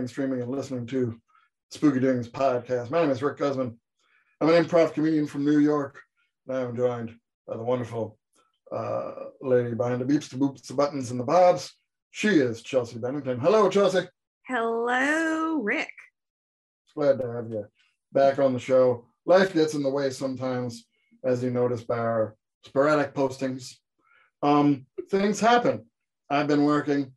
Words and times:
downloading, 0.00 0.08
streaming, 0.08 0.40
and 0.40 0.50
listening 0.50 0.86
to 0.86 1.20
Spooky 1.70 2.00
Doings 2.00 2.26
podcast. 2.26 2.90
My 2.90 3.02
name 3.02 3.10
is 3.10 3.22
Rick 3.22 3.36
Guzman. 3.36 3.78
I'm 4.40 4.48
an 4.48 4.64
improv 4.64 4.94
comedian 4.94 5.26
from 5.26 5.44
New 5.44 5.58
York, 5.58 6.00
and 6.48 6.56
I 6.56 6.62
am 6.62 6.74
joined 6.74 7.14
by 7.46 7.58
the 7.58 7.62
wonderful 7.62 8.18
uh, 8.74 9.12
lady 9.42 9.74
behind 9.74 10.00
the 10.00 10.06
beeps, 10.06 10.30
the 10.30 10.38
boops, 10.38 10.66
the 10.66 10.72
buttons, 10.72 11.10
and 11.10 11.20
the 11.20 11.24
bobs. 11.24 11.74
She 12.12 12.28
is 12.28 12.62
Chelsea 12.62 12.98
Bennington. 12.98 13.38
Hello, 13.40 13.68
Chelsea. 13.68 14.08
Hello, 14.46 15.60
Rick. 15.60 15.92
Glad 16.94 17.18
to 17.20 17.30
have 17.32 17.50
you 17.50 17.66
back 18.10 18.38
on 18.38 18.54
the 18.54 18.58
show. 18.58 19.04
Life 19.26 19.52
gets 19.52 19.74
in 19.74 19.82
the 19.82 19.90
way 19.90 20.08
sometimes, 20.08 20.86
as 21.24 21.42
you 21.44 21.50
notice 21.50 21.84
by 21.84 21.98
our 21.98 22.36
sporadic 22.64 23.12
postings. 23.12 23.74
Um, 24.42 24.86
things 25.10 25.40
happen. 25.40 25.84
I've 26.30 26.48
been 26.48 26.64
working. 26.64 27.12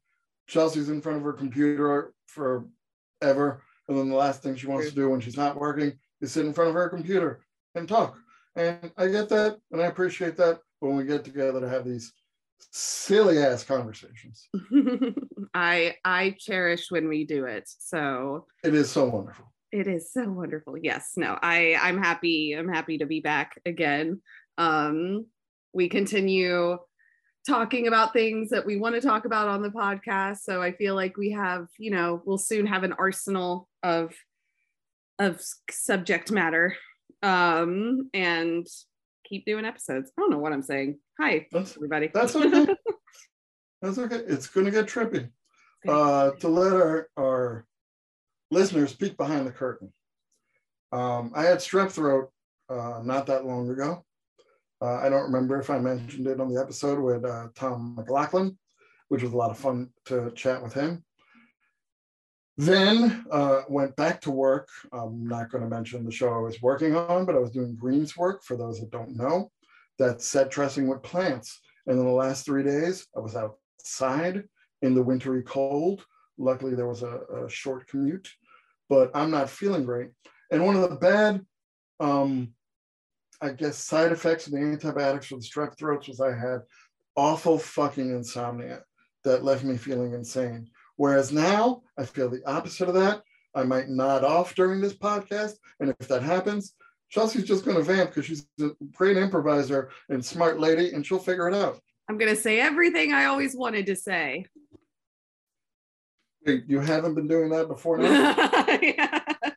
Chelsea's 0.48 0.90
in 0.90 1.00
front 1.00 1.20
of 1.20 1.24
her 1.24 1.32
computer 1.32 2.14
forever. 2.34 3.64
And 3.88 3.98
then 3.98 4.10
the 4.10 4.16
last 4.16 4.42
thing 4.42 4.56
she 4.56 4.68
wants 4.68 4.90
to 4.90 4.96
do 4.96 5.10
when 5.10 5.20
she's 5.20 5.38
not 5.38 5.60
working 5.60 5.94
is 6.22 6.32
sit 6.32 6.46
in 6.46 6.54
front 6.54 6.70
of 6.70 6.76
her 6.76 6.90
computer 6.90 7.42
and 7.76 7.88
talk. 7.88 8.18
And 8.56 8.92
I 8.98 9.08
get 9.08 9.30
that 9.30 9.58
and 9.72 9.82
I 9.82 9.88
appreciate 9.88 10.38
that 10.38 10.60
when 10.80 10.96
we 10.96 11.06
get 11.06 11.24
together 11.24 11.60
to 11.60 11.70
have 11.70 11.86
these 11.86 12.14
silly 12.72 13.40
ass 13.40 13.64
conversations. 13.64 14.48
I 15.54 15.96
I 16.06 16.36
cherish 16.40 16.88
when 16.90 17.08
we 17.08 17.26
do 17.26 17.46
it. 17.46 17.66
So 17.68 18.48
it 18.64 18.74
is 18.74 18.92
so 18.92 19.06
wonderful. 19.06 19.52
It 19.72 19.88
is 19.88 20.14
so 20.14 20.30
wonderful. 20.30 20.78
Yes. 20.78 21.14
No, 21.18 21.38
I 21.42 21.76
I'm 21.82 21.98
happy. 21.98 22.56
I'm 22.58 22.70
happy 22.70 23.00
to 23.00 23.06
be 23.06 23.22
back 23.22 23.60
again. 23.66 24.22
Um 24.58 25.26
we 25.74 25.90
continue 25.90 26.78
talking 27.46 27.88
about 27.88 28.14
things 28.14 28.50
that 28.50 28.66
we 28.66 28.78
want 28.78 28.96
to 28.96 29.02
talk 29.02 29.26
about 29.26 29.48
on 29.48 29.62
the 29.62 29.70
podcast. 29.70 30.40
So 30.40 30.62
I 30.62 30.72
feel 30.72 30.96
like 30.96 31.18
we 31.18 31.32
have, 31.32 31.68
you 31.78 31.92
know, 31.92 32.22
we'll 32.26 32.38
soon 32.38 32.66
have 32.68 32.84
an 32.84 32.94
arsenal 32.94 33.68
of 33.82 34.14
of 35.20 35.40
subject 35.70 36.32
matter 36.32 36.76
um 37.22 38.10
and 38.14 38.66
keep 39.26 39.46
doing 39.46 39.66
episodes. 39.66 40.12
I 40.18 40.22
don't 40.22 40.32
know 40.32 40.40
what 40.40 40.54
I'm 40.54 40.64
saying. 40.64 41.00
Hi 41.20 41.48
That's, 41.52 41.76
everybody. 41.76 42.10
That's 42.14 42.36
okay. 42.36 42.76
that's 43.82 43.98
okay. 43.98 44.22
It's 44.28 44.48
gonna 44.48 44.72
get 44.72 44.88
trippy. 44.88 45.30
Uh 45.88 46.32
to 46.32 46.48
let 46.48 46.74
our 46.74 47.10
our 47.18 47.66
listeners 48.52 48.96
peek 48.96 49.18
behind 49.18 49.46
the 49.46 49.52
curtain. 49.52 49.92
Um, 50.92 51.32
I 51.36 51.44
had 51.44 51.58
strep 51.58 51.92
throat 51.92 52.30
uh, 52.70 53.02
not 53.04 53.26
that 53.26 53.46
long 53.46 53.70
ago. 53.70 54.06
Uh, 54.84 55.00
I 55.02 55.08
don't 55.08 55.24
remember 55.24 55.58
if 55.62 55.70
I 55.70 55.80
mentioned 55.80 56.28
it 56.28 56.42
on 56.42 56.54
the 56.54 56.60
episode 56.60 57.00
with 57.00 57.24
uh, 57.24 57.48
Tom 57.56 57.96
McLaughlin, 57.96 58.58
which 59.08 59.24
was 59.24 59.32
a 59.32 59.38
lot 59.38 59.50
of 59.50 59.58
fun 59.58 59.90
to 60.06 60.30
chat 60.32 60.62
with 60.62 60.74
him. 60.74 61.06
Then 62.58 63.26
uh, 63.32 63.62
went 63.70 63.96
back 63.96 64.20
to 64.22 64.32
work. 64.32 64.68
I'm 64.92 65.26
not 65.26 65.50
going 65.50 65.64
to 65.64 65.70
mention 65.70 66.04
the 66.04 66.12
show 66.12 66.34
I 66.34 66.40
was 66.40 66.62
working 66.62 66.98
on, 66.98 67.26
but 67.26 67.34
I 67.34 67.40
was 67.40 67.52
doing 67.52 67.76
greens 67.76 68.18
work 68.18 68.44
for 68.44 68.58
those 68.58 68.82
that 68.82 68.92
don't 68.92 69.16
know. 69.16 69.50
That's 70.00 70.28
set 70.28 70.52
dressing 70.52 70.90
with 70.90 71.02
plants. 71.02 71.62
And 71.88 71.98
in 71.98 72.06
the 72.06 72.12
last 72.12 72.46
three 72.46 72.64
days, 72.64 73.08
I 73.16 73.22
was 73.22 73.38
outside 73.38 74.44
in 74.82 74.96
the 74.96 75.04
wintry 75.04 75.44
cold. 75.44 76.04
Luckily, 76.38 76.76
there 76.76 76.90
was 76.90 77.04
a, 77.04 77.22
a 77.46 77.50
short 77.50 77.88
commute, 77.88 78.30
but 78.90 79.12
I'm 79.16 79.32
not 79.32 79.50
feeling 79.50 79.86
great. 79.86 80.10
And 80.52 80.66
one 80.66 80.76
of 80.76 80.90
the 80.90 80.98
bad, 80.98 81.46
um, 82.02 82.54
I 83.44 83.50
guess, 83.50 83.78
side 83.78 84.14
effects 84.14 84.48
of 84.48 84.54
the 84.54 84.60
antibiotics 84.60 85.26
for 85.26 85.36
the 85.36 85.42
strep 85.42 85.78
throats 85.78 86.08
was 86.08 86.22
I 86.22 86.34
had 86.34 86.62
awful 87.18 87.60
fucking 87.60 88.10
insomnia 88.10 88.84
that 89.26 89.44
left 89.44 89.66
me 89.66 89.76
feeling 89.76 90.14
insane. 90.14 90.70
Whereas 90.96 91.34
now 91.34 91.82
I 91.98 92.06
feel 92.06 92.30
the 92.30 92.42
opposite 92.50 92.88
of 92.88 92.94
that. 92.96 93.22
I 93.54 93.64
might 93.64 93.90
nod 93.90 94.24
off 94.24 94.56
during 94.56 94.80
this 94.80 94.94
podcast. 94.94 95.56
And 95.82 95.94
if 96.00 96.08
that 96.08 96.24
happens, 96.24 96.76
Chelsea's 97.10 97.44
just 97.44 97.66
going 97.66 97.76
to 97.76 97.84
vamp 97.84 98.12
because 98.12 98.26
she's 98.26 98.48
a 98.62 98.70
great 98.94 99.18
improviser 99.18 99.90
and 100.08 100.24
smart 100.24 100.58
lady 100.62 100.94
and 100.94 101.06
she'll 101.06 101.20
figure 101.20 101.50
it 101.50 101.54
out. 101.54 101.82
I'm 102.10 102.18
going 102.18 102.34
to 102.34 102.42
say 102.42 102.62
everything 102.62 103.12
I 103.12 103.26
always 103.26 103.58
wanted 103.58 103.88
to 103.88 103.96
say. 103.98 104.46
Wait, 106.46 106.64
you 106.68 106.80
haven't 106.80 107.16
been 107.16 107.28
doing 107.28 107.50
that 107.50 107.68
before 107.68 107.98
now? 107.98 108.36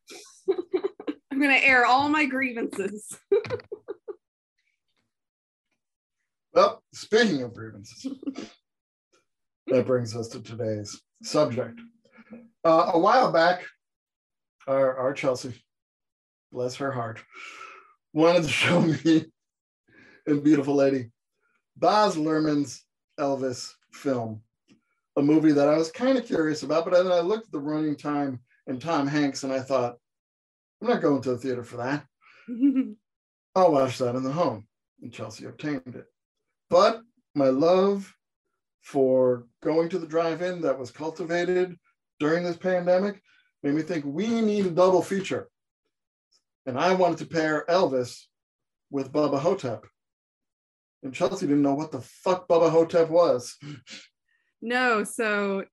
I'm 1.37 1.43
going 1.43 1.55
to 1.55 1.65
air 1.65 1.87
all 1.87 2.09
my 2.09 2.25
grievances. 2.25 3.17
well, 6.57 6.83
speaking 6.95 7.43
of 7.43 7.55
grievances, 7.55 8.07
that 9.69 9.87
brings 9.87 10.17
us 10.17 10.29
to 10.29 10.41
today's 10.43 11.01
subject. 11.23 11.81
Uh, 12.65 12.93
a 12.95 12.99
while 12.99 13.33
back, 13.33 13.65
our, 14.67 14.97
our 14.97 15.13
Chelsea, 15.15 15.55
bless 16.53 16.77
her 16.77 16.93
heart, 16.93 17.23
wanted 18.15 18.45
to 18.45 18.49
show 18.51 18.81
me 18.81 19.27
and 20.27 20.45
beautiful 20.45 20.75
lady 20.75 21.11
Baz 21.77 22.17
Luhrmann's 22.17 22.85
Elvis 23.21 23.73
film, 23.93 24.43
a 25.17 25.23
movie 25.23 25.53
that 25.53 25.69
I 25.69 25.77
was 25.77 25.91
kind 25.91 26.19
of 26.19 26.27
curious 26.27 26.63
about, 26.63 26.85
but 26.85 26.95
then 26.95 27.13
I 27.13 27.21
looked 27.21 27.47
at 27.47 27.53
the 27.53 27.61
running 27.61 27.97
time 27.97 28.41
and 28.67 28.81
Tom 28.81 29.07
Hanks 29.07 29.45
and 29.45 29.53
I 29.53 29.61
thought, 29.61 29.97
I'm 30.83 30.89
not 30.89 31.03
going 31.03 31.23
to 31.23 31.31
the 31.33 31.39
theater 31.39 31.65
for 31.65 31.79
that. 31.79 32.07
I'll 33.55 33.73
watch 33.73 33.99
that 33.99 34.17
in 34.17 34.23
the 34.23 34.33
home. 34.33 34.67
And 35.03 35.13
Chelsea 35.13 35.47
obtained 35.47 35.83
it. 35.87 36.07
But 36.69 37.03
my 37.35 37.49
love 37.49 38.13
for 38.83 39.47
going 39.63 39.89
to 39.91 39.99
the 39.99 40.07
drive-in 40.07 40.63
that 40.63 40.79
was 40.79 40.91
cultivated 40.91 41.77
during 42.19 42.45
this 42.45 42.57
pandemic 42.57 43.21
made 43.63 43.75
me 43.75 43.83
think 43.83 44.05
we 44.05 44.41
need 44.41 44.67
a 44.67 44.71
double 44.71 45.03
feature. 45.03 45.49
And 46.67 46.79
I 46.79 46.95
wanted 46.95 47.19
to 47.19 47.27
pair 47.27 47.65
Elvis 47.69 48.25
with 48.91 49.13
Bubba 49.13 49.39
Ho-Tep. 49.39 49.87
And 51.03 51.15
Chelsea 51.15 51.47
didn't 51.47 51.63
know 51.63 51.75
what 51.75 51.93
the 51.93 52.01
fuck 52.01 52.49
Bubba 52.49 52.71
Ho-Tep 52.71 53.09
was. 53.11 53.57
No, 54.63 55.05
so 55.05 55.65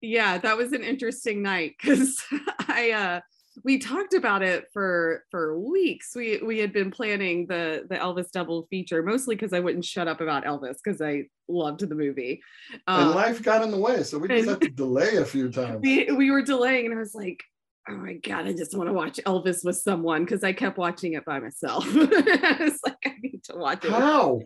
yeah, 0.00 0.38
that 0.38 0.56
was 0.56 0.72
an 0.72 0.82
interesting 0.82 1.42
night 1.42 1.74
because 1.80 2.20
I 2.66 2.90
uh 2.90 3.20
we 3.64 3.78
talked 3.78 4.14
about 4.14 4.42
it 4.42 4.66
for 4.72 5.24
for 5.30 5.58
weeks. 5.58 6.12
We 6.14 6.38
we 6.38 6.58
had 6.58 6.72
been 6.72 6.90
planning 6.90 7.46
the 7.46 7.84
the 7.88 7.96
Elvis 7.96 8.30
double 8.30 8.66
feature 8.70 9.02
mostly 9.02 9.34
because 9.34 9.52
I 9.52 9.60
wouldn't 9.60 9.84
shut 9.84 10.08
up 10.08 10.20
about 10.20 10.44
Elvis 10.44 10.76
because 10.82 11.00
I 11.02 11.24
loved 11.48 11.80
the 11.80 11.94
movie. 11.94 12.40
Um, 12.86 13.08
and 13.08 13.10
life 13.10 13.42
got 13.42 13.62
in 13.62 13.70
the 13.70 13.78
way, 13.78 14.02
so 14.02 14.18
we 14.18 14.28
just 14.28 14.48
had 14.48 14.60
to 14.60 14.68
delay 14.68 15.16
a 15.16 15.24
few 15.24 15.50
times. 15.50 15.80
We 15.82 16.10
we 16.12 16.30
were 16.30 16.42
delaying, 16.42 16.86
and 16.86 16.94
I 16.94 16.98
was 16.98 17.14
like, 17.14 17.42
oh 17.88 17.94
my 17.94 18.14
god, 18.14 18.46
I 18.46 18.52
just 18.52 18.76
want 18.76 18.88
to 18.88 18.94
watch 18.94 19.20
Elvis 19.26 19.64
with 19.64 19.76
someone 19.76 20.24
because 20.24 20.44
I 20.44 20.52
kept 20.52 20.78
watching 20.78 21.14
it 21.14 21.24
by 21.24 21.38
myself. 21.38 21.84
I 21.90 22.56
was 22.60 22.80
like, 22.86 22.96
I 23.04 23.14
need 23.22 23.44
to 23.44 23.56
watch 23.56 23.84
it. 23.84 23.90
How? 23.90 24.40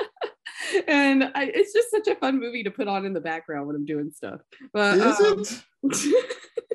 and 0.88 1.24
I, 1.34 1.50
it's 1.54 1.72
just 1.72 1.90
such 1.90 2.08
a 2.08 2.16
fun 2.16 2.40
movie 2.40 2.64
to 2.64 2.70
put 2.70 2.88
on 2.88 3.06
in 3.06 3.12
the 3.12 3.20
background 3.20 3.66
when 3.66 3.76
I'm 3.76 3.86
doing 3.86 4.10
stuff. 4.14 4.40
But 4.72 4.98
is 4.98 5.20
um, 5.20 5.44
it? 5.84 6.24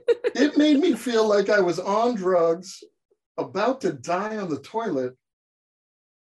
it 0.41 0.57
made 0.57 0.79
me 0.79 0.93
feel 0.93 1.27
like 1.27 1.49
I 1.49 1.59
was 1.59 1.79
on 1.79 2.15
drugs, 2.15 2.83
about 3.38 3.81
to 3.81 3.93
die 3.93 4.38
on 4.38 4.49
the 4.49 4.59
toilet, 4.59 5.13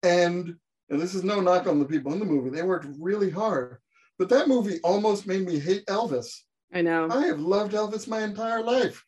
and 0.03 0.55
and 0.89 1.01
this 1.01 1.13
is 1.13 1.23
no 1.23 1.41
knock 1.41 1.67
on 1.67 1.79
the 1.79 1.85
people 1.85 2.13
in 2.13 2.19
the 2.19 2.25
movie. 2.25 2.49
They 2.49 2.63
worked 2.63 2.87
really 2.99 3.29
hard, 3.29 3.77
but 4.17 4.29
that 4.29 4.47
movie 4.47 4.79
almost 4.83 5.27
made 5.27 5.45
me 5.45 5.59
hate 5.59 5.85
Elvis. 5.85 6.27
I 6.73 6.81
know. 6.81 7.07
I 7.09 7.27
have 7.27 7.39
loved 7.39 7.73
Elvis 7.73 8.07
my 8.07 8.23
entire 8.23 8.63
life, 8.63 9.03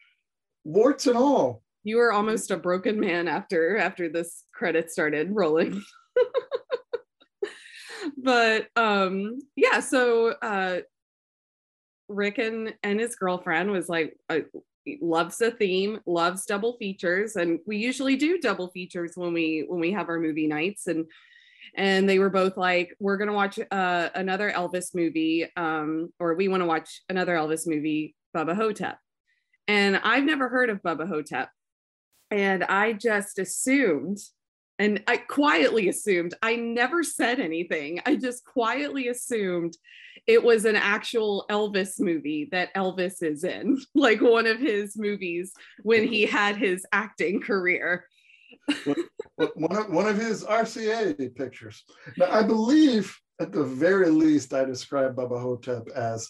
warts 0.64 1.08
and 1.08 1.18
all. 1.18 1.64
You 1.84 1.98
were 1.98 2.12
almost 2.12 2.52
a 2.52 2.58
broken 2.58 3.00
man 3.00 3.28
after 3.28 3.78
after 3.78 4.10
this 4.10 4.44
credit 4.54 4.92
started 4.92 5.30
rolling. 5.32 5.82
but 8.18 8.68
um 8.76 9.40
yeah 9.56 9.80
so 9.80 10.30
uh 10.42 10.80
rick 12.08 12.38
and 12.38 12.74
and 12.84 13.00
his 13.00 13.16
girlfriend 13.16 13.72
was 13.72 13.88
like 13.88 14.18
uh, 14.30 14.40
loves 15.02 15.38
the 15.38 15.52
theme 15.52 16.00
loves 16.06 16.46
double 16.46 16.78
features 16.78 17.36
and 17.36 17.60
we 17.68 17.78
usually 17.78 18.16
do 18.16 18.40
double 18.40 18.70
features 18.70 19.14
when 19.16 19.34
we 19.34 19.66
when 19.68 19.80
we 19.80 19.92
have 19.92 20.10
our 20.10 20.20
movie 20.20 20.48
nights 20.48 20.88
and 20.88 21.06
and 21.76 22.10
they 22.10 22.20
were 22.20 22.30
both 22.30 22.58
like 22.58 22.96
we're 23.00 23.18
going 23.18 23.28
to 23.28 23.34
watch 23.34 23.60
uh, 23.72 24.10
another 24.16 24.52
elvis 24.52 24.96
movie 24.96 25.48
um 25.56 26.12
or 26.20 26.34
we 26.36 26.48
want 26.48 26.62
to 26.62 26.68
watch 26.68 27.02
another 27.10 27.36
elvis 27.36 27.68
movie 27.68 28.16
bubba 28.36 28.56
ho-tep. 28.56 28.98
And 29.68 29.98
i've 30.04 30.24
never 30.24 30.50
heard 30.50 30.70
of 30.70 30.82
bubba 30.82 31.08
ho-tep 31.08 31.50
and 32.32 32.64
i 32.64 32.94
just 32.94 33.38
assumed 33.40 34.18
and 34.80 35.04
I 35.08 35.18
quietly 35.18 35.90
assumed, 35.90 36.34
I 36.42 36.56
never 36.56 37.04
said 37.04 37.42
anything. 37.42 38.00
I 38.06 38.16
just 38.16 38.46
quietly 38.46 39.10
assumed 39.10 39.76
it 40.26 40.42
was 40.42 40.64
an 40.64 40.78
actual 40.78 41.46
Elvis 41.50 42.00
movie 42.00 42.48
that 42.54 42.74
Elvis 42.74 43.22
is 43.22 43.44
in, 43.44 43.78
like 43.94 44.22
one 44.22 44.48
of 44.48 44.58
his 44.58 44.98
movies 44.98 45.52
when 45.84 46.08
he 46.08 46.26
had 46.26 46.56
his 46.56 46.86
acting 46.94 47.42
career. 47.42 48.06
one, 48.86 49.78
of, 49.78 49.90
one 49.90 50.08
of 50.08 50.18
his 50.18 50.46
RCA 50.46 51.36
pictures. 51.36 51.84
Now, 52.18 52.32
I 52.32 52.44
believe 52.44 53.16
at 53.42 53.52
the 53.52 53.64
very 53.64 54.10
least, 54.10 54.54
I 54.54 54.64
described 54.64 55.18
Bubba 55.18 55.42
Ho-Tep 55.42 55.90
as 55.90 56.30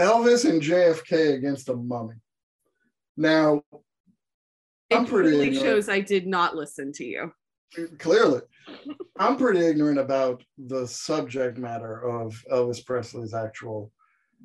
Elvis 0.00 0.48
and 0.48 0.62
JFK 0.62 1.34
against 1.34 1.68
a 1.68 1.74
mummy. 1.74 2.14
Now, 3.16 3.62
I'm 4.92 5.06
pretty 5.06 5.40
ignorant. 5.40 5.56
shows 5.56 5.88
I 5.88 6.00
did 6.00 6.26
not 6.26 6.56
listen 6.56 6.92
to 6.94 7.04
you. 7.04 7.32
Clearly, 7.98 8.40
I'm 9.18 9.36
pretty 9.36 9.60
ignorant 9.60 9.98
about 9.98 10.42
the 10.58 10.86
subject 10.86 11.58
matter 11.58 12.02
of 12.02 12.42
Elvis 12.50 12.84
Presley's 12.84 13.34
actual 13.34 13.92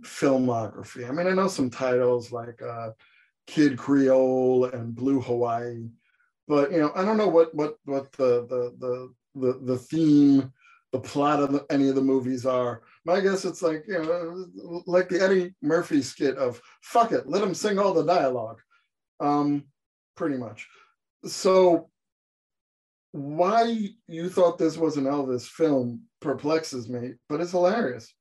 filmography. 0.01 1.07
I 1.07 1.11
mean, 1.11 1.27
I 1.27 1.31
know 1.31 1.47
some 1.47 1.69
titles 1.69 2.31
like 2.31 2.61
uh, 2.61 2.91
Kid 3.47 3.77
Creole 3.77 4.65
and 4.65 4.95
Blue 4.95 5.21
Hawaii, 5.21 5.89
but 6.47 6.71
you 6.71 6.79
know, 6.79 6.91
I 6.95 7.03
don't 7.03 7.17
know 7.17 7.27
what 7.27 7.53
what 7.55 7.77
what 7.85 8.11
the 8.13 8.45
the 8.47 8.75
the 8.79 9.13
the, 9.35 9.59
the 9.63 9.77
theme, 9.77 10.51
the 10.91 10.99
plot 10.99 11.41
of 11.41 11.51
the, 11.51 11.65
any 11.69 11.89
of 11.89 11.95
the 11.95 12.01
movies 12.01 12.45
are. 12.45 12.81
My 13.05 13.19
guess 13.19 13.45
it's 13.45 13.61
like 13.61 13.85
you 13.87 14.01
know, 14.01 14.81
like 14.85 15.09
the 15.09 15.21
Eddie 15.21 15.53
Murphy 15.61 16.01
skit 16.01 16.37
of 16.37 16.61
"fuck 16.81 17.11
it, 17.11 17.27
let 17.27 17.43
him 17.43 17.53
sing 17.53 17.79
all 17.79 17.93
the 17.93 18.05
dialogue," 18.05 18.59
um, 19.19 19.65
pretty 20.15 20.37
much. 20.37 20.67
So 21.25 21.89
why 23.15 23.91
you 24.07 24.29
thought 24.29 24.57
this 24.57 24.75
was 24.77 24.97
an 24.97 25.05
Elvis 25.05 25.47
film 25.47 26.01
perplexes 26.19 26.89
me, 26.89 27.13
but 27.29 27.39
it's 27.39 27.51
hilarious. 27.51 28.13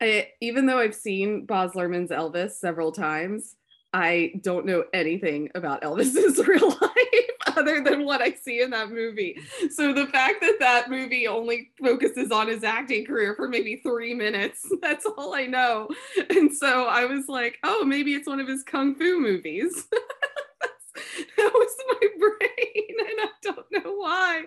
I, 0.00 0.28
even 0.40 0.64
though 0.64 0.78
I've 0.78 0.94
seen 0.94 1.44
Baz 1.44 1.72
Luhrmann's 1.72 2.10
Elvis 2.10 2.52
several 2.52 2.92
times, 2.92 3.56
I 3.92 4.32
don't 4.40 4.64
know 4.64 4.84
anything 4.94 5.50
about 5.54 5.82
Elvis's 5.82 6.38
real 6.46 6.70
life 6.70 7.20
other 7.58 7.82
than 7.84 8.06
what 8.06 8.22
I 8.22 8.32
see 8.32 8.62
in 8.62 8.70
that 8.70 8.90
movie. 8.90 9.38
So 9.70 9.92
the 9.92 10.06
fact 10.06 10.40
that 10.40 10.56
that 10.60 10.88
movie 10.88 11.28
only 11.28 11.70
focuses 11.78 12.30
on 12.30 12.48
his 12.48 12.64
acting 12.64 13.04
career 13.04 13.34
for 13.34 13.48
maybe 13.48 13.76
three 13.76 14.14
minutes, 14.14 14.66
that's 14.80 15.04
all 15.04 15.34
I 15.34 15.44
know. 15.44 15.88
And 16.30 16.50
so 16.50 16.86
I 16.86 17.04
was 17.04 17.28
like, 17.28 17.58
oh, 17.64 17.84
maybe 17.84 18.14
it's 18.14 18.26
one 18.26 18.40
of 18.40 18.48
his 18.48 18.62
kung 18.62 18.94
fu 18.94 19.20
movies. 19.20 19.86
that 21.52 21.58
was 21.58 21.76
my 22.00 22.08
brain, 22.18 22.96
and 22.98 23.20
I 23.20 23.28
don't 23.42 23.66
know 23.72 23.94
why. 23.94 24.44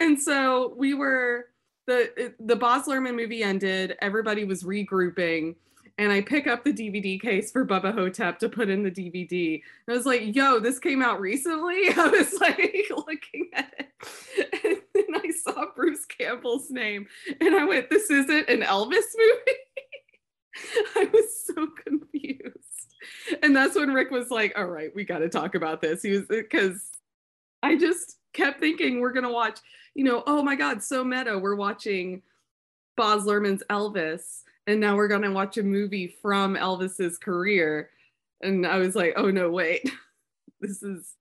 And 0.00 0.20
so 0.20 0.74
we 0.76 0.94
were 0.94 1.46
the 1.86 2.34
the 2.38 2.56
Baz 2.56 2.86
Luhrmann 2.86 3.16
movie 3.16 3.42
ended. 3.42 3.96
Everybody 4.00 4.44
was 4.44 4.62
regrouping, 4.62 5.56
and 5.96 6.12
I 6.12 6.20
pick 6.20 6.46
up 6.46 6.64
the 6.64 6.72
DVD 6.72 7.20
case 7.20 7.50
for 7.50 7.66
Bubba 7.66 7.92
Ho-Tep 7.94 8.38
to 8.40 8.48
put 8.48 8.68
in 8.68 8.82
the 8.82 8.90
DVD. 8.90 9.62
And 9.86 9.94
I 9.94 9.96
was 9.96 10.06
like, 10.06 10.34
"Yo, 10.34 10.60
this 10.60 10.78
came 10.78 11.02
out 11.02 11.20
recently." 11.20 11.88
I 11.96 12.08
was 12.08 12.34
like 12.40 12.90
looking 12.90 13.50
at 13.54 13.74
it, 13.78 14.48
and 14.64 14.82
then 14.94 15.20
I 15.22 15.30
saw 15.30 15.66
Bruce 15.74 16.04
Campbell's 16.06 16.70
name, 16.70 17.06
and 17.40 17.54
I 17.54 17.64
went, 17.64 17.90
"This 17.90 18.10
isn't 18.10 18.48
an 18.48 18.62
Elvis 18.62 19.06
movie." 19.16 19.58
I 20.96 21.08
was 21.12 21.44
so 21.46 21.68
confused. 21.84 22.67
And 23.42 23.54
that's 23.54 23.76
when 23.76 23.92
Rick 23.92 24.10
was 24.10 24.30
like, 24.30 24.56
"All 24.56 24.66
right, 24.66 24.94
we 24.94 25.04
got 25.04 25.18
to 25.18 25.28
talk 25.28 25.54
about 25.54 25.80
this." 25.80 26.02
He 26.02 26.10
was 26.10 26.22
uh, 26.22 26.26
because 26.28 26.90
I 27.62 27.76
just 27.76 28.16
kept 28.32 28.60
thinking 28.60 29.00
we're 29.00 29.12
gonna 29.12 29.32
watch, 29.32 29.60
you 29.94 30.04
know, 30.04 30.22
oh 30.26 30.42
my 30.42 30.54
god, 30.54 30.82
so 30.82 31.04
meta. 31.04 31.38
We're 31.38 31.56
watching 31.56 32.22
Baz 32.96 33.24
Luhrmann's 33.24 33.62
Elvis, 33.70 34.42
and 34.66 34.80
now 34.80 34.96
we're 34.96 35.08
gonna 35.08 35.32
watch 35.32 35.58
a 35.58 35.62
movie 35.62 36.16
from 36.22 36.56
Elvis's 36.56 37.18
career. 37.18 37.90
And 38.40 38.66
I 38.66 38.78
was 38.78 38.94
like, 38.94 39.14
oh 39.16 39.30
no, 39.30 39.50
wait, 39.50 39.90
this 40.60 40.82
is 40.82 41.14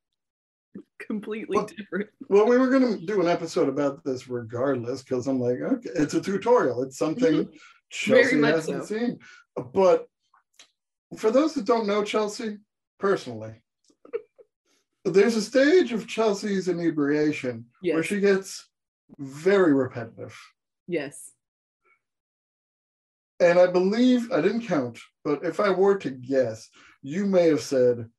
completely 0.99 1.57
Well, 1.57 1.65
different. 1.65 2.09
Well, 2.29 2.47
we 2.47 2.57
were 2.57 2.69
going 2.69 2.99
to 2.99 3.05
do 3.05 3.21
an 3.21 3.27
episode 3.27 3.69
about 3.69 4.03
this 4.03 4.27
regardless 4.27 5.03
because 5.03 5.27
I'm 5.27 5.39
like, 5.39 5.59
okay, 5.59 5.89
it's 5.95 6.13
a 6.13 6.21
tutorial. 6.21 6.83
It's 6.83 6.97
something 6.97 7.33
mm-hmm. 7.33 7.57
Chelsea 7.89 8.23
Very 8.23 8.41
much 8.41 8.51
hasn't 8.55 8.85
so. 8.85 8.97
seen. 8.97 9.19
But 9.73 10.07
for 11.15 11.31
those 11.31 11.53
that 11.53 11.65
don't 11.65 11.87
know 11.87 12.03
Chelsea 12.03 12.57
personally, 12.99 13.53
there's 15.05 15.35
a 15.35 15.41
stage 15.41 15.93
of 15.93 16.07
Chelsea's 16.07 16.67
inebriation 16.67 17.65
where 17.81 18.03
she 18.03 18.19
gets 18.19 18.67
very 19.19 19.73
repetitive. 19.73 20.37
yes. 20.87 21.31
And 23.39 23.59
I 23.59 23.67
believe, 23.67 24.31
I 24.31 24.41
didn't 24.41 24.65
count, 24.65 24.97
but 25.23 25.45
if 25.45 25.59
I 25.59 25.69
were 25.69 25.95
to 25.99 26.09
guess, 26.09 26.69
you 27.03 27.27
may 27.27 27.47
have 27.49 27.61
said 27.61 28.09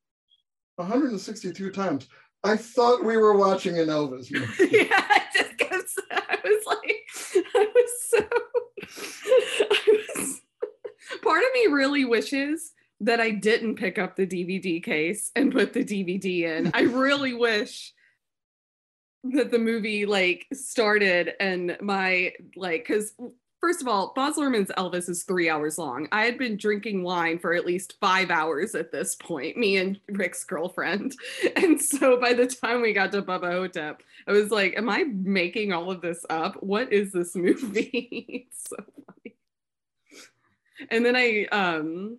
162 0.76 1.72
times. 1.72 2.06
I 2.44 2.56
thought 2.56 3.04
we 3.04 3.16
were 3.16 3.36
watching 3.36 3.80
an 3.80 3.88
Elvis 3.88 4.30
movie. 4.32 4.68
yeah, 4.70 4.86
I 5.08 5.22
just 5.34 5.58
kept. 5.58 5.90
I 6.12 6.38
was 6.44 6.64
like, 6.66 7.44
I 7.52 7.68
was 7.74 7.90
so. 8.08 8.18
I 9.72 10.02
was. 10.16 10.40
Part 11.22 11.42
of 11.42 11.48
me 11.52 11.66
really 11.66 12.04
wishes 12.04 12.70
that 13.00 13.20
I 13.20 13.30
didn't 13.30 13.76
pick 13.76 13.98
up 13.98 14.16
the 14.16 14.26
DVD 14.26 14.82
case 14.82 15.30
and 15.36 15.52
put 15.52 15.72
the 15.72 15.84
DVD 15.84 16.42
in. 16.42 16.70
I 16.74 16.80
really 16.82 17.34
wish 17.34 17.92
that 19.24 19.50
the 19.50 19.58
movie 19.58 20.06
like 20.06 20.46
started 20.52 21.32
and 21.40 21.76
my 21.80 22.32
like 22.56 22.86
because 22.86 23.14
first 23.60 23.82
of 23.82 23.88
all, 23.88 24.12
Baz 24.14 24.36
Luhrmann's 24.36 24.70
Elvis 24.76 25.08
is 25.08 25.24
three 25.24 25.50
hours 25.50 25.78
long. 25.78 26.08
I 26.12 26.24
had 26.24 26.38
been 26.38 26.56
drinking 26.56 27.02
wine 27.02 27.38
for 27.38 27.54
at 27.54 27.66
least 27.66 27.96
five 28.00 28.30
hours 28.30 28.74
at 28.74 28.92
this 28.92 29.16
point, 29.16 29.56
me 29.56 29.76
and 29.76 29.98
Rick's 30.08 30.44
girlfriend. 30.44 31.14
And 31.56 31.80
so 31.80 32.20
by 32.20 32.34
the 32.34 32.46
time 32.46 32.82
we 32.82 32.92
got 32.92 33.12
to 33.12 33.22
Bubba 33.22 33.50
Ho-Tep, 33.50 34.02
I 34.26 34.32
was 34.32 34.50
like, 34.50 34.74
Am 34.76 34.88
I 34.88 35.04
making 35.04 35.72
all 35.72 35.90
of 35.90 36.00
this 36.00 36.24
up? 36.30 36.62
What 36.62 36.92
is 36.92 37.12
this 37.12 37.34
movie? 37.36 38.46
it's 38.48 38.68
so 38.68 38.76
funny. 39.06 39.36
And 40.90 41.04
then 41.04 41.16
I 41.16 41.46
um 41.46 42.18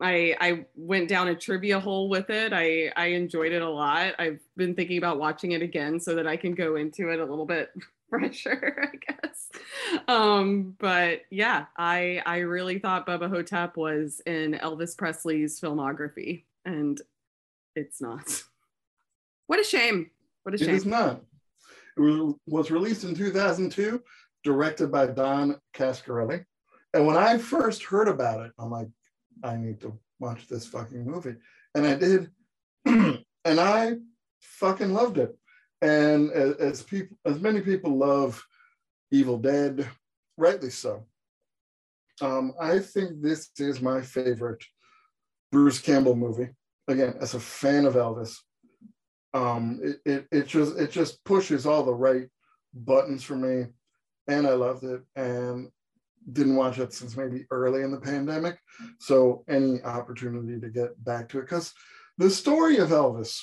I 0.00 0.36
I 0.40 0.66
went 0.74 1.08
down 1.08 1.28
a 1.28 1.34
trivia 1.34 1.78
hole 1.78 2.08
with 2.08 2.30
it. 2.30 2.52
I 2.52 2.92
I 2.96 3.06
enjoyed 3.06 3.52
it 3.52 3.62
a 3.62 3.68
lot. 3.68 4.14
I've 4.18 4.40
been 4.56 4.74
thinking 4.74 4.98
about 4.98 5.18
watching 5.18 5.52
it 5.52 5.62
again 5.62 6.00
so 6.00 6.14
that 6.16 6.26
I 6.26 6.36
can 6.36 6.54
go 6.54 6.76
into 6.76 7.10
it 7.10 7.20
a 7.20 7.24
little 7.24 7.46
bit 7.46 7.70
fresher, 8.10 8.90
I 8.92 8.96
guess. 8.96 9.50
Um, 10.08 10.76
but 10.78 11.22
yeah, 11.30 11.66
I 11.76 12.22
I 12.26 12.38
really 12.38 12.78
thought 12.78 13.06
Bubba 13.06 13.28
Ho-Tep 13.28 13.76
was 13.76 14.20
in 14.26 14.54
Elvis 14.54 14.96
Presley's 14.96 15.60
filmography, 15.60 16.44
and 16.64 17.00
it's 17.74 18.00
not. 18.00 18.42
What 19.46 19.60
a 19.60 19.62
shame. 19.62 20.10
What 20.44 20.54
a 20.54 20.58
shame! 20.58 20.70
It 20.70 20.74
is 20.74 20.86
not. 20.86 21.20
It 21.98 22.00
was, 22.00 22.34
was 22.46 22.70
released 22.70 23.04
in 23.04 23.14
2002, 23.14 24.02
directed 24.42 24.90
by 24.90 25.08
Don 25.08 25.60
Coscarelli. 25.74 26.46
And 26.94 27.06
when 27.06 27.18
I 27.18 27.36
first 27.36 27.84
heard 27.84 28.08
about 28.08 28.46
it, 28.46 28.52
I'm 28.58 28.70
like, 28.70 28.88
I 29.42 29.56
need 29.56 29.80
to 29.80 29.98
watch 30.20 30.46
this 30.48 30.66
fucking 30.66 31.04
movie. 31.04 31.36
And 31.74 31.86
I 31.86 31.94
did. 31.94 32.30
and 32.86 33.24
I 33.60 33.96
fucking 34.40 34.92
loved 34.92 35.18
it. 35.18 35.36
And 35.82 36.30
as, 36.30 36.56
as 36.56 36.82
people, 36.82 37.16
as 37.24 37.40
many 37.40 37.60
people 37.60 37.96
love 37.96 38.42
Evil 39.10 39.38
Dead, 39.38 39.88
rightly 40.36 40.70
so. 40.70 41.06
Um, 42.20 42.54
I 42.60 42.78
think 42.78 43.20
this 43.20 43.50
is 43.58 43.80
my 43.80 44.00
favorite 44.00 44.62
Bruce 45.50 45.80
Campbell 45.80 46.16
movie. 46.16 46.50
Again, 46.88 47.14
as 47.20 47.34
a 47.34 47.40
fan 47.40 47.86
of 47.86 47.94
Elvis, 47.94 48.36
um, 49.32 49.80
it, 49.82 50.00
it 50.04 50.26
it 50.30 50.46
just 50.46 50.78
it 50.78 50.90
just 50.90 51.24
pushes 51.24 51.66
all 51.66 51.82
the 51.82 51.94
right 51.94 52.28
buttons 52.72 53.24
for 53.24 53.36
me, 53.36 53.66
and 54.28 54.46
I 54.46 54.52
loved 54.52 54.84
it. 54.84 55.02
And 55.16 55.70
didn't 56.32 56.56
watch 56.56 56.78
it 56.78 56.92
since 56.92 57.16
maybe 57.16 57.46
early 57.50 57.82
in 57.82 57.90
the 57.90 58.00
pandemic, 58.00 58.58
so 58.98 59.44
any 59.48 59.82
opportunity 59.82 60.60
to 60.60 60.68
get 60.68 61.02
back 61.04 61.28
to 61.28 61.38
it 61.38 61.42
because 61.42 61.72
the 62.18 62.30
story 62.30 62.78
of 62.78 62.90
Elvis, 62.90 63.42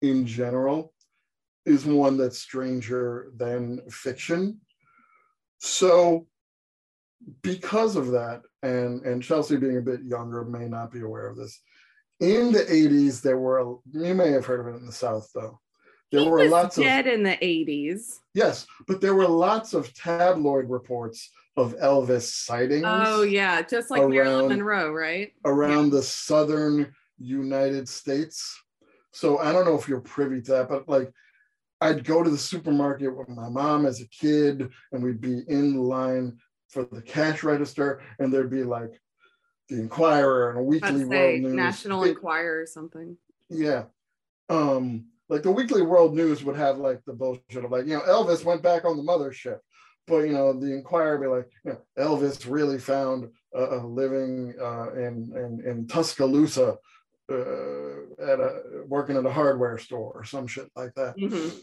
in 0.00 0.26
general, 0.26 0.92
is 1.64 1.84
one 1.84 2.16
that's 2.16 2.38
stranger 2.38 3.30
than 3.36 3.80
fiction. 3.90 4.60
So 5.58 6.26
because 7.42 7.94
of 7.96 8.08
that, 8.12 8.42
and 8.62 9.02
and 9.04 9.22
Chelsea 9.22 9.56
being 9.56 9.76
a 9.76 9.82
bit 9.82 10.02
younger 10.02 10.44
may 10.44 10.68
not 10.68 10.90
be 10.90 11.00
aware 11.02 11.26
of 11.28 11.36
this. 11.36 11.60
In 12.20 12.52
the 12.52 12.60
80s, 12.60 13.20
there 13.22 13.38
were 13.38 13.76
you 13.92 14.14
may 14.14 14.30
have 14.30 14.46
heard 14.46 14.60
of 14.60 14.74
it 14.74 14.78
in 14.78 14.86
the 14.86 14.92
South 14.92 15.28
though. 15.34 15.60
There 16.10 16.20
He 16.22 16.28
were 16.28 16.38
was 16.38 16.50
lots 16.50 16.78
of 16.78 16.84
dead 16.84 17.06
in 17.06 17.22
the 17.22 17.36
80s. 17.36 18.18
yes, 18.34 18.66
but 18.86 19.00
there 19.00 19.14
were 19.14 19.28
lots 19.28 19.72
of 19.72 19.92
tabloid 19.94 20.68
reports 20.68 21.30
of 21.56 21.76
Elvis 21.78 22.22
sightings 22.22 22.84
Oh 22.86 23.22
yeah, 23.22 23.62
just 23.62 23.90
like 23.90 24.06
Marilyn 24.08 24.48
Monroe, 24.48 24.90
right? 24.92 25.32
around 25.44 25.90
the 25.90 26.02
southern 26.02 26.92
United 27.18 27.88
States. 27.88 28.58
So 29.12 29.38
I 29.38 29.52
don't 29.52 29.66
know 29.66 29.78
if 29.78 29.88
you're 29.88 30.00
privy 30.00 30.40
to 30.42 30.52
that, 30.52 30.68
but 30.68 30.88
like 30.88 31.12
I'd 31.80 32.04
go 32.04 32.22
to 32.22 32.30
the 32.30 32.38
supermarket 32.38 33.14
with 33.16 33.28
my 33.28 33.48
mom 33.48 33.86
as 33.86 34.00
a 34.00 34.08
kid, 34.08 34.70
and 34.92 35.02
we'd 35.02 35.20
be 35.20 35.42
in 35.48 35.76
line 35.76 36.38
for 36.68 36.84
the 36.84 37.02
cash 37.02 37.42
register, 37.42 38.00
and 38.18 38.32
there'd 38.32 38.50
be 38.50 38.62
like 38.62 39.00
the 39.68 39.80
Enquirer 39.80 40.50
and 40.50 40.60
a 40.60 40.62
Weekly 40.62 41.04
World 41.04 41.40
News. 41.40 41.52
National 41.52 42.02
Big- 42.02 42.12
Enquirer 42.12 42.60
or 42.62 42.66
something. 42.66 43.16
yeah. 43.50 43.84
Um, 44.48 45.06
like 45.28 45.42
the 45.42 45.50
Weekly 45.50 45.82
World 45.82 46.14
News 46.14 46.44
would 46.44 46.56
have 46.56 46.78
like 46.78 47.00
the 47.06 47.12
bullshit 47.14 47.64
of 47.64 47.70
like, 47.70 47.86
you 47.86 47.94
know, 47.94 48.02
Elvis 48.02 48.44
went 48.44 48.62
back 48.62 48.84
on 48.84 48.96
the 48.96 49.02
mothership, 49.02 49.58
but 50.06 50.18
you 50.20 50.32
know, 50.32 50.52
the 50.52 50.72
Enquirer 50.72 51.18
be 51.18 51.26
like, 51.26 51.50
you 51.64 51.72
know, 51.72 51.78
Elvis 51.98 52.50
really 52.50 52.78
found 52.78 53.30
a, 53.54 53.76
a 53.76 53.86
living 53.86 54.54
uh, 54.60 54.92
in, 54.94 55.32
in 55.36 55.62
in 55.66 55.86
Tuscaloosa, 55.86 56.76
uh, 57.30 57.34
at 58.20 58.40
a 58.40 58.82
working 58.86 59.16
at 59.16 59.24
a 59.24 59.32
hardware 59.32 59.78
store 59.78 60.12
or 60.14 60.24
some 60.24 60.46
shit 60.46 60.68
like 60.76 60.94
that. 60.94 61.16
Mhm. 61.16 61.58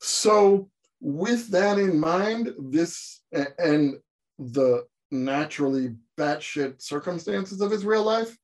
So, 0.00 0.68
with 1.00 1.48
that 1.50 1.78
in 1.78 1.98
mind, 1.98 2.52
this 2.58 3.22
and 3.58 3.94
the 4.38 4.84
naturally 5.10 5.94
batshit 6.18 6.82
circumstances 6.82 7.60
of 7.60 7.70
his 7.70 7.84
real 7.84 8.02
life, 8.02 8.36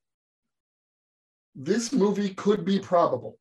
this 1.54 1.92
movie 1.92 2.32
could 2.34 2.64
be 2.64 2.78
probable. 2.78 3.38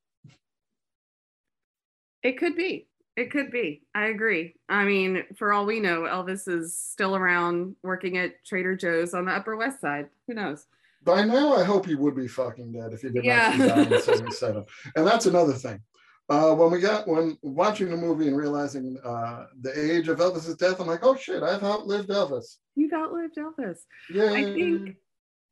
It 2.24 2.38
could 2.38 2.56
be. 2.56 2.89
It 3.20 3.32
could 3.32 3.52
be. 3.52 3.82
I 3.94 4.06
agree. 4.06 4.56
I 4.70 4.86
mean, 4.86 5.26
for 5.38 5.52
all 5.52 5.66
we 5.66 5.82
know, 5.82 6.04
Elvis 6.04 6.48
is 6.48 6.78
still 6.78 7.18
around 7.18 7.76
working 7.84 8.18
at 8.18 8.46
Trader 8.46 8.78
Joe's 8.78 9.14
on 9.14 9.26
the 9.26 9.34
Upper 9.34 9.58
West 9.58 9.82
Side. 9.82 10.08
Who 10.28 10.36
knows? 10.36 10.66
By 11.04 11.26
now, 11.26 11.54
I 11.54 11.66
hope 11.66 11.86
he 11.86 11.96
would 11.96 12.16
be 12.16 12.30
fucking 12.30 12.72
dead 12.72 12.94
if 12.94 13.02
he 13.02 13.10
did 13.10 13.26
Yeah. 13.26 13.54
not 13.58 13.90
die 13.90 13.96
in 13.98 14.02
77. 14.02 14.64
And 14.96 15.06
that's 15.06 15.26
another 15.26 15.52
thing. 15.52 15.82
Uh, 16.30 16.54
when 16.56 16.72
we 16.72 16.80
got 16.80 17.10
when 17.10 17.38
watching 17.42 17.90
the 17.90 17.98
movie 17.98 18.30
and 18.30 18.38
realizing 18.38 18.98
uh, 19.04 19.48
the 19.60 19.78
age 19.78 20.08
of 20.08 20.20
Elvis's 20.20 20.56
death, 20.56 20.80
I'm 20.80 20.88
like, 20.88 21.04
oh 21.04 21.18
shit, 21.18 21.44
I've 21.44 21.64
outlived 21.64 22.08
Elvis. 22.08 22.56
You've 22.76 22.94
outlived 22.94 23.36
Elvis. 23.36 23.80
Yeah. 24.10 24.32
I 24.32 24.44
think 24.46 24.96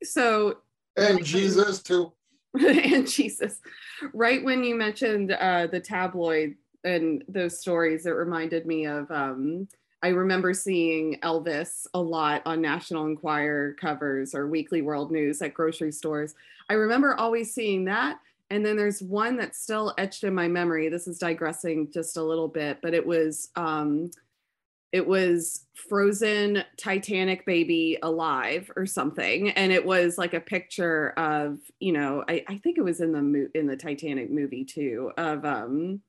so. 0.03 0.59
and 0.95 1.25
Jesus 1.25 1.83
too. 1.83 2.13
and 2.57 3.05
Jesus. 3.05 3.59
Right 4.13 4.41
when 4.41 4.63
you 4.63 4.75
mentioned 4.75 5.33
uh, 5.33 5.67
the 5.67 5.81
tabloid 5.81 6.55
and 6.83 7.23
those 7.27 7.59
stories, 7.59 8.05
it 8.05 8.11
reminded 8.11 8.65
me 8.65 8.85
of. 8.85 9.09
Um, 9.11 9.67
I 10.03 10.09
remember 10.09 10.53
seeing 10.53 11.19
Elvis 11.23 11.87
a 11.93 11.99
lot 11.99 12.43
on 12.45 12.61
National 12.61 13.07
Enquirer 13.07 13.73
covers 13.73 14.35
or 14.35 14.47
Weekly 14.47 14.83
World 14.83 15.11
News 15.11 15.41
at 15.41 15.55
grocery 15.55 15.91
stores. 15.91 16.35
I 16.69 16.73
remember 16.73 17.15
always 17.15 17.53
seeing 17.53 17.85
that. 17.85 18.19
And 18.49 18.65
then 18.65 18.77
there's 18.77 19.01
one 19.01 19.35
that's 19.35 19.59
still 19.59 19.93
etched 19.97 20.23
in 20.23 20.33
my 20.33 20.47
memory. 20.47 20.87
This 20.87 21.07
is 21.07 21.17
digressing 21.17 21.91
just 21.91 22.15
a 22.15 22.23
little 22.23 22.47
bit, 22.47 22.79
but 22.81 22.93
it 22.93 23.05
was 23.05 23.49
um, 23.55 24.11
it 24.91 25.05
was 25.05 25.65
frozen 25.73 26.63
titanic 26.77 27.45
baby 27.45 27.97
alive 28.03 28.71
or 28.75 28.85
something 28.85 29.49
and 29.51 29.71
it 29.71 29.85
was 29.85 30.17
like 30.17 30.33
a 30.33 30.39
picture 30.39 31.09
of 31.17 31.59
you 31.79 31.91
know 31.91 32.23
i, 32.27 32.43
I 32.47 32.57
think 32.57 32.77
it 32.77 32.83
was 32.83 33.01
in 33.01 33.11
the 33.11 33.21
mo- 33.21 33.49
in 33.53 33.67
the 33.67 33.75
titanic 33.75 34.31
movie 34.31 34.63
too 34.63 35.11
of 35.17 35.45
um 35.45 36.01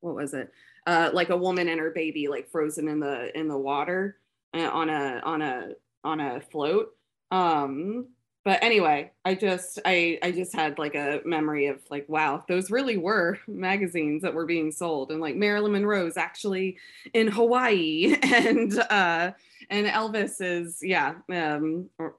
what 0.00 0.14
was 0.14 0.34
it 0.34 0.52
uh 0.86 1.10
like 1.12 1.30
a 1.30 1.36
woman 1.36 1.68
and 1.68 1.80
her 1.80 1.90
baby 1.90 2.28
like 2.28 2.50
frozen 2.50 2.88
in 2.88 3.00
the 3.00 3.36
in 3.38 3.48
the 3.48 3.58
water 3.58 4.18
uh, 4.54 4.68
on 4.68 4.88
a 4.88 5.20
on 5.24 5.42
a 5.42 5.70
on 6.04 6.20
a 6.20 6.40
float 6.40 6.94
um 7.30 8.06
but 8.44 8.62
anyway 8.62 9.10
i 9.24 9.34
just 9.34 9.78
i 9.84 10.18
i 10.22 10.30
just 10.30 10.54
had 10.54 10.78
like 10.78 10.94
a 10.94 11.20
memory 11.24 11.66
of 11.66 11.80
like 11.90 12.08
wow 12.08 12.42
those 12.48 12.70
really 12.70 12.96
were 12.96 13.38
magazines 13.48 14.22
that 14.22 14.32
were 14.34 14.46
being 14.46 14.70
sold 14.70 15.10
and 15.10 15.20
like 15.20 15.36
marilyn 15.36 15.72
monroe's 15.72 16.16
actually 16.16 16.78
in 17.14 17.28
hawaii 17.28 18.16
and 18.22 18.78
uh 18.90 19.30
and 19.70 19.86
elvis 19.86 20.40
is 20.40 20.78
yeah 20.82 21.14
um 21.32 21.90
or, 21.98 22.14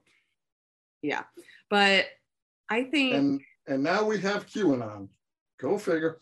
yeah 1.02 1.24
but 1.70 2.06
i 2.70 2.84
think 2.84 3.16
And 3.16 3.42
and 3.70 3.84
now 3.84 4.04
we 4.04 4.20
have 4.22 4.48
QAnon. 4.48 5.08
Go 5.60 5.78
figure. 5.78 6.18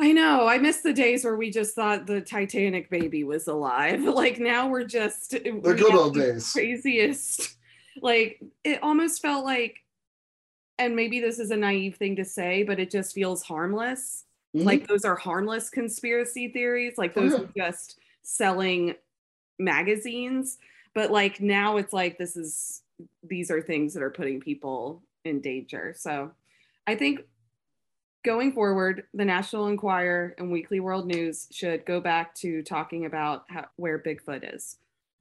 I 0.00 0.12
know. 0.12 0.46
I 0.46 0.58
miss 0.58 0.80
the 0.82 0.92
days 0.92 1.24
where 1.24 1.36
we 1.36 1.50
just 1.50 1.74
thought 1.74 2.06
the 2.06 2.20
Titanic 2.20 2.88
baby 2.88 3.24
was 3.24 3.48
alive. 3.48 4.02
Like 4.04 4.38
now 4.38 4.68
we're 4.68 4.84
just 4.84 5.30
The 5.32 5.40
good 5.60 5.94
old 5.94 6.14
days. 6.14 6.52
craziest. 6.52 7.54
Like 8.00 8.40
it 8.62 8.80
almost 8.80 9.20
felt 9.20 9.44
like, 9.44 9.78
and 10.78 10.94
maybe 10.94 11.18
this 11.18 11.40
is 11.40 11.50
a 11.50 11.56
naive 11.56 11.96
thing 11.96 12.14
to 12.14 12.24
say, 12.24 12.62
but 12.62 12.78
it 12.78 12.92
just 12.92 13.12
feels 13.12 13.42
harmless. 13.42 14.24
Mhm. 14.56 14.64
Like 14.64 14.86
those 14.86 15.04
are 15.04 15.16
harmless 15.16 15.68
conspiracy 15.68 16.46
theories. 16.46 16.96
Like 16.96 17.12
Oh, 17.16 17.22
those 17.22 17.32
yeah. 17.32 17.38
are 17.40 17.70
just 17.72 17.98
selling 18.22 18.94
magazines. 19.58 20.58
But 20.94 21.10
like 21.10 21.40
now 21.40 21.76
it's 21.76 21.92
like 21.92 22.18
this 22.18 22.36
is 22.36 22.82
these 23.24 23.50
are 23.50 23.60
things 23.60 23.94
that 23.94 24.02
are 24.04 24.10
putting 24.10 24.38
people 24.38 25.02
in 25.24 25.40
danger. 25.40 25.92
So 25.96 26.30
I 26.86 26.94
think 26.94 27.22
going 28.28 28.52
forward, 28.52 29.04
the 29.14 29.24
National 29.24 29.68
Enquirer 29.68 30.34
and 30.36 30.52
Weekly 30.52 30.80
World 30.80 31.06
News 31.06 31.46
should 31.50 31.86
go 31.86 31.98
back 31.98 32.34
to 32.34 32.62
talking 32.62 33.06
about 33.06 33.46
how, 33.48 33.64
where 33.76 33.98
Bigfoot 33.98 34.54
is 34.54 34.76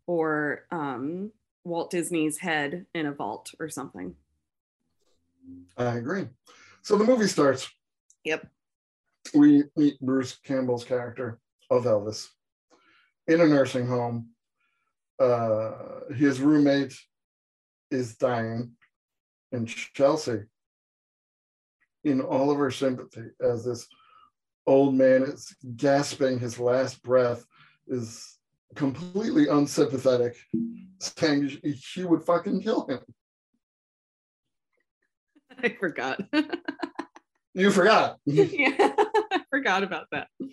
or 0.07 0.65
um, 0.71 1.31
Walt 1.63 1.89
Disney's 1.89 2.37
head 2.37 2.85
in 2.93 3.05
a 3.05 3.13
vault 3.13 3.51
or 3.61 3.69
something. 3.69 4.13
I 5.77 5.95
agree. 5.95 6.27
So 6.81 6.97
the 6.97 7.05
movie 7.05 7.27
starts. 7.27 7.69
Yep. 8.25 8.45
We 9.33 9.63
meet 9.77 10.01
Bruce 10.01 10.37
Campbell's 10.43 10.83
character 10.83 11.39
of 11.69 11.85
Elvis 11.85 12.27
in 13.25 13.39
a 13.39 13.47
nursing 13.47 13.87
home. 13.87 14.31
Uh, 15.17 16.11
his 16.13 16.41
roommate 16.41 16.99
is 17.89 18.17
dying, 18.17 18.73
and 19.53 19.65
Chelsea, 19.65 20.41
in 22.07 22.21
all 22.21 22.49
of 22.51 22.57
her 22.57 22.71
sympathy, 22.71 23.29
as 23.41 23.65
this 23.65 23.87
old 24.65 24.95
man 24.95 25.23
is 25.23 25.55
gasping 25.75 26.39
his 26.39 26.59
last 26.59 27.03
breath, 27.03 27.45
is 27.87 28.37
completely 28.75 29.47
unsympathetic, 29.47 30.35
saying 30.99 31.57
she 31.79 32.03
would 32.03 32.23
fucking 32.23 32.61
kill 32.61 32.87
him. 32.87 32.99
I 35.63 35.69
forgot. 35.69 36.21
You 37.57 37.71
forgot. 37.71 38.19
yeah, 38.27 38.93
I 39.31 39.41
forgot 39.49 39.81
about 39.81 40.05
that. 40.11 40.27
You 40.39 40.47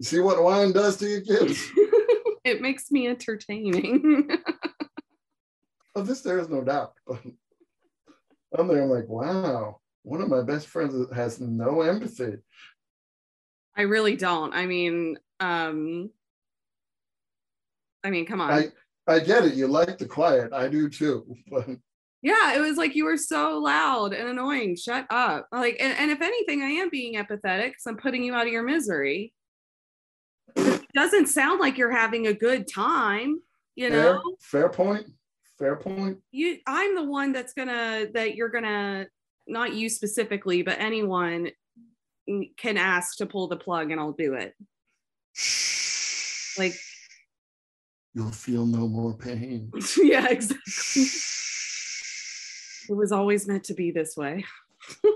see 0.00 0.18
what 0.18 0.42
wine 0.42 0.72
does 0.72 0.96
to 0.96 1.06
you 1.06 1.20
kids? 1.20 1.70
it 2.42 2.60
makes 2.60 2.90
me 2.90 3.06
entertaining. 3.06 4.28
Of 5.94 6.08
this, 6.08 6.22
there 6.22 6.40
is 6.40 6.48
no 6.48 6.64
doubt. 6.64 6.94
I'm 8.58 8.68
there, 8.68 8.82
I'm 8.82 8.90
like, 8.90 9.08
wow, 9.08 9.80
one 10.02 10.20
of 10.20 10.28
my 10.28 10.42
best 10.42 10.66
friends 10.68 10.94
has 11.14 11.40
no 11.40 11.82
empathy. 11.82 12.36
I 13.76 13.82
really 13.82 14.16
don't. 14.16 14.54
I 14.54 14.66
mean, 14.66 15.18
um, 15.40 16.10
I 18.04 18.10
mean, 18.10 18.26
come 18.26 18.40
on. 18.40 18.50
I 18.52 18.68
I 19.06 19.18
get 19.20 19.44
it. 19.44 19.54
You 19.54 19.66
like 19.66 19.98
the 19.98 20.06
quiet. 20.06 20.52
I 20.52 20.68
do 20.68 20.88
too. 20.88 21.36
But 21.50 21.68
yeah, 22.22 22.54
it 22.54 22.60
was 22.60 22.78
like 22.78 22.94
you 22.94 23.04
were 23.04 23.18
so 23.18 23.58
loud 23.58 24.14
and 24.14 24.28
annoying. 24.28 24.76
Shut 24.76 25.06
up. 25.10 25.46
Like, 25.52 25.76
and, 25.78 25.94
and 25.98 26.10
if 26.10 26.22
anything, 26.22 26.62
I 26.62 26.70
am 26.70 26.88
being 26.88 27.16
empathetic 27.16 27.66
because 27.66 27.86
I'm 27.86 27.98
putting 27.98 28.24
you 28.24 28.34
out 28.34 28.46
of 28.46 28.52
your 28.52 28.62
misery. 28.62 29.34
It 30.56 30.86
doesn't 30.94 31.26
sound 31.26 31.60
like 31.60 31.76
you're 31.76 31.90
having 31.90 32.26
a 32.26 32.32
good 32.32 32.66
time. 32.66 33.40
You 33.76 33.90
fair, 33.90 34.02
know, 34.02 34.36
fair 34.40 34.68
point. 34.70 35.06
Fair 35.64 35.76
point. 35.76 36.18
you. 36.30 36.58
I'm 36.66 36.94
the 36.94 37.04
one 37.04 37.32
that's 37.32 37.54
gonna 37.54 38.06
that 38.12 38.34
you're 38.34 38.50
gonna 38.50 39.06
not 39.46 39.72
you 39.72 39.88
specifically, 39.88 40.62
but 40.62 40.78
anyone 40.78 41.48
can 42.58 42.76
ask 42.76 43.16
to 43.16 43.24
pull 43.24 43.48
the 43.48 43.56
plug, 43.56 43.90
and 43.90 43.98
I'll 43.98 44.12
do 44.12 44.34
it. 44.34 44.52
Like, 46.58 46.74
You'll 48.12 48.30
feel 48.30 48.66
no 48.66 48.86
more 48.86 49.16
pain. 49.16 49.72
yeah, 50.02 50.28
exactly. 50.28 51.04
It 52.90 52.94
was 52.94 53.10
always 53.10 53.48
meant 53.48 53.64
to 53.64 53.74
be 53.74 53.90
this 53.90 54.18
way. 54.18 54.44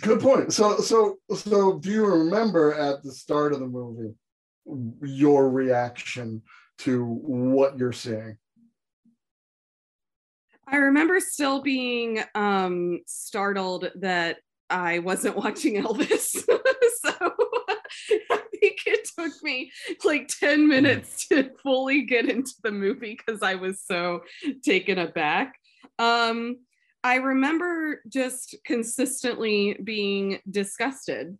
Good 0.00 0.20
point. 0.20 0.52
So 0.52 0.78
so 0.78 1.16
so 1.34 1.80
do 1.80 1.90
you 1.90 2.06
remember 2.06 2.72
at 2.72 3.02
the 3.02 3.10
start 3.10 3.52
of 3.52 3.58
the 3.58 3.66
movie 3.66 4.14
your 5.02 5.50
reaction 5.50 6.40
to 6.84 7.04
what 7.04 7.78
you're 7.78 7.92
seeing? 7.92 8.38
I 10.66 10.76
remember 10.76 11.20
still 11.20 11.60
being 11.60 12.22
um, 12.34 13.00
startled 13.06 13.90
that 13.96 14.38
I 14.70 15.00
wasn't 15.00 15.36
watching 15.44 15.82
Elvis. 15.82 16.28
so 17.04 17.12
I 18.30 18.42
think 18.58 18.80
it 18.86 19.08
took 19.18 19.32
me 19.42 19.70
like 20.04 20.28
10 20.28 20.66
minutes 20.68 21.28
to 21.28 21.50
fully 21.62 22.02
get 22.02 22.28
into 22.28 22.52
the 22.62 22.72
movie 22.72 23.16
because 23.16 23.42
I 23.42 23.56
was 23.56 23.82
so 23.82 24.22
taken 24.64 24.98
aback. 24.98 25.56
Um, 25.98 26.58
I 27.04 27.16
remember 27.16 28.00
just 28.08 28.56
consistently 28.64 29.76
being 29.82 30.38
disgusted, 30.48 31.36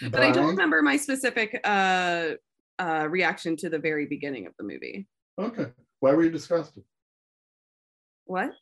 but 0.00 0.22
I 0.22 0.30
don't 0.30 0.50
remember 0.50 0.80
my 0.80 0.96
specific 0.96 1.60
uh, 1.64 2.34
uh, 2.78 3.06
reaction 3.08 3.56
to 3.56 3.68
the 3.68 3.78
very 3.78 4.06
beginning 4.06 4.46
of 4.46 4.52
the 4.58 4.64
movie. 4.64 5.06
Okay. 5.38 5.66
Why 6.00 6.12
were 6.14 6.24
you 6.24 6.30
disgusted? 6.30 6.84
What? 8.24 8.52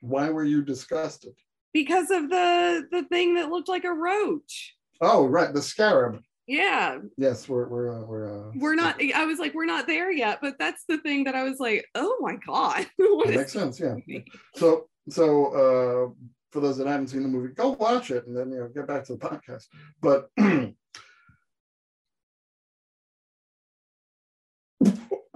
Why 0.00 0.30
were 0.30 0.44
you 0.44 0.62
disgusted? 0.62 1.34
because 1.76 2.10
of 2.10 2.30
the 2.30 2.88
the 2.90 3.02
thing 3.02 3.34
that 3.34 3.50
looked 3.50 3.68
like 3.68 3.84
a 3.84 3.92
roach. 3.92 4.74
Oh, 5.02 5.26
right, 5.26 5.52
the 5.52 5.60
scarab. 5.60 6.22
Yeah. 6.46 7.00
Yes, 7.18 7.50
we're 7.50 7.68
we're 7.68 8.00
uh, 8.00 8.06
we're 8.06 8.48
uh, 8.48 8.52
We're 8.54 8.74
not 8.74 8.98
I 9.14 9.26
was 9.26 9.38
like, 9.38 9.52
we're 9.52 9.66
not 9.66 9.86
there 9.86 10.10
yet, 10.10 10.38
but 10.40 10.54
that's 10.58 10.84
the 10.88 10.96
thing 10.98 11.24
that 11.24 11.34
I 11.34 11.42
was 11.42 11.58
like, 11.60 11.84
oh 11.94 12.16
my 12.20 12.36
God. 12.46 12.86
what 12.96 13.28
makes 13.28 13.52
sense. 13.52 13.78
Yeah. 13.78 13.92
movie? 13.92 14.24
So 14.54 14.88
so 15.10 15.46
uh, 15.48 16.26
for 16.50 16.60
those 16.60 16.78
that 16.78 16.86
haven't 16.86 17.08
seen 17.08 17.22
the 17.22 17.28
movie, 17.28 17.52
go 17.52 17.76
watch 17.78 18.10
it 18.10 18.26
and 18.26 18.34
then 18.34 18.50
you 18.52 18.60
know 18.60 18.68
get 18.68 18.86
back 18.86 19.04
to 19.04 19.12
the 19.12 19.18
podcast. 19.18 19.66
But 20.00 20.30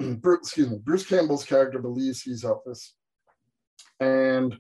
Bruce, 0.21 0.41
excuse 0.41 0.71
me, 0.71 0.79
Bruce 0.83 1.07
Campbell's 1.07 1.45
character 1.45 1.79
believes 1.79 2.23
he's 2.23 2.45
Elvis, 2.45 2.91
and 3.99 4.59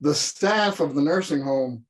the 0.00 0.14
staff 0.14 0.80
of 0.80 0.94
the 0.94 1.02
nursing 1.02 1.40
home 1.40 1.84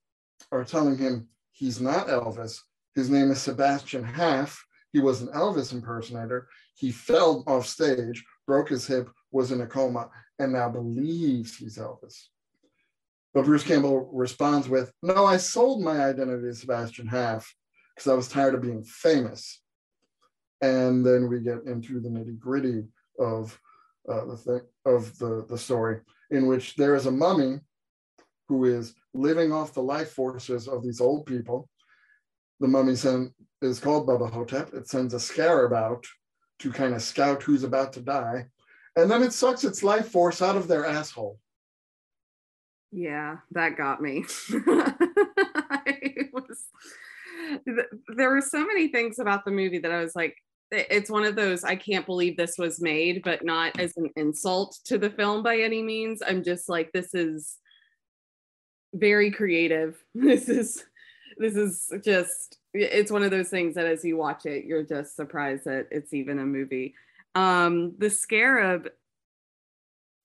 are 0.52 0.64
telling 0.64 0.96
him 0.96 1.28
he's 1.50 1.80
not 1.80 2.06
Elvis. 2.06 2.60
His 2.94 3.10
name 3.10 3.30
is 3.30 3.40
Sebastian 3.40 4.04
Haff. 4.04 4.64
He 4.92 5.00
was 5.00 5.22
an 5.22 5.28
Elvis 5.28 5.72
impersonator. 5.72 6.48
He 6.76 6.92
fell 6.92 7.42
off 7.46 7.66
stage, 7.66 8.24
broke 8.46 8.68
his 8.68 8.86
hip, 8.86 9.10
was 9.32 9.50
in 9.50 9.60
a 9.60 9.66
coma, 9.66 10.08
and 10.38 10.52
now 10.52 10.68
believes 10.68 11.56
he's 11.56 11.78
Elvis. 11.78 12.26
But 13.34 13.44
Bruce 13.44 13.64
Campbell 13.64 14.08
responds 14.12 14.68
with, 14.68 14.92
No, 15.02 15.26
I 15.26 15.36
sold 15.36 15.82
my 15.82 16.04
identity 16.04 16.46
to 16.48 16.54
Sebastian 16.54 17.08
Haff 17.08 17.52
because 17.94 18.10
I 18.10 18.14
was 18.14 18.28
tired 18.28 18.54
of 18.54 18.62
being 18.62 18.84
famous. 18.84 19.60
And 20.60 21.04
then 21.04 21.28
we 21.28 21.40
get 21.40 21.64
into 21.64 22.00
the 22.00 22.08
nitty 22.08 22.38
gritty 22.38 22.84
of 23.18 23.58
uh, 24.08 24.24
the 24.24 24.36
thing 24.36 24.60
of 24.84 25.18
the, 25.18 25.44
the 25.48 25.58
story, 25.58 26.00
in 26.30 26.46
which 26.46 26.76
there 26.76 26.94
is 26.94 27.06
a 27.06 27.10
mummy 27.10 27.60
who 28.48 28.64
is 28.64 28.94
living 29.14 29.52
off 29.52 29.74
the 29.74 29.82
life 29.82 30.12
forces 30.12 30.68
of 30.68 30.82
these 30.82 31.00
old 31.00 31.26
people. 31.26 31.68
The 32.60 32.68
mummy 32.68 32.94
send, 32.94 33.32
is 33.60 33.80
called 33.80 34.06
Bubba 34.06 34.30
Ho-Tep. 34.30 34.72
It 34.74 34.88
sends 34.88 35.14
a 35.14 35.20
scarab 35.20 35.72
out 35.72 36.06
to 36.60 36.72
kind 36.72 36.94
of 36.94 37.02
scout 37.02 37.42
who's 37.42 37.64
about 37.64 37.92
to 37.94 38.00
die. 38.00 38.46
And 38.94 39.10
then 39.10 39.22
it 39.22 39.32
sucks 39.32 39.64
its 39.64 39.82
life 39.82 40.08
force 40.08 40.40
out 40.40 40.56
of 40.56 40.68
their 40.68 40.86
asshole. 40.86 41.38
Yeah, 42.92 43.38
that 43.50 43.76
got 43.76 44.00
me. 44.00 44.24
Was, 46.32 46.64
there 48.08 48.30
were 48.30 48.40
so 48.40 48.64
many 48.66 48.88
things 48.88 49.18
about 49.18 49.44
the 49.44 49.50
movie 49.50 49.78
that 49.78 49.92
I 49.92 50.00
was 50.02 50.16
like, 50.16 50.36
it's 50.70 51.10
one 51.10 51.24
of 51.24 51.36
those 51.36 51.64
I 51.64 51.76
can't 51.76 52.06
believe 52.06 52.36
this 52.36 52.58
was 52.58 52.80
made, 52.80 53.22
but 53.22 53.44
not 53.44 53.78
as 53.78 53.96
an 53.96 54.10
insult 54.16 54.78
to 54.86 54.98
the 54.98 55.10
film 55.10 55.42
by 55.42 55.58
any 55.58 55.82
means. 55.82 56.22
I'm 56.26 56.42
just 56.42 56.68
like, 56.68 56.92
this 56.92 57.14
is 57.14 57.56
very 58.94 59.30
creative. 59.30 60.02
This 60.14 60.48
is 60.48 60.84
this 61.38 61.54
is 61.54 61.92
just 62.02 62.58
it's 62.72 63.10
one 63.10 63.22
of 63.22 63.30
those 63.30 63.50
things 63.50 63.74
that 63.74 63.86
as 63.86 64.04
you 64.04 64.16
watch 64.16 64.46
it, 64.46 64.64
you're 64.64 64.82
just 64.82 65.16
surprised 65.16 65.64
that 65.66 65.88
it's 65.90 66.14
even 66.14 66.38
a 66.38 66.46
movie. 66.46 66.94
Um, 67.34 67.94
the 67.98 68.10
scarab, 68.10 68.88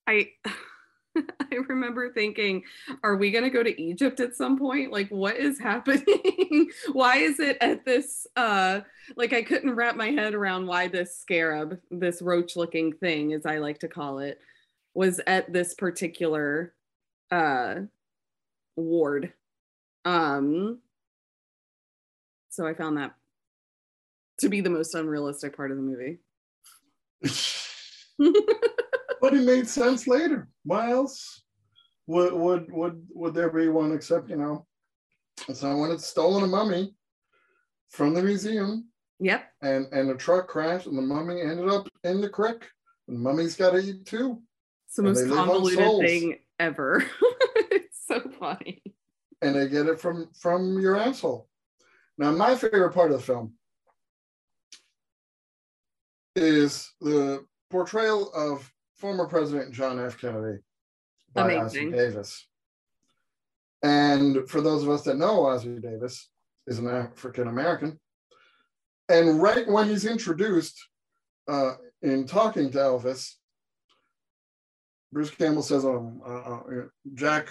I 0.07 0.29
I 1.17 1.55
remember 1.67 2.11
thinking, 2.11 2.63
are 3.03 3.15
we 3.15 3.31
going 3.31 3.43
to 3.43 3.49
go 3.49 3.63
to 3.63 3.81
Egypt 3.81 4.19
at 4.19 4.35
some 4.35 4.57
point? 4.57 4.91
Like, 4.91 5.09
what 5.09 5.37
is 5.37 5.59
happening? 5.61 6.69
why 6.91 7.17
is 7.17 7.39
it 7.39 7.57
at 7.61 7.85
this? 7.85 8.27
Uh, 8.35 8.81
like, 9.15 9.33
I 9.33 9.43
couldn't 9.43 9.75
wrap 9.75 9.95
my 9.95 10.11
head 10.11 10.33
around 10.33 10.67
why 10.67 10.87
this 10.87 11.17
scarab, 11.17 11.79
this 11.89 12.21
roach 12.21 12.55
looking 12.55 12.93
thing, 12.93 13.33
as 13.33 13.45
I 13.45 13.57
like 13.57 13.79
to 13.79 13.87
call 13.87 14.19
it, 14.19 14.39
was 14.93 15.19
at 15.27 15.51
this 15.51 15.73
particular 15.73 16.73
uh, 17.31 17.75
ward. 18.75 19.33
Um, 20.05 20.79
so 22.49 22.65
I 22.65 22.73
found 22.73 22.97
that 22.97 23.13
to 24.39 24.49
be 24.49 24.61
the 24.61 24.69
most 24.69 24.95
unrealistic 24.95 25.55
part 25.55 25.71
of 25.71 25.77
the 25.77 25.83
movie. 25.83 26.19
but 29.21 29.33
it 29.33 29.43
made 29.43 29.67
sense 29.67 30.07
later. 30.07 30.49
Why 30.63 30.91
else 30.91 31.43
would 32.07 32.33
would 32.33 32.71
would 32.71 33.07
would 33.13 33.33
there 33.33 33.49
be 33.51 33.69
one 33.69 33.91
except 33.93 34.29
you 34.29 34.35
know 34.35 34.65
someone 35.53 35.91
had 35.91 36.01
stolen 36.01 36.43
a 36.43 36.47
mummy 36.47 36.93
from 37.89 38.13
the 38.13 38.23
museum 38.23 38.87
Yep. 39.19 39.43
and 39.61 39.85
and 39.93 40.09
a 40.09 40.15
truck 40.15 40.47
crashed 40.47 40.87
and 40.87 40.97
the 40.97 41.01
mummy 41.01 41.41
ended 41.41 41.69
up 41.69 41.87
in 42.03 42.21
the 42.21 42.29
creek. 42.29 42.67
And 43.07 43.19
mummy's 43.19 43.55
got 43.55 43.71
to 43.71 43.77
eat 43.79 44.05
too, 44.05 44.41
It's 44.87 44.95
the 44.95 45.03
most 45.03 45.19
they 45.21 45.25
live 45.27 45.39
on 45.39 45.47
convoluted 45.47 46.07
thing 46.07 46.39
ever. 46.59 47.05
it's 47.71 48.05
so 48.07 48.19
funny. 48.39 48.81
and 49.41 49.55
they 49.55 49.67
get 49.69 49.87
it 49.87 49.99
from 49.99 50.29
from 50.39 50.79
your 50.79 50.97
asshole. 50.97 51.47
Now, 52.17 52.31
my 52.31 52.55
favorite 52.55 52.93
part 52.93 53.11
of 53.11 53.17
the 53.17 53.23
film 53.23 53.53
is 56.35 56.91
the 57.01 57.45
portrayal 57.69 58.31
of 58.33 58.71
former 59.01 59.25
President 59.25 59.73
John 59.73 59.99
F. 59.99 60.21
Kennedy 60.21 60.59
by 61.33 61.55
Ossie 61.55 61.59
Amazing. 61.59 61.91
Davis. 61.91 62.47
And 63.81 64.47
for 64.47 64.61
those 64.61 64.83
of 64.83 64.89
us 64.89 65.01
that 65.03 65.17
know 65.17 65.39
Ossie 65.39 65.81
Davis 65.81 66.29
is 66.67 66.77
an 66.77 66.87
African 66.87 67.47
American, 67.47 67.99
and 69.09 69.41
right 69.41 69.67
when 69.67 69.89
he's 69.89 70.05
introduced 70.05 70.79
uh, 71.47 71.73
in 72.03 72.27
talking 72.27 72.69
to 72.71 72.77
Elvis, 72.77 73.33
Bruce 75.11 75.31
Campbell 75.31 75.63
says, 75.63 75.83
um, 75.83 76.21
uh, 76.23 76.57
uh, 76.57 76.61
"Jack, 77.15 77.49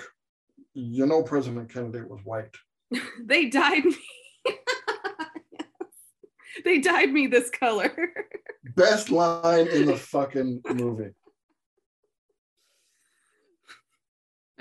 you 0.72 1.04
know 1.04 1.24
President 1.24 1.68
Kennedy 1.72 2.02
was 2.02 2.20
white." 2.24 2.54
They 3.24 3.48
dyed 3.48 3.84
me. 3.84 3.96
they 6.64 6.78
dyed 6.78 7.12
me 7.12 7.26
this 7.26 7.50
color. 7.50 7.92
Best 8.76 9.10
line 9.10 9.66
in 9.68 9.86
the 9.86 9.96
fucking 9.96 10.62
movie. 10.74 11.10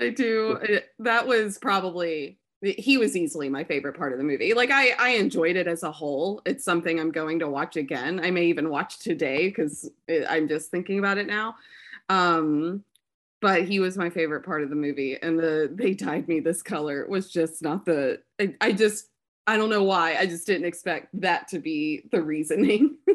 I 0.00 0.10
do. 0.10 0.80
That 0.98 1.26
was 1.26 1.58
probably 1.58 2.38
he 2.62 2.98
was 2.98 3.16
easily 3.16 3.48
my 3.48 3.64
favorite 3.64 3.96
part 3.96 4.12
of 4.12 4.18
the 4.18 4.24
movie. 4.24 4.52
Like 4.52 4.70
I 4.70 4.90
I 4.98 5.10
enjoyed 5.10 5.56
it 5.56 5.66
as 5.66 5.82
a 5.82 5.92
whole. 5.92 6.42
It's 6.44 6.64
something 6.64 7.00
I'm 7.00 7.10
going 7.10 7.38
to 7.40 7.48
watch 7.48 7.76
again. 7.76 8.20
I 8.22 8.30
may 8.30 8.46
even 8.46 8.70
watch 8.70 8.98
today 8.98 9.48
because 9.48 9.90
I'm 10.28 10.48
just 10.48 10.70
thinking 10.70 10.98
about 10.98 11.18
it 11.18 11.26
now. 11.26 11.56
Um 12.08 12.84
but 13.40 13.64
he 13.64 13.80
was 13.80 13.96
my 13.96 14.10
favorite 14.10 14.44
part 14.44 14.62
of 14.62 14.68
the 14.68 14.76
movie 14.76 15.16
and 15.20 15.38
the 15.38 15.70
they 15.72 15.94
dyed 15.94 16.28
me 16.28 16.40
this 16.40 16.62
color 16.62 17.06
was 17.08 17.30
just 17.30 17.62
not 17.62 17.86
the 17.86 18.20
I, 18.38 18.54
I 18.60 18.72
just 18.72 19.06
I 19.46 19.56
don't 19.56 19.70
know 19.70 19.84
why. 19.84 20.16
I 20.16 20.26
just 20.26 20.46
didn't 20.46 20.66
expect 20.66 21.08
that 21.20 21.48
to 21.48 21.58
be 21.58 22.02
the 22.12 22.22
reasoning. 22.22 22.98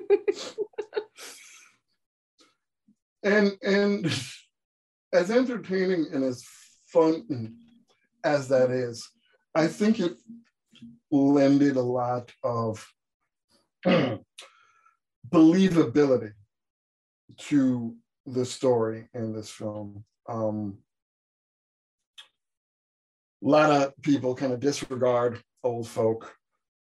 and 3.24 3.56
and 3.62 4.06
as 5.14 5.32
entertaining 5.32 6.08
and 6.12 6.24
as 6.24 6.44
fun 6.96 7.56
as 8.24 8.48
that 8.48 8.72
is, 8.72 9.10
I 9.54 9.68
think 9.68 10.00
it 10.00 10.14
lended 11.12 11.76
a 11.76 11.82
lot 11.82 12.32
of 12.42 12.88
believability 15.30 16.32
to 17.38 17.96
the 18.26 18.46
story 18.46 19.10
in 19.14 19.34
this 19.34 19.50
film. 19.50 20.06
Um, 20.28 20.78
a 23.44 23.48
lot 23.48 23.70
of 23.70 23.94
people 24.02 24.34
kind 24.34 24.54
of 24.54 24.60
disregard 24.60 25.42
old 25.64 25.88
folk 25.88 26.34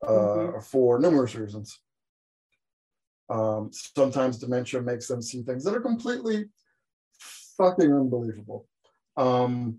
uh, 0.06 0.60
for 0.60 0.98
numerous 0.98 1.34
reasons. 1.34 1.80
Um, 3.30 3.70
sometimes 3.72 4.38
dementia 4.38 4.82
makes 4.82 5.08
them 5.08 5.22
see 5.22 5.42
things 5.42 5.64
that 5.64 5.74
are 5.74 5.80
completely 5.80 6.50
fucking 7.56 7.92
unbelievable. 7.92 8.68
Um, 9.16 9.78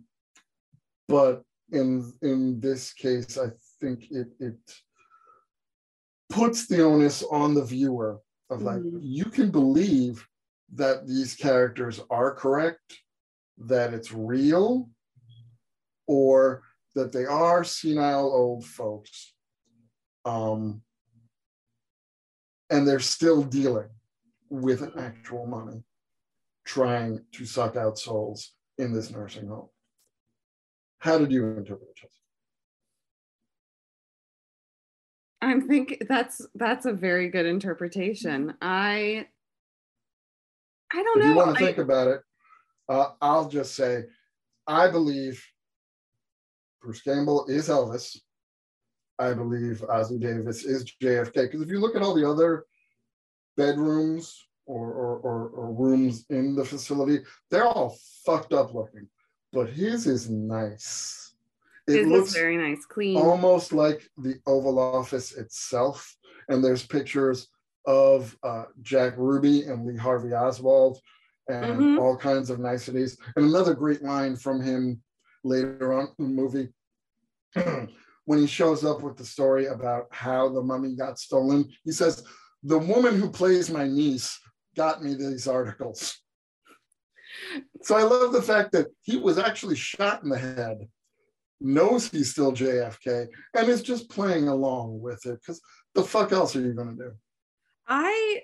but 1.07 1.43
in 1.71 2.11
in 2.21 2.59
this 2.59 2.93
case, 2.93 3.37
I 3.37 3.51
think 3.79 4.11
it 4.11 4.27
it 4.39 4.59
puts 6.29 6.67
the 6.67 6.83
onus 6.83 7.23
on 7.23 7.53
the 7.53 7.63
viewer 7.63 8.21
of 8.49 8.61
like 8.61 8.81
Mhm. 8.81 8.99
you 9.01 9.25
can 9.25 9.51
believe 9.51 10.27
that 10.73 11.07
these 11.07 11.35
characters 11.35 11.99
are 12.09 12.33
correct, 12.33 12.99
that 13.57 13.93
it's 13.93 14.11
real, 14.11 14.89
or 16.07 16.63
that 16.95 17.11
they 17.11 17.25
are 17.25 17.63
senile 17.63 18.31
old 18.31 18.65
folks. 18.65 19.33
Um, 20.25 20.83
and 22.69 22.87
they're 22.87 22.99
still 22.99 23.43
dealing 23.43 23.89
with 24.49 24.97
actual 24.97 25.45
money, 25.45 25.83
trying 26.65 27.25
to 27.33 27.45
suck 27.45 27.75
out 27.75 27.99
souls 27.99 28.55
in 28.77 28.93
this 28.93 29.11
nursing 29.11 29.47
home. 29.47 29.69
How 31.03 31.17
did 31.17 31.33
you 31.33 31.45
interpret 31.47 31.89
it? 31.89 31.95
Chelsea? 31.97 32.13
I'm 35.41 35.67
thinking 35.67 35.97
that's 36.07 36.41
that's 36.55 36.85
a 36.85 36.93
very 36.93 37.27
good 37.27 37.45
interpretation. 37.45 38.53
I 38.61 39.27
I 40.93 41.03
don't 41.03 41.19
know. 41.19 41.25
If 41.25 41.29
you 41.29 41.35
want 41.35 41.57
to 41.57 41.61
I- 41.61 41.67
think 41.67 41.77
about 41.79 42.07
it, 42.07 42.21
uh, 42.87 43.09
I'll 43.21 43.49
just 43.49 43.75
say 43.75 44.05
I 44.65 44.89
believe 44.89 45.45
Bruce 46.81 47.01
Campbell 47.01 47.47
is 47.47 47.67
Elvis. 47.67 48.17
I 49.19 49.33
believe 49.33 49.83
Ossie 49.89 50.21
Davis 50.21 50.63
is 50.63 50.85
JFK. 51.01 51.33
Because 51.33 51.61
if 51.61 51.69
you 51.69 51.79
look 51.81 51.97
at 51.97 52.01
all 52.01 52.13
the 52.13 52.27
other 52.29 52.63
bedrooms 53.57 54.47
or, 54.65 54.87
or, 54.93 55.17
or, 55.17 55.47
or 55.49 55.73
rooms 55.73 56.25
in 56.29 56.55
the 56.55 56.63
facility, 56.63 57.19
they're 57.51 57.67
all 57.67 57.97
fucked 58.25 58.53
up 58.53 58.73
looking. 58.73 59.07
But 59.53 59.69
his 59.69 60.07
is 60.07 60.29
nice. 60.29 61.33
It 61.87 61.99
his 61.99 62.07
looks 62.07 62.33
very 62.33 62.57
nice, 62.57 62.85
clean. 62.85 63.17
Almost 63.17 63.71
like 63.71 64.09
the 64.17 64.39
Oval 64.47 64.79
Office 64.79 65.33
itself. 65.33 66.15
And 66.49 66.63
there's 66.63 66.85
pictures 66.85 67.49
of 67.85 68.35
uh, 68.43 68.65
Jack 68.81 69.13
Ruby 69.17 69.63
and 69.63 69.85
Lee 69.85 69.97
Harvey 69.97 70.33
Oswald 70.33 70.99
and 71.47 71.79
mm-hmm. 71.79 71.99
all 71.99 72.17
kinds 72.17 72.49
of 72.49 72.59
niceties. 72.59 73.17
And 73.35 73.45
another 73.45 73.73
great 73.73 74.01
line 74.01 74.35
from 74.35 74.61
him 74.61 75.01
later 75.43 75.93
on 75.93 76.09
in 76.19 76.35
the 76.35 76.41
movie 76.41 76.69
when 78.25 78.39
he 78.39 78.47
shows 78.47 78.83
up 78.85 79.01
with 79.01 79.17
the 79.17 79.25
story 79.25 79.67
about 79.67 80.07
how 80.11 80.49
the 80.49 80.61
mummy 80.61 80.95
got 80.95 81.19
stolen. 81.19 81.69
He 81.83 81.91
says, 81.91 82.23
The 82.63 82.77
woman 82.77 83.19
who 83.19 83.29
plays 83.29 83.69
my 83.69 83.87
niece 83.87 84.39
got 84.75 85.03
me 85.03 85.13
these 85.15 85.47
articles. 85.47 86.22
So 87.81 87.97
I 87.97 88.03
love 88.03 88.31
the 88.31 88.41
fact 88.41 88.71
that 88.71 88.87
he 89.01 89.17
was 89.17 89.37
actually 89.37 89.75
shot 89.75 90.23
in 90.23 90.29
the 90.29 90.37
head, 90.37 90.87
knows 91.59 92.07
he's 92.07 92.31
still 92.31 92.53
JFK, 92.53 93.27
and 93.53 93.67
is 93.67 93.81
just 93.81 94.09
playing 94.09 94.47
along 94.47 95.01
with 95.01 95.25
it. 95.25 95.41
Because 95.41 95.59
the 95.93 96.01
fuck 96.01 96.31
else 96.31 96.55
are 96.55 96.61
you 96.61 96.71
going 96.71 96.95
to 96.95 97.03
do? 97.03 97.11
I, 97.85 98.43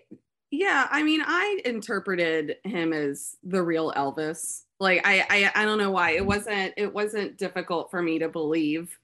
yeah, 0.52 0.88
I 0.92 1.04
mean, 1.04 1.22
I 1.26 1.62
interpreted 1.64 2.58
him 2.66 2.92
as 2.92 3.38
the 3.42 3.64
real 3.64 3.94
Elvis. 3.94 4.64
Like, 4.78 5.08
I, 5.08 5.26
I, 5.30 5.62
I 5.62 5.66
don't 5.66 5.78
know 5.78 5.92
why 5.92 6.12
it 6.12 6.26
wasn't. 6.26 6.74
It 6.76 6.94
wasn't 6.94 7.38
difficult 7.38 7.92
for 7.92 8.02
me 8.02 8.20
to 8.20 8.28
believe 8.28 9.00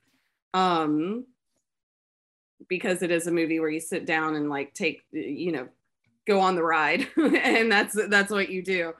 um 0.55 1.25
because 2.69 3.03
it 3.03 3.11
is 3.11 3.27
a 3.27 3.31
movie 3.31 3.59
where 3.59 3.69
you 3.69 3.79
sit 3.79 4.05
down 4.05 4.35
and 4.35 4.49
like 4.49 4.73
take 4.73 5.01
you 5.11 5.51
know 5.51 5.67
go 6.25 6.39
on 6.39 6.55
the 6.55 6.63
ride 6.63 7.07
and 7.17 7.71
that's 7.71 7.93
that's 8.07 8.31
what 8.31 8.49
you 8.49 8.63
do 8.63 8.93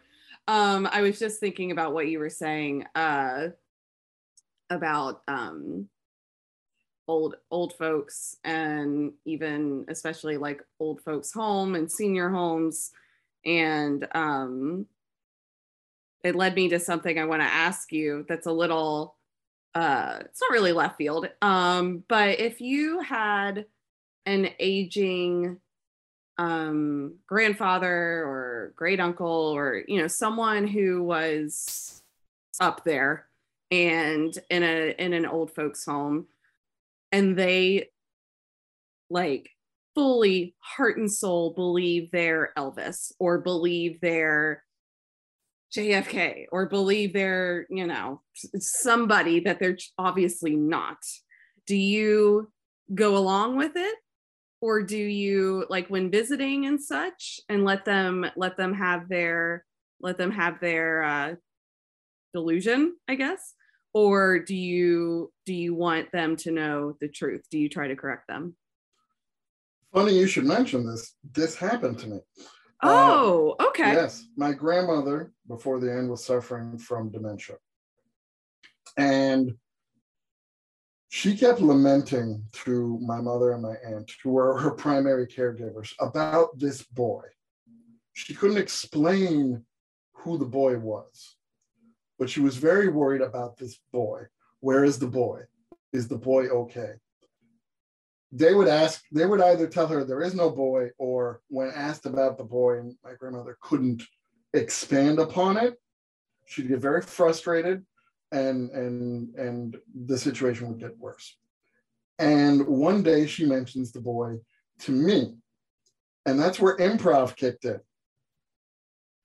um 0.47 0.88
i 0.91 1.01
was 1.01 1.19
just 1.19 1.39
thinking 1.39 1.71
about 1.71 1.93
what 1.93 2.08
you 2.08 2.19
were 2.19 2.29
saying 2.29 2.86
uh 2.95 3.47
about 4.69 5.21
um 5.27 5.88
old 7.08 7.36
old 7.51 7.73
folks 7.73 8.38
and 8.43 9.13
even 9.25 9.86
especially 9.89 10.38
like 10.38 10.62
old 10.79 11.01
folks 11.01 11.31
home 11.31 11.75
and 11.75 11.91
senior 11.91 12.29
homes 12.29 12.91
and 13.45 14.08
um 14.15 14.86
it 16.23 16.36
led 16.36 16.55
me 16.55 16.67
to 16.67 16.79
something 16.79 17.19
i 17.19 17.25
want 17.25 17.41
to 17.41 17.47
ask 17.47 17.91
you 17.91 18.25
that's 18.27 18.47
a 18.47 18.51
little 18.51 19.15
uh, 19.75 20.19
it's 20.21 20.41
not 20.41 20.51
really 20.51 20.71
left 20.71 20.97
field. 20.97 21.27
Um, 21.41 22.03
but 22.08 22.39
if 22.39 22.62
you 22.62 23.01
had 23.01 23.65
an 24.25 24.49
aging 24.58 25.58
um, 26.38 27.15
grandfather 27.28 28.24
or 28.26 28.74
great 28.76 29.00
uncle 29.00 29.28
or 29.56 29.84
you 29.88 30.02
know 30.02 30.08
someone 30.08 30.67
who 30.67 31.04
was 31.04 32.02
up 32.60 32.84
there 32.84 33.26
and 33.71 34.38
in 34.50 34.63
a 34.63 34.95
in 34.98 35.13
an 35.13 35.26
old 35.26 35.54
folks 35.54 35.86
home 35.86 36.28
and 37.12 37.38
they 37.38 37.89
like 39.10 39.50
fully 39.93 40.54
heart 40.60 40.98
and 40.98 41.12
soul 41.12 41.52
believe 41.52 42.12
they're 42.12 42.52
Elvis 42.58 43.13
or 43.17 43.39
believe 43.39 44.02
they're 44.02 44.62
JFK 45.76 46.45
or 46.52 46.67
believe 46.67 47.13
they're, 47.13 47.65
you 47.69 47.86
know, 47.86 48.21
somebody 48.60 49.41
that 49.41 49.60
they're 49.60 49.78
obviously 49.98 50.56
not. 50.56 50.98
Do 51.65 51.76
you 51.76 52.52
go 52.93 53.17
along 53.17 53.58
with 53.58 53.74
it? 53.76 53.95
Or 54.65 54.82
do 54.82 54.97
you 54.97 55.67
like 55.69 55.89
when 55.89 56.10
visiting 56.10 56.65
and 56.65 56.82
such 56.82 57.39
and 57.49 57.63
let 57.63 57.86
them 57.86 58.25
let 58.36 58.58
them 58.58 58.73
have 58.73 59.08
their 59.08 59.63
let 60.01 60.17
them 60.17 60.32
have 60.32 60.60
their 60.60 61.04
uh 61.04 61.36
delusion, 62.34 62.95
I 63.08 63.13
guess? 63.13 63.54
Or 63.93 64.39
do 64.39 64.56
you 64.56 65.32
do 65.45 65.54
you 65.54 65.75
want 65.75 66.12
them 66.12 66.36
to 66.38 66.51
know 66.51 66.97
the 66.99 67.08
truth? 67.08 67.43
Do 67.51 67.60
you 67.60 67.69
try 67.69 67.89
to 67.89 67.95
correct 67.95 68.28
them? 68.28 68.56
Funny 69.93 70.17
you 70.17 70.25
should 70.25 70.45
mention 70.45 70.84
this. 70.84 71.13
This 71.32 71.56
happened 71.56 71.99
to 71.99 72.08
me. 72.08 72.17
Uh, 72.82 72.89
oh, 72.89 73.56
uh, 73.60 73.67
okay. 73.67 73.93
Yes, 73.93 74.25
my 74.36 74.51
grandmother 74.51 75.32
before 75.47 75.80
the 75.80 75.93
end 75.93 76.10
was 76.10 76.25
suffering 76.25 76.80
from 76.80 77.12
dementia. 77.12 77.58
And 78.97 79.58
she 81.10 81.38
kept 81.38 81.62
lamenting 81.62 82.44
to 82.52 83.00
my 83.02 83.22
mother 83.22 83.52
and 83.52 83.62
my 83.62 83.76
aunt, 83.86 84.12
who 84.24 84.32
were 84.32 84.58
her 84.58 84.72
primary 84.72 85.28
caregivers, 85.28 85.94
about 86.00 86.58
this 86.60 86.84
boy. 86.84 87.24
She 88.13 88.34
couldn't 88.34 88.58
explain 88.58 89.63
who 90.13 90.38
the 90.38 90.46
boy 90.46 90.78
was, 90.78 91.36
but 92.18 92.30
she 92.30 92.39
was 92.39 92.58
very 92.58 92.88
worried 92.88 93.22
about 93.22 93.58
this 93.58 93.80
boy. 93.91 94.24
Where 94.60 94.84
is 94.84 95.00
the 95.00 95.08
boy? 95.08 95.41
Is 95.94 96.08
the 96.08 96.18
boy 96.18 96.48
okay? 96.48 96.94
they 98.36 98.54
would 98.54 98.68
ask, 98.68 99.02
they 99.13 99.26
would 99.26 99.41
either 99.41 99.65
tell 99.65 99.88
her 99.88 100.04
there 100.04 100.22
is 100.22 100.36
no 100.36 100.50
boy, 100.50 100.89
or 100.98 101.41
when 101.48 101.72
asked 101.74 102.06
about 102.06 102.38
the 102.38 102.44
boy, 102.44 102.80
and 102.80 102.94
my 103.02 103.13
grandmother 103.13 103.58
couldn't 103.62 104.04
expand 104.54 105.20
upon 105.20 105.56
it, 105.56 105.76
she'd 106.46 106.68
get 106.68 106.80
very 106.80 107.02
frustrated 107.02 107.86
and 108.36 108.69
and 108.71 109.36
and 109.36 109.78
the 110.08 110.17
situation 110.17 110.67
would 110.67 110.80
get 110.80 110.98
worse. 110.98 111.38
And 112.19 112.65
one 112.67 113.04
day 113.04 113.28
she 113.28 113.45
mentions 113.45 113.91
the 113.91 114.02
boy 114.02 114.39
to 114.80 114.91
me. 114.91 115.36
And 116.26 116.39
that's 116.39 116.60
where 116.60 116.78
improv 116.78 117.36
kicked 117.36 117.65
in. 117.65 117.80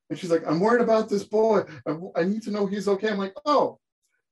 And 0.09 0.18
she's 0.18 0.31
like, 0.31 0.42
I'm 0.46 0.61
worried 0.61 0.83
about 0.83 1.09
this 1.09 1.25
boy. 1.25 1.62
I, 1.87 1.96
I 2.16 2.25
need 2.25 2.42
to 2.42 2.51
know 2.51 2.66
he's 2.66 2.88
okay. 2.88 3.11
I'm 3.11 3.18
like, 3.18 3.37
oh, 3.46 3.79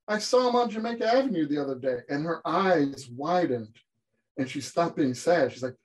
I 0.07 0.19
saw 0.19 0.49
him 0.49 0.55
on 0.55 0.69
Jamaica 0.69 1.07
Avenue 1.07 1.47
the 1.47 1.61
other 1.61 1.75
day. 1.75 1.99
And 2.09 2.25
her 2.25 2.41
eyes 2.45 3.07
widened 3.15 3.75
and 4.37 4.49
she 4.49 4.61
stopped 4.61 4.97
being 4.97 5.13
sad. 5.13 5.51
She's 5.51 5.63
like, 5.63 5.75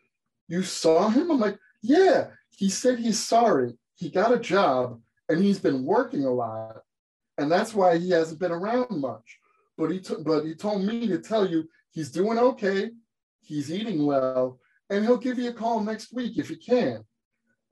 You 0.48 0.62
saw 0.62 1.09
him? 1.09 1.30
I'm 1.30 1.40
like, 1.40 1.59
Yeah. 1.83 2.28
He 2.50 2.68
said 2.68 2.98
he's 2.98 3.22
sorry. 3.22 3.74
He 3.96 4.11
got 4.11 4.33
a 4.33 4.38
job 4.38 5.00
and 5.28 5.42
he's 5.42 5.59
been 5.59 5.85
working 5.85 6.24
a 6.24 6.33
lot. 6.33 6.84
And 7.38 7.51
that's 7.51 7.75
why 7.75 7.99
he 7.99 8.11
hasn't 8.11 8.40
been 8.40 8.53
around 8.53 8.90
much. 8.90 9.38
But 9.77 9.90
he, 9.90 10.01
t- 10.01 10.23
but 10.25 10.44
he 10.44 10.55
told 10.55 10.83
me 10.83 11.07
to 11.09 11.18
tell 11.18 11.49
you 11.49 11.68
he's 11.90 12.11
doing 12.11 12.38
okay, 12.38 12.90
he's 13.40 13.73
eating 13.73 14.07
well, 14.07 14.61
and 14.90 15.05
he'll 15.05 15.16
give 15.16 15.38
you 15.38 15.51
a 15.51 15.53
call 15.53 15.81
next 15.81 16.12
week 16.12 16.38
if 16.38 16.49
he 16.49 16.57
can. 16.57 17.05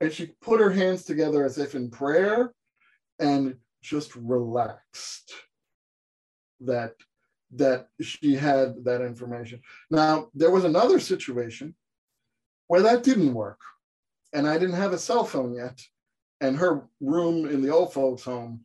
And 0.01 0.11
she 0.11 0.33
put 0.41 0.59
her 0.59 0.71
hands 0.71 1.05
together 1.05 1.45
as 1.45 1.57
if 1.57 1.75
in 1.75 1.89
prayer 1.89 2.53
and 3.19 3.55
just 3.81 4.15
relaxed 4.15 5.31
that 6.61 6.93
that 7.55 7.87
she 8.01 8.33
had 8.33 8.83
that 8.83 9.01
information. 9.01 9.61
Now, 9.91 10.29
there 10.33 10.49
was 10.49 10.63
another 10.63 10.99
situation 10.99 11.75
where 12.67 12.81
that 12.81 13.03
didn't 13.03 13.33
work. 13.33 13.59
And 14.33 14.47
I 14.47 14.57
didn't 14.57 14.75
have 14.75 14.93
a 14.93 14.97
cell 14.97 15.23
phone 15.23 15.53
yet. 15.53 15.79
And 16.41 16.57
her 16.57 16.87
room 16.99 17.47
in 17.47 17.61
the 17.61 17.69
old 17.69 17.93
folks' 17.93 18.23
home 18.23 18.61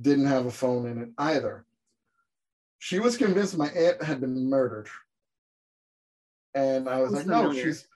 didn't 0.00 0.26
have 0.26 0.46
a 0.46 0.50
phone 0.50 0.86
in 0.86 1.02
it 1.02 1.08
either. 1.18 1.64
She 2.78 2.98
was 2.98 3.16
convinced 3.16 3.56
my 3.56 3.68
aunt 3.68 4.02
had 4.02 4.20
been 4.20 4.48
murdered. 4.48 4.88
And 6.54 6.88
I 6.88 7.00
was 7.00 7.12
like, 7.12 7.26
no, 7.26 7.52
she's 7.52 7.86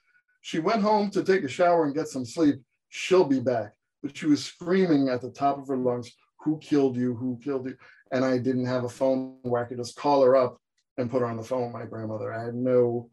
she 0.41 0.59
went 0.59 0.81
home 0.81 1.11
to 1.11 1.23
take 1.23 1.43
a 1.43 1.49
shower 1.49 1.85
and 1.85 1.93
get 1.93 2.07
some 2.07 2.25
sleep. 2.25 2.61
She'll 2.89 3.25
be 3.25 3.39
back. 3.39 3.73
But 4.01 4.17
she 4.17 4.25
was 4.25 4.43
screaming 4.43 5.09
at 5.09 5.21
the 5.21 5.29
top 5.29 5.59
of 5.59 5.67
her 5.67 5.77
lungs, 5.77 6.11
who 6.39 6.57
killed 6.59 6.95
you? 6.95 7.13
Who 7.15 7.39
killed 7.43 7.65
you? 7.65 7.75
and 8.11 8.25
I 8.25 8.37
didn't 8.37 8.65
have 8.65 8.83
a 8.83 8.89
phone 8.89 9.37
where 9.41 9.63
I 9.63 9.67
could 9.67 9.77
just 9.77 9.95
call 9.95 10.23
her 10.23 10.35
up 10.35 10.59
and 10.97 11.09
put 11.09 11.21
her 11.21 11.27
on 11.27 11.37
the 11.37 11.43
phone 11.43 11.65
with 11.65 11.81
my 11.81 11.85
grandmother. 11.85 12.33
I 12.33 12.43
had 12.43 12.55
no 12.55 13.09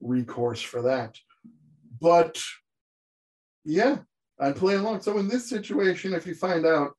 recourse 0.00 0.62
for 0.62 0.82
that. 0.82 1.16
But 2.00 2.40
yeah, 3.64 3.98
I'd 4.40 4.56
play 4.56 4.74
along. 4.74 5.02
So 5.02 5.18
in 5.18 5.28
this 5.28 5.48
situation, 5.48 6.14
if 6.14 6.26
you 6.26 6.34
find 6.34 6.64
out, 6.66 6.92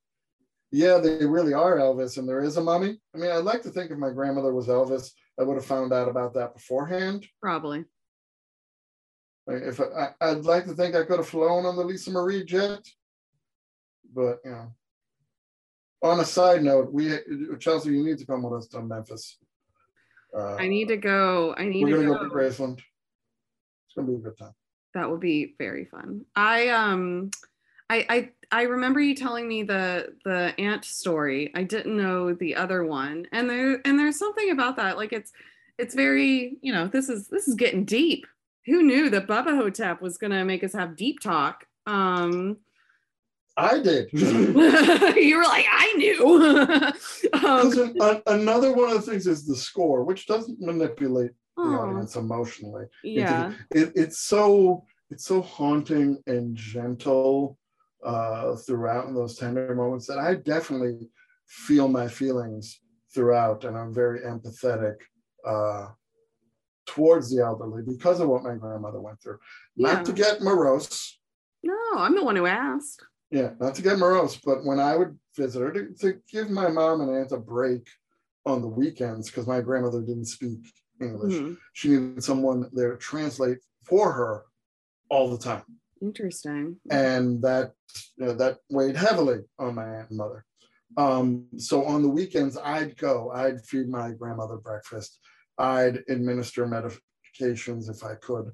yeah, 0.72 0.98
they 1.00 1.26
really 1.26 1.54
are 1.54 1.78
Elvis 1.78 2.18
and 2.18 2.28
there 2.28 2.44
is 2.44 2.58
a 2.58 2.62
mummy. 2.62 3.00
I 3.16 3.18
mean, 3.18 3.32
I'd 3.32 3.44
like 3.44 3.62
to 3.64 3.70
think 3.70 3.92
if 3.92 3.98
my 3.98 4.12
grandmother 4.12 4.54
was 4.54 4.68
Elvis, 4.68 5.12
I 5.40 5.44
would 5.44 5.56
have 5.56 5.66
found 5.66 5.94
out 5.94 6.10
about 6.10 6.34
that 6.36 6.54
beforehand. 6.54 7.26
Probably. 7.42 7.86
If 9.48 9.80
I, 9.80 10.10
I'd 10.22 10.46
like 10.46 10.66
to 10.66 10.74
think 10.74 10.96
I 10.96 11.04
could 11.04 11.18
have 11.18 11.28
flown 11.28 11.66
on 11.66 11.76
the 11.76 11.84
Lisa 11.84 12.12
Marie 12.12 12.44
jet, 12.44 12.86
but 14.14 14.38
you 14.46 14.52
know, 14.52 14.72
on 16.04 16.20
a 16.20 16.26
side 16.26 16.64
note, 16.64 16.94
we 16.94 17.18
Chelsea, 17.60 17.90
you 17.90 18.04
need 18.04 18.20
to 18.20 18.26
come 18.26 18.44
with 18.44 18.60
us 18.60 18.68
to 18.68 18.82
Memphis. 18.82 19.38
Uh, 20.38 20.56
I 20.56 20.68
need 20.68 20.90
to 20.90 20.98
go. 20.98 21.56
I 21.58 21.66
need. 21.66 21.84
We're 21.84 21.98
gonna 21.98 22.08
go. 22.10 22.18
go 22.20 22.24
to 22.26 22.30
Graceland. 22.30 22.78
It's 22.78 23.96
gonna 23.96 24.08
be 24.08 24.16
a 24.16 24.20
good 24.20 24.38
time. 24.38 24.54
That 24.94 25.10
would 25.10 25.20
be 25.20 25.56
very 25.58 25.86
fun. 25.86 26.26
I 26.36 26.70
um, 26.70 27.32
I 27.90 28.06
I 28.10 28.30
I 28.52 28.62
remember 28.64 29.00
you 29.00 29.16
telling 29.16 29.48
me 29.48 29.64
the 29.64 30.14
the 30.26 30.54
aunt 30.58 30.86
story. 30.86 31.52
I 31.56 31.64
didn't 31.64 31.96
know 31.96 32.34
the 32.34 32.56
other 32.56 32.84
one, 32.84 33.28
and 33.32 33.50
there 33.50 33.82
and 33.86 33.98
there's 33.98 34.18
something 34.18 34.52
about 34.52 34.78
that. 34.78 34.98
Like 34.98 35.14
it's 35.14 35.32
it's 35.78 35.96
very, 35.96 36.58
you 36.62 36.74
know, 36.74 36.88
this 36.88 37.10
is 37.10 37.28
this 37.28 37.48
is 37.48 37.56
getting 37.56 37.86
deep. 37.86 38.26
Who 38.66 38.84
knew 38.84 39.10
that 39.10 39.28
Bubba 39.28 39.56
Ho-Tep 39.56 40.02
was 40.02 40.18
gonna 40.18 40.46
make 40.46 40.64
us 40.64 40.74
have 40.74 40.96
deep 40.96 41.20
talk? 41.20 41.66
Um 41.86 42.58
I 43.58 43.80
did. 43.80 44.10
you 44.14 45.38
were 45.38 45.44
like, 45.44 45.66
I 45.70 45.94
knew. 45.98 46.94
um, 47.44 47.94
an, 48.02 48.22
another 48.28 48.72
one 48.72 48.90
of 48.90 48.96
the 48.96 49.12
things 49.12 49.28
is 49.28 49.46
the 49.46 49.56
score, 49.56 50.06
which 50.06 50.28
doesn't 50.28 50.62
manipulate 50.62 51.32
the 51.58 51.64
audience 51.64 52.16
emotionally. 52.16 52.86
Yeah. 53.04 53.54
It, 53.72 53.90
it, 53.90 53.94
it's 53.96 54.20
so 54.20 54.86
it's 55.10 55.26
so 55.26 55.42
haunting 55.42 56.24
and 56.26 56.56
gentle 56.56 57.59
uh, 58.04 58.56
throughout 58.56 59.08
in 59.08 59.14
those 59.14 59.36
tender 59.36 59.74
moments 59.76 60.08
that 60.08 60.20
I 60.20 60.36
definitely 60.36 61.10
feel 61.48 61.88
my 61.88 62.08
feelings 62.08 62.80
throughout, 63.14 63.66
and 63.66 63.78
I'm 63.78 63.94
very 63.94 64.22
empathetic 64.22 64.96
uh, 65.46 65.88
towards 66.86 67.30
the 67.34 67.44
elderly 67.44 67.84
because 67.84 68.20
of 68.20 68.30
what 68.30 68.44
my 68.44 68.56
grandmother 68.56 69.00
went 69.02 69.22
through. 69.22 69.40
Yeah. 69.76 69.94
Not 69.94 70.06
to 70.06 70.14
get 70.14 70.42
morose. 70.42 71.20
No, 71.64 71.76
I'm 71.96 72.16
the 72.16 72.24
one 72.24 72.36
who 72.36 72.46
asked. 72.46 73.04
Yeah, 73.32 73.52
not 73.60 73.76
to 73.76 73.82
get 73.82 74.00
morose, 74.00 74.38
but 74.38 74.66
when 74.66 74.80
I 74.80 74.96
would 74.96 75.18
visit 75.36 75.62
her 75.62 75.72
to, 75.72 75.94
to 76.02 76.20
give 76.32 76.50
my 76.50 76.68
mom 76.70 77.02
and 77.02 77.16
aunt 77.16 77.32
a 77.32 77.38
break 77.38 77.88
on 78.46 78.62
the 78.62 78.68
weekends 78.68 79.30
because 79.30 79.46
my 79.46 79.62
grandmother 79.62 80.02
didn't 80.02 80.26
speak 80.26 80.60
English, 81.02 81.36
Mhm. 81.36 81.58
she 81.74 81.90
needed 81.90 82.24
someone 82.24 82.70
there 82.74 82.92
to 82.92 82.98
translate 82.98 83.60
for 83.84 84.12
her 84.12 84.46
all 85.10 85.30
the 85.30 85.38
time, 85.38 85.64
Interesting. 86.02 86.78
and 86.90 87.42
that 87.42 87.74
you 88.18 88.26
know, 88.26 88.34
that 88.34 88.58
weighed 88.70 88.96
heavily 88.96 89.40
on 89.58 89.76
my 89.76 89.86
aunt 89.86 90.10
and 90.10 90.18
mother. 90.18 90.46
Um, 90.98 91.46
so 91.58 91.86
on 91.86 92.02
the 92.02 92.10
weekends, 92.10 92.58
I'd 92.58 92.98
go, 92.98 93.32
I'd 93.32 93.64
feed 93.66 93.90
my 93.90 94.12
grandmother 94.12 94.58
breakfast, 94.58 95.20
I'd 95.58 96.04
administer 96.10 96.66
medications 96.66 97.90
if 97.90 98.04
I 98.04 98.16
could. 98.16 98.52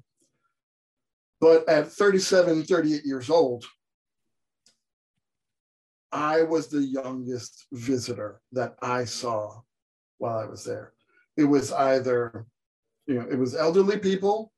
But 1.40 1.68
at 1.68 1.92
37, 1.92 2.64
38 2.64 3.04
years 3.04 3.30
old, 3.30 3.64
I 6.12 6.42
was 6.42 6.68
the 6.68 6.82
youngest 6.82 7.66
visitor 7.72 8.40
that 8.52 8.76
I 8.80 9.04
saw 9.04 9.60
while 10.18 10.38
I 10.38 10.46
was 10.46 10.64
there. 10.64 10.92
It 11.36 11.44
was 11.44 11.72
either, 11.72 12.46
you 13.06 13.14
know, 13.14 13.26
it 13.30 13.38
was 13.38 13.54
elderly 13.54 13.98
people 13.98 14.52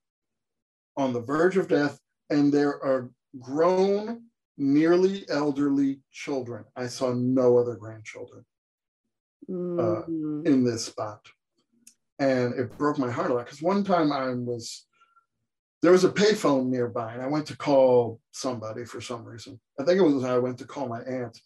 on 0.97 1.13
the 1.13 1.21
verge 1.21 1.57
of 1.57 1.69
death, 1.69 1.99
and 2.31 2.53
there 2.53 2.83
are 2.85 3.11
grown, 3.39 4.25
nearly 4.57 5.25
elderly 5.29 6.01
children. 6.11 6.65
I 6.77 6.87
saw 6.89 7.13
no 7.13 7.59
other 7.59 7.77
grandchildren 7.77 8.45
Mhm. 9.49 10.47
in 10.47 10.65
this 10.65 10.85
spot. 10.85 11.27
And 12.19 12.55
it 12.55 12.77
broke 12.77 12.99
my 12.99 13.11
heart 13.11 13.31
a 13.31 13.35
lot 13.35 13.47
because 13.47 13.63
one 13.63 13.85
time 13.85 14.11
I 14.13 14.35
was, 14.35 14.87
there 15.83 15.93
was 15.93 16.05
a 16.05 16.11
payphone 16.11 16.67
nearby 16.67 17.13
and 17.15 17.23
I 17.23 17.29
went 17.29 17.47
to 17.47 17.57
call 17.57 18.21
somebody 18.33 18.85
for 18.85 19.01
some 19.01 19.25
reason. 19.25 19.61
I 19.79 19.85
think 19.85 19.99
it 20.01 20.03
was 20.03 20.25
I 20.25 20.39
went 20.39 20.59
to 20.59 20.67
call 20.67 20.89
my 20.89 21.03
aunt 21.03 21.41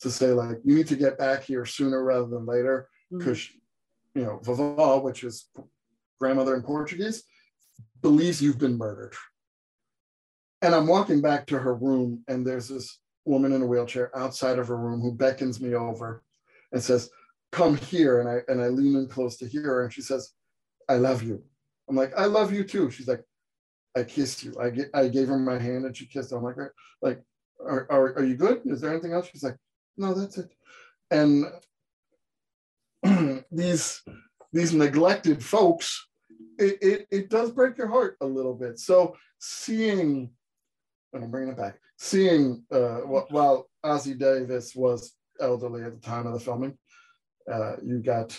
to 0.00 0.10
say, 0.10 0.32
like, 0.32 0.58
you 0.64 0.74
need 0.74 0.88
to 0.88 0.96
get 0.96 1.16
back 1.18 1.44
here 1.44 1.64
sooner 1.64 2.04
rather 2.04 2.26
than 2.26 2.44
later 2.44 2.88
because, 3.10 3.48
you 4.14 4.22
know, 4.22 4.38
vovó, 4.44 5.02
which 5.02 5.24
is 5.24 5.50
grandmother 6.20 6.54
in 6.54 6.62
Portuguese, 6.62 7.24
believes 8.02 8.42
you've 8.42 8.58
been 8.58 8.76
murdered. 8.76 9.14
And 10.62 10.74
I'm 10.74 10.86
walking 10.86 11.20
back 11.20 11.46
to 11.46 11.58
her 11.58 11.74
room 11.74 12.24
and 12.28 12.46
there's 12.46 12.68
this 12.68 12.98
woman 13.24 13.52
in 13.52 13.62
a 13.62 13.66
wheelchair 13.66 14.16
outside 14.16 14.58
of 14.58 14.68
her 14.68 14.76
room 14.76 15.00
who 15.00 15.12
beckons 15.12 15.60
me 15.60 15.74
over 15.74 16.22
and 16.72 16.82
says, 16.82 17.10
come 17.52 17.76
here. 17.76 18.20
And 18.20 18.28
I 18.28 18.40
and 18.48 18.60
I 18.60 18.68
lean 18.68 18.96
in 18.96 19.08
close 19.08 19.36
to 19.38 19.46
hear 19.46 19.62
her 19.62 19.84
and 19.84 19.92
she 19.92 20.02
says, 20.02 20.32
I 20.88 20.96
love 20.96 21.22
you. 21.22 21.42
I'm 21.88 21.96
like, 21.96 22.12
I 22.16 22.26
love 22.26 22.52
you 22.52 22.64
too. 22.64 22.90
She's 22.90 23.08
like, 23.08 23.22
I 23.96 24.02
kissed 24.02 24.42
you. 24.42 24.54
I 24.60 24.70
get 24.70 24.90
I 24.94 25.08
gave 25.08 25.28
her 25.28 25.38
my 25.38 25.58
hand 25.58 25.84
and 25.84 25.96
she 25.96 26.06
kissed. 26.06 26.32
I'm 26.32 26.42
like, 26.42 26.58
uh, 26.58 26.68
like, 27.02 27.22
are, 27.60 27.86
are, 27.90 28.14
are 28.18 28.24
you 28.24 28.36
good? 28.36 28.62
Is 28.66 28.80
there 28.80 28.90
anything 28.90 29.12
else? 29.12 29.28
She's 29.30 29.42
like, 29.42 29.56
no, 29.96 30.14
that's 30.14 30.38
it. 30.38 30.50
And 31.10 31.46
these 33.52 34.02
these 34.52 34.72
neglected 34.72 35.44
folks, 35.44 36.08
it, 36.58 36.78
it, 36.80 37.06
it 37.10 37.30
does 37.30 37.50
break 37.50 37.76
your 37.76 37.88
heart 37.88 38.16
a 38.20 38.26
little 38.26 38.54
bit. 38.54 38.78
So 38.78 39.16
seeing, 39.38 40.30
I'm 41.14 41.30
bringing 41.30 41.50
it 41.52 41.56
back, 41.56 41.78
seeing 41.96 42.64
uh, 42.70 42.98
wh- 43.00 43.30
while 43.32 43.68
Ossie 43.84 44.18
Davis 44.18 44.74
was 44.74 45.14
elderly 45.40 45.82
at 45.82 45.94
the 45.94 46.06
time 46.06 46.26
of 46.26 46.32
the 46.34 46.40
filming, 46.40 46.76
uh, 47.50 47.76
you 47.82 47.98
got 48.00 48.38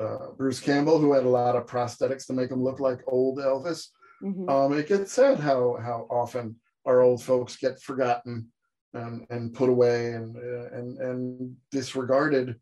uh, 0.00 0.32
Bruce 0.36 0.60
Campbell, 0.60 0.98
who 0.98 1.12
had 1.12 1.24
a 1.24 1.28
lot 1.28 1.56
of 1.56 1.66
prosthetics 1.66 2.26
to 2.26 2.32
make 2.32 2.50
him 2.50 2.62
look 2.62 2.80
like 2.80 3.00
old 3.06 3.38
Elvis. 3.38 3.88
Mhm. 4.22 4.50
Um, 4.50 4.72
it 4.78 4.88
gets 4.88 5.12
sad 5.12 5.38
how 5.38 5.76
how 5.80 6.06
often 6.10 6.56
our 6.84 7.00
old 7.00 7.22
folks 7.22 7.56
get 7.56 7.80
forgotten 7.80 8.48
and 8.94 9.26
and 9.30 9.54
put 9.54 9.68
away 9.68 10.12
and 10.12 10.36
uh, 10.36 10.76
and 10.76 10.98
and 10.98 11.56
disregarded. 11.70 12.56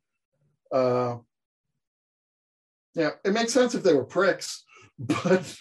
Uh, 0.72 1.16
yeah, 2.94 3.10
it 3.24 3.32
makes 3.32 3.52
sense 3.52 3.74
if 3.74 3.82
they 3.82 3.94
were 3.94 4.04
pricks, 4.04 4.64
but 4.98 5.56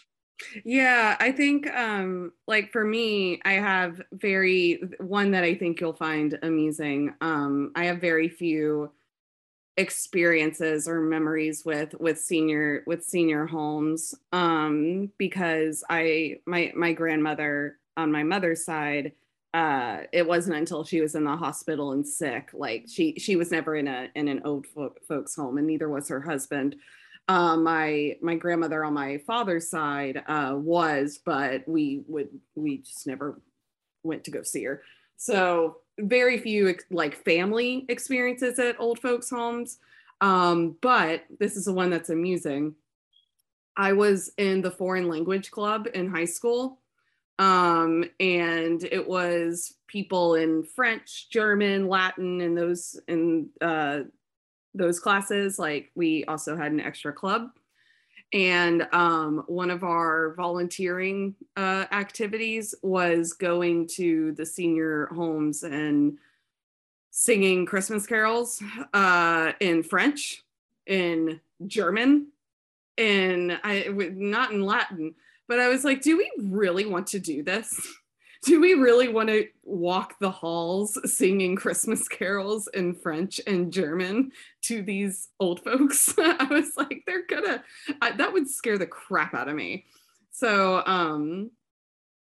Yeah, 0.63 1.15
I 1.19 1.32
think 1.32 1.67
um 1.74 2.34
like 2.48 2.71
for 2.71 2.84
me, 2.84 3.39
I 3.45 3.54
have 3.54 4.02
very 4.12 4.82
one 5.00 5.32
that 5.32 5.43
I 5.43 5.56
think 5.56 5.80
you'll 5.80 5.93
find 5.93 6.38
amusing. 6.41 7.13
Um 7.21 7.71
I 7.76 7.86
have 7.86 8.02
very 8.02 8.28
few 8.30 8.91
experiences 9.78 10.88
or 10.88 11.02
memories 11.02 11.65
with 11.65 11.95
with 12.00 12.19
senior 12.19 12.84
with 12.88 13.04
senior 13.04 13.45
homes 13.48 14.15
um 14.34 15.12
because 15.17 15.84
I 15.89 16.38
my 16.45 16.74
my 16.76 16.93
grandmother 16.93 17.80
on 17.98 18.12
my 18.12 18.24
mother's 18.24 18.65
side 18.65 19.13
uh 19.54 20.04
it 20.13 20.28
wasn't 20.28 20.58
until 20.58 20.84
she 20.86 21.02
was 21.02 21.15
in 21.15 21.26
the 21.26 21.38
hospital 21.38 21.91
and 21.93 22.08
sick 22.08 22.52
like 22.54 22.86
she 22.89 23.15
she 23.19 23.36
was 23.36 23.52
never 23.52 23.76
in 23.76 23.88
a 23.88 24.10
in 24.15 24.28
an 24.30 24.41
old 24.45 24.67
fo- 24.67 24.95
folks 25.08 25.36
home 25.36 25.58
and 25.58 25.67
neither 25.67 25.89
was 25.89 26.10
her 26.10 26.21
husband 26.21 26.76
uh, 27.27 27.57
my 27.57 28.17
my 28.21 28.35
grandmother 28.35 28.83
on 28.83 28.93
my 28.93 29.17
father's 29.19 29.69
side 29.69 30.23
uh, 30.27 30.53
was, 30.55 31.19
but 31.23 31.67
we 31.67 32.03
would 32.07 32.29
we 32.55 32.79
just 32.79 33.07
never 33.07 33.41
went 34.03 34.23
to 34.25 34.31
go 34.31 34.43
see 34.43 34.63
her. 34.63 34.83
So 35.17 35.77
very 35.99 36.38
few 36.38 36.69
ex- 36.69 36.85
like 36.91 37.15
family 37.15 37.85
experiences 37.89 38.59
at 38.59 38.79
old 38.79 38.99
folks' 38.99 39.29
homes. 39.29 39.79
Um, 40.21 40.77
but 40.81 41.23
this 41.39 41.55
is 41.55 41.65
the 41.65 41.73
one 41.73 41.89
that's 41.89 42.09
amusing. 42.09 42.75
I 43.77 43.93
was 43.93 44.31
in 44.38 44.61
the 44.61 44.71
foreign 44.71 45.09
language 45.09 45.51
club 45.51 45.88
in 45.93 46.07
high 46.07 46.25
school. 46.25 46.79
Um, 47.38 48.05
and 48.19 48.81
it 48.83 49.05
was 49.05 49.75
people 49.88 50.35
in 50.35 50.63
French, 50.63 51.29
German, 51.29 51.89
Latin, 51.89 52.39
and 52.39 52.57
those 52.57 52.99
in 53.09 53.49
uh, 53.59 54.01
those 54.75 54.99
classes. 54.99 55.57
Like 55.57 55.91
we 55.95 56.25
also 56.25 56.55
had 56.55 56.71
an 56.71 56.79
extra 56.79 57.11
club. 57.11 57.49
And 58.33 58.88
um, 58.91 59.43
one 59.47 59.69
of 59.69 59.83
our 59.83 60.33
volunteering 60.33 61.35
uh, 61.55 61.85
activities 61.91 62.75
was 62.81 63.33
going 63.33 63.88
to 63.93 64.33
the 64.33 64.45
senior 64.45 65.07
homes 65.07 65.63
and 65.63 66.17
singing 67.11 67.65
Christmas 67.65 68.05
carols 68.05 68.61
uh, 68.93 69.53
in 69.61 69.83
French, 69.83 70.43
in 70.85 71.39
German, 71.65 72.27
in 72.97 73.57
I 73.63 73.88
not 73.89 74.51
in 74.51 74.61
Latin. 74.61 75.15
But 75.47 75.59
I 75.59 75.69
was 75.69 75.85
like, 75.85 76.01
do 76.01 76.17
we 76.17 76.29
really 76.38 76.85
want 76.85 77.07
to 77.07 77.19
do 77.19 77.43
this? 77.43 77.69
Do 78.45 78.62
we 78.62 78.75
really 78.75 79.08
want 79.08 79.29
to 79.29 79.47
walk 79.63 80.19
the 80.19 80.29
halls 80.29 80.99
singing 81.12 81.55
Christmas 81.55 82.08
carols 82.08 82.69
in 82.75 82.93
French 82.93 83.41
and 83.47 83.73
German 83.73 84.31
to 84.65 84.84
these 84.84 85.29
old 85.39 85.63
folks? 85.63 86.13
I 86.19 86.45
was 86.51 86.77
like, 86.77 87.01
they're 87.08 87.25
gonna, 87.25 87.63
I, 88.03 88.12
that 88.12 88.31
would 88.31 88.47
scare 88.47 88.77
the 88.77 88.86
crap 88.86 89.34
out 89.34 89.47
of 89.47 89.55
me. 89.55 89.86
So, 90.29 90.84
um, 90.86 91.49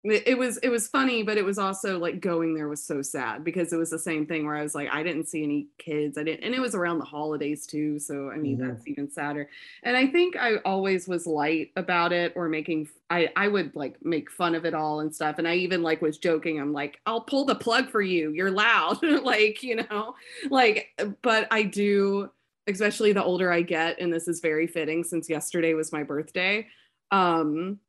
it, 0.04 0.38
was 0.38 0.58
it 0.58 0.70
was 0.70 0.88
funny, 0.88 1.22
but 1.22 1.38
it 1.38 1.46
was 1.46 1.60
also 1.60 2.00
like 2.00 2.20
going 2.22 2.56
there 2.56 2.68
was 2.68 2.84
so 2.84 3.04
sad 3.04 3.44
because 3.44 3.72
it 3.72 3.78
was 3.78 3.92
the 3.92 4.00
same 4.00 4.26
thing 4.26 4.46
where 4.48 4.56
I 4.56 4.64
was 4.64 4.74
like, 4.74 4.90
I 4.92 5.04
didn't 5.04 5.28
see 5.28 5.44
any 5.44 5.68
kids. 5.78 6.18
I 6.18 6.24
didn't, 6.24 6.44
and 6.44 6.56
it 6.56 6.60
was 6.60 6.74
around 6.74 6.98
the 6.98 7.06
holidays 7.06 7.68
too. 7.68 8.00
So 8.00 8.32
I 8.32 8.38
mean, 8.38 8.58
Mhm. 8.58 8.68
that's 8.68 8.88
even 8.88 9.12
sadder. 9.12 9.48
And 9.84 9.96
I 9.96 10.08
think 10.08 10.36
I 10.36 10.56
always 10.66 11.08
was 11.08 11.28
light 11.28 11.72
about 11.76 12.14
it 12.14 12.34
or 12.36 12.50
making 12.50 12.90
I 13.12 13.30
I 13.36 13.48
would 13.48 13.76
like 13.76 14.04
make 14.04 14.32
fun 14.32 14.56
of 14.56 14.66
it 14.66 14.74
all 14.74 15.02
and 15.02 15.14
stuff. 15.14 15.36
And 15.38 15.48
I 15.48 15.56
even 15.56 15.84
like 15.84 16.02
was 16.02 16.18
joking. 16.18 16.60
I'm 16.60 16.74
like, 16.74 17.00
I'll 17.06 17.22
pull 17.22 17.46
the 17.46 17.56
plug 17.56 17.92
for 17.92 18.02
you. 18.02 18.32
You're 18.32 18.50
loud. 18.52 19.04
like, 19.24 19.62
you 19.62 19.76
know, 19.76 20.16
like, 20.50 20.88
but 21.22 21.48
I 21.52 21.62
do, 21.64 22.32
especially 22.68 23.14
the 23.14 23.24
older 23.24 23.52
I 23.52 23.62
get, 23.62 24.00
and 24.02 24.12
this 24.12 24.28
is 24.28 24.40
very 24.40 24.66
fitting 24.66 25.04
since 25.04 25.30
yesterday 25.30 25.74
was 25.76 25.92
my 25.92 26.02
birthday. 26.04 26.68
Um, 27.12 27.80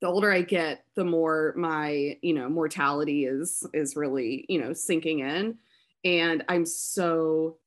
the 0.00 0.06
older 0.06 0.32
I 0.32 0.42
get, 0.42 0.84
the 0.94 1.04
more 1.04 1.54
my, 1.56 2.18
you 2.22 2.34
know, 2.34 2.48
mortality 2.48 3.26
is 3.26 3.66
is 3.74 3.96
really, 3.96 4.46
you 4.48 4.60
know, 4.60 4.72
sinking 4.72 5.20
in. 5.20 5.58
And 6.04 6.44
I'm 6.48 6.64
so 6.64 7.58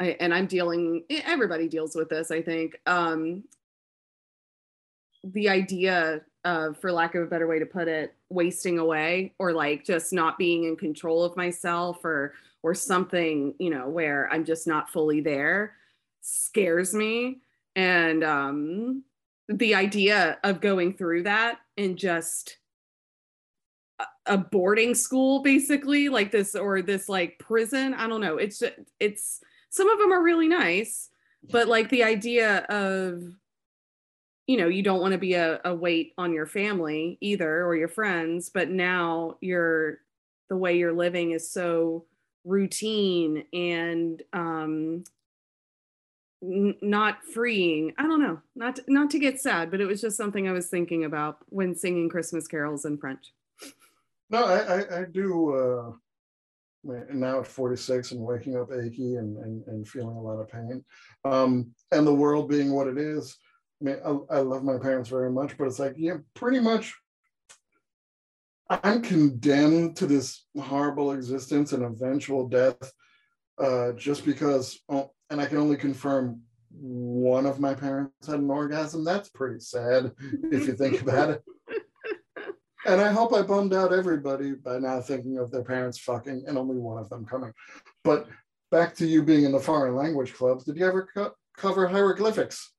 I, 0.00 0.16
and 0.20 0.32
I'm 0.32 0.46
dealing 0.46 1.04
everybody 1.10 1.68
deals 1.68 1.94
with 1.94 2.08
this, 2.08 2.30
I 2.30 2.42
think. 2.42 2.76
Um 2.86 3.44
the 5.24 5.48
idea 5.48 6.22
of 6.44 6.78
for 6.78 6.92
lack 6.92 7.14
of 7.14 7.22
a 7.22 7.26
better 7.26 7.46
way 7.46 7.58
to 7.58 7.66
put 7.66 7.88
it 7.88 8.14
wasting 8.28 8.78
away 8.78 9.34
or 9.38 9.52
like 9.52 9.84
just 9.84 10.12
not 10.12 10.38
being 10.38 10.64
in 10.64 10.76
control 10.76 11.24
of 11.24 11.36
myself 11.36 12.04
or 12.04 12.34
or 12.62 12.74
something 12.74 13.52
you 13.58 13.68
know 13.70 13.88
where 13.88 14.28
i'm 14.32 14.44
just 14.44 14.66
not 14.66 14.88
fully 14.90 15.20
there 15.20 15.74
scares 16.20 16.94
me 16.94 17.38
and 17.74 18.22
um 18.22 19.02
the 19.48 19.74
idea 19.74 20.38
of 20.42 20.60
going 20.60 20.94
through 20.94 21.22
that 21.22 21.58
and 21.76 21.96
just 21.96 22.58
a 24.26 24.36
boarding 24.36 24.94
school 24.94 25.42
basically 25.42 26.08
like 26.08 26.30
this 26.30 26.54
or 26.54 26.82
this 26.82 27.08
like 27.08 27.38
prison 27.38 27.94
i 27.94 28.06
don't 28.06 28.20
know. 28.20 28.36
It's 28.36 28.62
it's 29.00 29.40
some 29.70 29.88
of 29.88 29.98
them 29.98 30.12
are 30.12 30.22
really 30.22 30.48
nice 30.48 31.10
but 31.50 31.68
like 31.68 31.88
the 31.90 32.02
idea 32.02 32.58
of 32.68 33.22
you 34.46 34.56
know 34.56 34.68
you 34.68 34.82
don't 34.82 35.00
want 35.00 35.12
to 35.12 35.18
be 35.18 35.34
a, 35.34 35.60
a 35.64 35.74
weight 35.74 36.12
on 36.18 36.32
your 36.32 36.46
family 36.46 37.18
either 37.20 37.64
or 37.64 37.76
your 37.76 37.88
friends 37.88 38.50
but 38.50 38.70
now 38.70 39.36
you're 39.40 39.98
the 40.48 40.56
way 40.56 40.76
you're 40.76 40.92
living 40.92 41.32
is 41.32 41.50
so 41.50 42.04
routine 42.44 43.44
and 43.52 44.22
um 44.32 45.04
n- 46.46 46.76
not 46.80 47.24
freeing. 47.24 47.92
I 47.98 48.02
don't 48.02 48.22
know. 48.22 48.40
Not 48.54 48.76
to, 48.76 48.84
not 48.88 49.10
to 49.10 49.18
get 49.18 49.40
sad 49.40 49.70
but 49.70 49.80
it 49.80 49.86
was 49.86 50.00
just 50.00 50.16
something 50.16 50.48
i 50.48 50.52
was 50.52 50.68
thinking 50.68 51.04
about 51.04 51.38
when 51.48 51.74
singing 51.74 52.08
christmas 52.08 52.46
carols 52.46 52.84
in 52.84 52.98
french. 52.98 53.32
No 54.30 54.44
i 54.44 54.58
i, 54.58 55.00
I 55.00 55.04
do 55.04 55.54
uh 55.54 55.92
now 57.12 57.40
at 57.40 57.46
46 57.46 58.12
and 58.12 58.20
waking 58.20 58.56
up 58.56 58.70
achy 58.70 59.16
and, 59.16 59.36
and, 59.38 59.66
and 59.66 59.88
feeling 59.88 60.16
a 60.16 60.20
lot 60.20 60.38
of 60.38 60.48
pain. 60.48 60.84
Um, 61.24 61.72
and 61.90 62.06
the 62.06 62.14
world 62.14 62.48
being 62.48 62.72
what 62.72 62.86
it 62.86 62.96
is 62.96 63.36
I 63.80 63.84
mean, 63.84 63.96
I, 64.04 64.36
I 64.36 64.40
love 64.40 64.64
my 64.64 64.78
parents 64.78 65.10
very 65.10 65.30
much, 65.30 65.56
but 65.58 65.66
it's 65.66 65.78
like, 65.78 65.94
yeah, 65.96 66.18
pretty 66.34 66.60
much 66.60 66.94
I'm 68.68 69.02
condemned 69.02 69.96
to 69.96 70.06
this 70.06 70.46
horrible 70.58 71.12
existence 71.12 71.72
and 71.72 71.84
eventual 71.84 72.48
death 72.48 72.92
uh, 73.58 73.92
just 73.92 74.24
because, 74.24 74.80
oh, 74.88 75.12
and 75.30 75.40
I 75.40 75.46
can 75.46 75.58
only 75.58 75.76
confirm 75.76 76.40
one 76.70 77.46
of 77.46 77.58
my 77.58 77.74
parents 77.74 78.26
had 78.26 78.40
an 78.40 78.50
orgasm. 78.50 79.04
That's 79.04 79.28
pretty 79.30 79.60
sad 79.60 80.12
if 80.52 80.66
you 80.66 80.74
think 80.74 81.02
about 81.02 81.30
it. 81.30 81.42
And 82.86 83.00
I 83.00 83.10
hope 83.10 83.34
I 83.34 83.42
bummed 83.42 83.74
out 83.74 83.92
everybody 83.92 84.52
by 84.52 84.78
now 84.78 85.00
thinking 85.00 85.38
of 85.38 85.50
their 85.50 85.64
parents 85.64 85.98
fucking 85.98 86.44
and 86.46 86.56
only 86.56 86.76
one 86.76 86.98
of 86.98 87.08
them 87.08 87.24
coming. 87.24 87.52
But 88.04 88.28
back 88.70 88.94
to 88.96 89.06
you 89.06 89.24
being 89.24 89.44
in 89.44 89.50
the 89.50 89.58
foreign 89.58 89.96
language 89.96 90.34
clubs, 90.34 90.62
did 90.62 90.76
you 90.76 90.86
ever 90.86 91.08
co- 91.12 91.32
cover 91.56 91.88
hieroglyphics? 91.88 92.72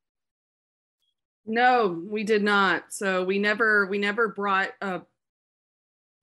No, 1.46 2.02
we 2.10 2.24
did 2.24 2.42
not. 2.42 2.86
So 2.94 3.26
we 3.26 3.38
never 3.38 3.88
we 3.88 3.98
never 3.98 4.30
brought 4.30 4.70
a 4.80 5.02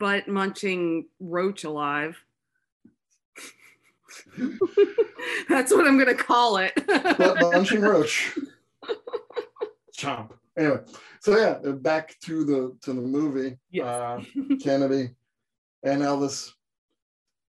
butt 0.00 0.28
munching 0.28 1.08
roach 1.20 1.64
alive. 1.64 2.16
That's 5.48 5.72
what 5.72 5.86
I'm 5.86 5.98
gonna 5.98 6.14
call 6.14 6.58
it. 6.58 6.74
butt 6.86 7.40
munching 7.40 7.80
roach. 7.80 8.36
Chomp. 9.96 10.32
Anyway, 10.56 10.80
so 11.20 11.36
yeah, 11.36 11.72
back 11.72 12.16
to 12.20 12.44
the 12.44 12.76
to 12.82 12.92
the 12.92 13.00
movie. 13.00 13.56
Yes. 13.70 13.86
Uh, 13.86 14.22
Kennedy 14.62 15.10
and 15.82 16.02
Elvis 16.02 16.50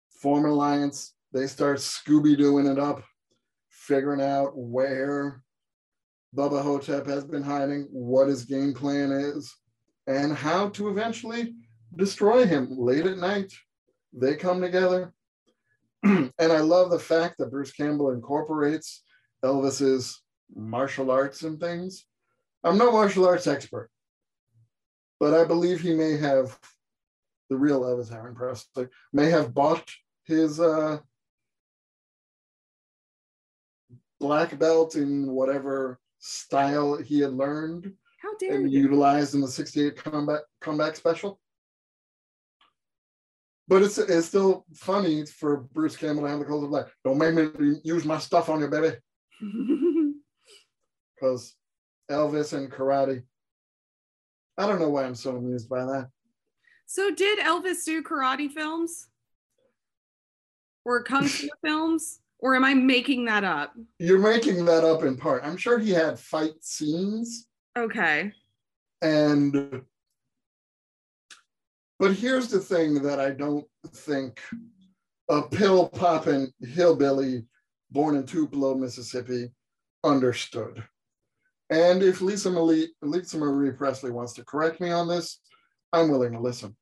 form 0.09 0.45
an 0.45 0.51
alliance. 0.51 1.13
They 1.33 1.47
start 1.47 1.77
Scooby 1.79 2.37
Dooing 2.37 2.71
it 2.71 2.79
up, 2.79 3.03
figuring 3.69 4.21
out 4.21 4.51
where 4.55 5.43
Bubba 6.35 6.61
Ho-Tep 6.61 7.05
has 7.07 7.23
been 7.23 7.43
hiding, 7.43 7.87
what 7.91 8.27
his 8.27 8.45
game 8.45 8.73
plan 8.73 9.11
is, 9.11 9.53
and 10.07 10.33
how 10.33 10.69
to 10.69 10.89
eventually 10.89 11.55
destroy 11.95 12.45
him 12.45 12.69
late 12.71 13.05
at 13.05 13.17
night. 13.17 13.53
They 14.13 14.35
come 14.35 14.61
together. 14.61 15.13
and 16.39 16.51
I 16.51 16.59
love 16.59 16.91
the 16.91 16.99
fact 16.99 17.37
that 17.39 17.49
Bruce 17.49 17.71
Campbell 17.71 18.11
incorporates 18.11 19.03
Elvis's 19.43 20.21
martial 20.55 21.09
arts 21.09 21.41
and 21.41 21.59
things. 21.59 22.05
I'm 22.63 22.77
no 22.77 22.91
martial 22.91 23.25
arts 23.27 23.47
expert, 23.47 23.89
but 25.19 25.33
I 25.33 25.45
believe 25.45 25.81
he 25.81 25.93
may 25.95 26.17
have 26.17 26.57
the 27.49 27.57
real 27.57 27.81
Elvis 27.81 28.11
Aaron 28.13 28.35
Presley 28.35 28.87
may 29.13 29.29
have 29.29 29.53
bought 29.53 29.87
his 30.25 30.59
uh, 30.59 30.99
black 34.19 34.57
belt 34.59 34.95
in 34.95 35.31
whatever 35.31 35.99
style 36.19 36.97
he 36.97 37.19
had 37.19 37.33
learned 37.33 37.93
How 38.21 38.35
dare 38.37 38.55
and 38.55 38.71
you? 38.71 38.81
utilized 38.81 39.35
in 39.35 39.41
the 39.41 39.47
68 39.47 39.95
comeback 39.95 40.41
comeback 40.61 40.95
special. 40.95 41.39
But 43.67 43.81
it's 43.81 43.97
it's 43.97 44.27
still 44.27 44.65
funny 44.75 45.25
for 45.25 45.57
Bruce 45.73 45.97
Campbell 45.97 46.23
to 46.23 46.29
have 46.29 46.39
the 46.39 46.45
clothes 46.45 46.65
of 46.65 46.69
like, 46.69 46.87
don't 47.03 47.17
make 47.17 47.33
me 47.59 47.75
use 47.83 48.05
my 48.05 48.19
stuff 48.19 48.49
on 48.49 48.61
you, 48.61 48.67
baby. 48.67 48.95
Because 51.15 51.55
Elvis 52.11 52.51
and 52.51 52.69
karate. 52.69 53.23
I 54.57 54.67
don't 54.67 54.79
know 54.79 54.89
why 54.89 55.05
I'm 55.05 55.15
so 55.15 55.37
amused 55.37 55.69
by 55.69 55.85
that. 55.85 56.09
So 56.85 57.13
did 57.13 57.39
Elvis 57.39 57.85
do 57.85 58.03
karate 58.03 58.51
films? 58.51 59.07
Or 60.83 61.03
kung 61.03 61.25
fu 61.25 61.47
films? 61.65 62.19
Or 62.39 62.53
am 62.55 62.65
I 62.65 62.73
making 62.73 63.25
that 63.25 63.43
up? 63.43 63.73
You're 63.97 64.19
making 64.19 64.65
that 64.65 64.83
up 64.83 65.03
in 65.03 65.15
part. 65.15 65.43
I'm 65.43 65.57
sure 65.57 65.79
he 65.79 65.91
had 65.91 66.19
fight 66.19 66.53
scenes. 66.61 67.47
Okay. 67.77 68.31
And 69.01 69.81
but 71.99 72.13
here's 72.13 72.47
the 72.49 72.59
thing 72.59 73.01
that 73.03 73.19
I 73.19 73.31
don't 73.31 73.65
think 73.87 74.41
a 75.29 75.41
pill 75.41 75.89
popping 75.89 76.51
hillbilly 76.61 77.45
born 77.91 78.15
in 78.15 78.25
Tupelo, 78.25 78.75
Mississippi, 78.75 79.51
understood. 80.03 80.83
And 81.69 82.03
if 82.03 82.21
Lisa 82.21 82.51
Marie, 82.51 82.93
Lisa 83.01 83.37
Marie 83.37 83.71
Presley 83.71 84.11
wants 84.11 84.33
to 84.33 84.45
correct 84.45 84.79
me 84.79 84.91
on 84.91 85.07
this, 85.07 85.39
I'm 85.93 86.09
willing 86.09 86.33
to 86.33 86.39
listen. 86.39 86.75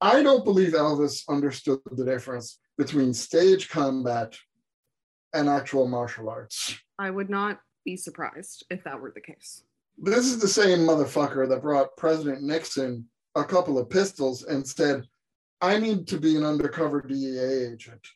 I 0.00 0.22
don't 0.22 0.44
believe 0.44 0.72
Elvis 0.72 1.22
understood 1.28 1.80
the 1.90 2.04
difference 2.04 2.58
between 2.76 3.14
stage 3.14 3.70
combat 3.70 4.36
and 5.32 5.48
actual 5.48 5.88
martial 5.88 6.28
arts. 6.28 6.76
I 6.98 7.10
would 7.10 7.30
not 7.30 7.60
be 7.84 7.96
surprised 7.96 8.64
if 8.70 8.84
that 8.84 9.00
were 9.00 9.12
the 9.14 9.20
case. 9.20 9.64
This 9.98 10.26
is 10.26 10.38
the 10.38 10.48
same 10.48 10.80
motherfucker 10.80 11.48
that 11.48 11.62
brought 11.62 11.96
President 11.96 12.42
Nixon 12.42 13.08
a 13.34 13.44
couple 13.44 13.78
of 13.78 13.90
pistols 13.90 14.44
and 14.44 14.66
said, 14.66 15.06
I 15.60 15.78
need 15.78 16.06
to 16.08 16.18
be 16.18 16.36
an 16.36 16.44
undercover 16.44 17.00
DEA 17.00 17.72
agent. 17.72 18.06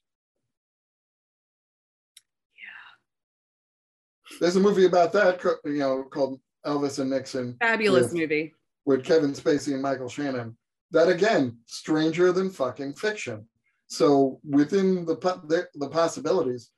Yeah. 2.57 4.39
There's 4.41 4.57
a 4.57 4.61
movie 4.61 4.87
about 4.87 5.13
that, 5.13 5.43
you 5.65 5.79
know, 5.79 6.05
called 6.05 6.41
Elvis 6.67 6.99
and 6.99 7.11
Nixon. 7.11 7.57
Fabulous 7.61 8.05
with, 8.05 8.15
movie. 8.15 8.55
With 8.85 9.05
Kevin 9.05 9.33
Spacey 9.33 9.75
and 9.75 9.83
Michael 9.83 10.09
Shannon. 10.09 10.57
That 10.91 11.09
again, 11.09 11.59
stranger 11.67 12.33
than 12.33 12.51
fucking 12.51 12.95
fiction. 12.95 13.47
So 13.89 14.41
within 14.45 15.05
the, 15.05 15.15
the, 15.15 15.69
the 15.75 15.89
possibilities, 15.89 16.71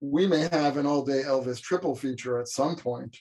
we 0.00 0.26
may 0.26 0.48
have 0.52 0.76
an 0.76 0.86
all 0.86 1.04
day 1.04 1.22
Elvis 1.24 1.60
triple 1.60 1.94
feature 1.94 2.38
at 2.38 2.48
some 2.48 2.76
point 2.76 3.16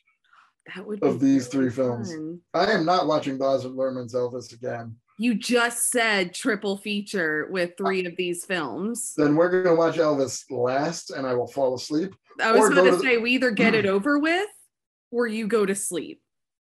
that 0.76 0.86
would 0.86 1.04
of 1.04 1.20
these 1.20 1.48
three 1.48 1.70
fun. 1.70 2.04
films. 2.04 2.42
I 2.54 2.72
am 2.72 2.86
not 2.86 3.08
watching 3.08 3.38
Baz 3.38 3.66
Luhrmann's 3.66 4.14
Elvis 4.14 4.54
again. 4.54 4.96
You 5.18 5.36
just 5.36 5.92
said 5.92 6.34
triple 6.34 6.78
feature 6.78 7.48
with 7.52 7.74
three 7.78 8.06
of 8.06 8.16
these 8.16 8.44
films. 8.46 9.14
Then 9.16 9.36
we're 9.36 9.50
going 9.50 9.66
to 9.66 9.76
watch 9.76 9.98
Elvis 9.98 10.44
last, 10.50 11.12
and 11.12 11.28
I 11.28 11.36
will 11.36 11.48
fall 11.48 11.76
asleep. 11.76 12.16
I 12.42 12.52
was 12.52 12.70
going 12.70 12.92
to 12.92 13.00
say 13.00 13.18
we 13.18 13.32
either 13.32 13.52
get 13.52 13.76
it 13.76 13.86
over 13.86 14.18
with, 14.18 14.48
or 15.12 15.28
you 15.28 15.48
go 15.48 15.66
to 15.66 15.76
sleep. 15.76 16.22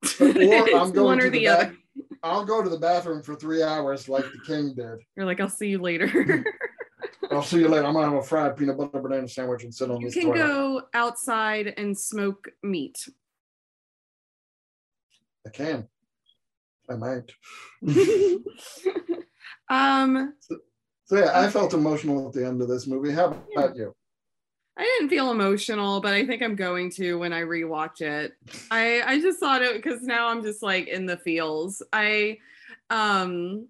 Or 0.21 0.27
I'm 0.29 0.93
going 0.93 1.05
one 1.05 1.21
or 1.21 1.31
the, 1.31 1.39
the 1.41 1.49
other. 1.49 1.77
I'll 2.23 2.45
go 2.45 2.63
to 2.63 2.69
the 2.69 2.79
bathroom 2.79 3.23
for 3.23 3.35
three 3.35 3.63
hours 3.63 4.09
like 4.09 4.25
the 4.25 4.39
king 4.47 4.75
did. 4.75 4.99
You're 5.17 5.27
like, 5.27 5.41
I'll 5.41 5.49
see 5.49 5.69
you 5.69 5.79
later. 5.79 6.45
I'll 7.31 7.43
see 7.43 7.59
you 7.59 7.69
later. 7.69 7.87
I'm 7.87 7.95
gonna 7.95 8.07
have 8.07 8.15
a 8.15 8.23
fried 8.23 8.57
peanut 8.57 8.79
butter 8.79 9.01
banana 9.01 9.27
sandwich 9.29 9.65
and 9.65 9.75
sit 9.75 9.91
on 9.91 10.01
you 10.01 10.07
this. 10.07 10.17
You 10.17 10.23
can 10.23 10.33
toilet. 10.33 10.47
go 10.47 10.83
outside 10.95 11.75
and 11.77 11.99
smoke 11.99 12.49
meat. 12.63 12.97
I 15.47 15.51
can. 15.51 15.89
I 16.89 16.97
might. 16.97 17.31
um. 19.69 20.35
So, 20.41 20.57
so, 21.07 21.19
yeah, 21.19 21.39
I 21.39 21.51
felt 21.51 21.75
emotional 21.75 22.29
at 22.29 22.33
the 22.33 22.47
end 22.47 22.63
of 22.63 22.69
this 22.69 22.87
movie. 22.87 23.13
How 23.13 23.37
about 23.55 23.77
you? 23.77 23.95
I 24.77 24.83
didn't 24.83 25.11
feel 25.11 25.31
emotional, 25.31 26.01
but 26.01 26.15
I 26.15 26.27
think 26.27 26.43
I'm 26.43 26.57
going 26.57 26.91
to 26.93 27.19
when 27.19 27.33
I 27.33 27.43
rewatch 27.43 28.01
it. 28.01 28.33
I 28.71 29.03
I 29.03 29.21
just 29.21 29.39
thought 29.39 29.63
it 29.63 29.77
because 29.77 30.03
now 30.03 30.29
I'm 30.29 30.43
just 30.43 30.63
like 30.63 30.89
in 30.89 31.07
the 31.07 31.17
feels. 31.17 31.83
I 31.93 32.39
um 32.91 33.69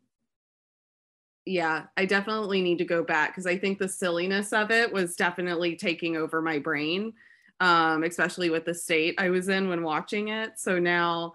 yeah, 1.46 1.84
I 1.96 2.06
definitely 2.06 2.62
need 2.62 2.78
to 2.78 2.86
go 2.86 3.04
back 3.04 3.30
because 3.30 3.46
I 3.46 3.58
think 3.58 3.78
the 3.78 3.88
silliness 3.88 4.54
of 4.54 4.70
it 4.70 4.90
was 4.90 5.14
definitely 5.14 5.76
taking 5.76 6.16
over 6.16 6.40
my 6.40 6.58
brain, 6.58 7.12
um, 7.60 8.02
especially 8.02 8.48
with 8.48 8.64
the 8.64 8.72
state 8.72 9.14
I 9.18 9.28
was 9.28 9.50
in 9.50 9.68
when 9.68 9.82
watching 9.82 10.28
it. 10.28 10.52
So 10.58 10.78
now 10.78 11.34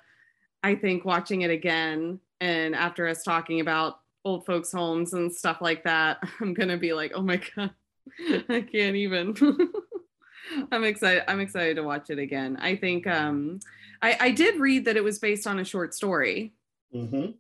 I 0.64 0.76
think 0.76 1.06
watching 1.06 1.42
it 1.42 1.52
again 1.52 2.20
and 2.42 2.76
after 2.76 3.08
us 3.08 3.24
talking 3.24 3.60
about 3.60 4.00
old 4.26 4.46
folks' 4.46 4.72
homes 4.72 5.14
and 5.14 5.34
stuff 5.34 5.58
like 5.62 5.84
that, 5.84 6.20
I'm 6.42 6.54
gonna 6.54 6.78
be 6.78 6.94
like, 6.94 7.14
oh 7.16 7.22
my 7.22 7.42
god, 7.56 7.72
I 8.50 8.62
can't 8.62 8.96
even. 8.96 9.36
I'm 10.72 10.84
excited. 10.84 11.24
I'm 11.28 11.40
excited 11.40 11.76
to 11.76 11.84
watch 11.84 12.10
it 12.10 12.18
again. 12.18 12.58
I 12.60 12.76
think 12.76 13.06
um, 13.06 13.60
I, 14.02 14.18
I 14.20 14.32
did 14.32 14.60
read 14.60 14.86
that 14.86 14.98
it 14.98 15.04
was 15.04 15.20
based 15.20 15.46
on 15.46 15.60
a 15.60 15.66
short 15.66 15.94
story. 15.94 16.54
Mm-hmm. 16.94 17.32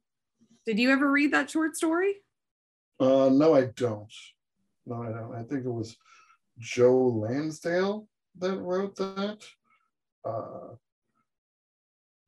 Did 0.65 0.79
you 0.79 0.91
ever 0.91 1.09
read 1.09 1.33
that 1.33 1.49
short 1.49 1.75
story? 1.75 2.15
Uh, 2.99 3.29
no, 3.31 3.55
I 3.55 3.65
don't. 3.75 4.13
No, 4.85 5.01
I 5.01 5.07
don't. 5.07 5.33
I 5.33 5.43
think 5.43 5.65
it 5.65 5.71
was 5.71 5.97
Joe 6.59 7.07
Lansdale 7.07 8.07
that 8.37 8.57
wrote 8.57 8.95
that. 8.97 9.39
Uh, 10.23 10.75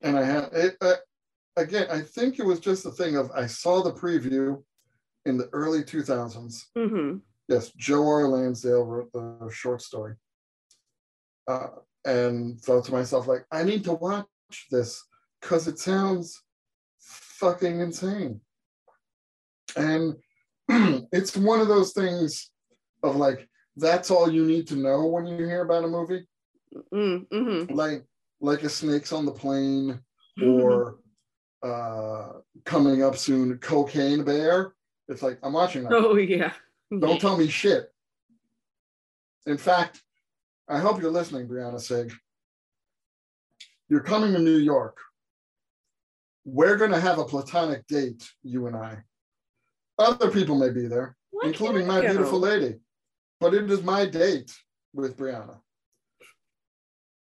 and 0.02 0.18
I 0.18 0.24
had 0.24 0.50
it 0.54 0.78
uh, 0.82 0.96
again. 1.58 1.88
I 1.92 2.02
think 2.02 2.40
it 2.40 2.46
was 2.46 2.60
just 2.60 2.86
a 2.86 2.92
thing 2.92 3.16
of 3.18 3.32
I 3.32 3.48
saw 3.48 3.82
the 3.82 3.94
preview 3.94 4.62
in 5.26 5.38
the 5.38 5.50
early 5.54 5.84
2000s. 5.84 6.66
Mm-hmm. 6.78 7.18
Yes, 7.48 7.72
Joe 7.78 8.08
R. 8.08 8.28
Lansdale 8.28 8.86
wrote 8.86 9.12
the 9.12 9.50
short 9.52 9.82
story, 9.82 10.16
uh, 11.48 11.68
and 12.06 12.60
thought 12.62 12.86
to 12.86 12.92
myself 12.92 13.28
like, 13.28 13.46
I 13.52 13.64
need 13.64 13.84
to 13.86 13.94
watch 13.94 14.26
this 14.70 15.04
because 15.42 15.68
it 15.68 15.80
sounds 15.80 16.42
fucking 17.00 17.80
insane. 17.82 18.42
And 19.76 20.16
it's 21.12 21.36
one 21.36 21.60
of 21.60 21.68
those 21.68 21.94
things 21.94 22.50
of 23.04 23.16
like 23.16 23.48
that's 23.78 24.12
all 24.12 24.32
you 24.32 24.46
need 24.46 24.68
to 24.68 24.76
know 24.76 25.06
when 25.08 25.26
you 25.26 25.38
hear 25.38 25.62
about 25.62 25.84
a 25.84 25.88
movie 25.88 26.26
Mm-hmm. 26.94 27.74
like 27.74 28.06
like 28.42 28.64
a 28.64 28.70
snakes 28.70 29.14
on 29.14 29.26
the 29.26 29.32
plane 29.32 30.00
or 30.44 30.98
uh 31.64 32.34
coming 32.66 33.04
up 33.04 33.16
soon 33.16 33.58
cocaine 33.60 34.24
bear. 34.24 34.74
It's 35.08 35.22
like 35.22 35.38
i'm 35.44 35.54
watching 35.54 35.84
that. 35.84 35.94
Oh 35.94 36.16
yeah. 36.16 36.54
don't 36.90 37.22
tell 37.22 37.38
me 37.38 37.48
shit. 37.48 37.92
In 39.46 39.58
fact 39.58 40.02
i 40.68 40.80
hope 40.80 41.02
you're 41.02 41.12
listening 41.12 41.48
brianna 41.48 41.80
sig. 41.80 42.12
You're 43.90 44.02
coming 44.02 44.34
to 44.34 44.40
new 44.40 44.58
york. 44.58 44.98
We're 46.44 46.78
going 46.78 46.92
to 46.92 47.00
have 47.00 47.20
a 47.20 47.26
platonic 47.26 47.86
date 47.86 48.28
you 48.42 48.66
and 48.66 48.76
i. 48.76 48.98
Other 50.00 50.32
people 50.32 50.58
may 50.58 50.72
be 50.72 50.88
there 50.88 51.16
Why 51.30 51.48
including 51.48 51.86
my 51.86 52.02
beautiful 52.02 52.40
lady. 52.40 52.80
But 53.40 53.54
it 53.54 53.70
is 53.70 53.84
my 53.84 54.06
date 54.06 54.52
with 54.94 55.18
Brianna. 55.18 55.60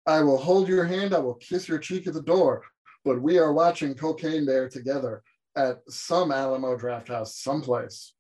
I 0.07 0.23
will 0.23 0.39
hold 0.39 0.69
your 0.69 0.85
hand, 0.85 1.15
I 1.15 1.19
will 1.19 1.35
kiss 1.35 1.69
your 1.69 1.79
cheek 1.79 2.07
at 2.07 2.15
the 2.15 2.23
door, 2.23 2.63
but 3.05 3.21
we 3.21 3.39
are 3.39 3.53
watching 3.53 3.95
Cocaine 3.95 4.47
Bear 4.47 4.69
together 4.69 5.23
at 5.57 5.81
some 5.89 6.33
Alamo 6.33 6.77
Drafthouse, 6.77 7.29
someplace. 7.29 8.15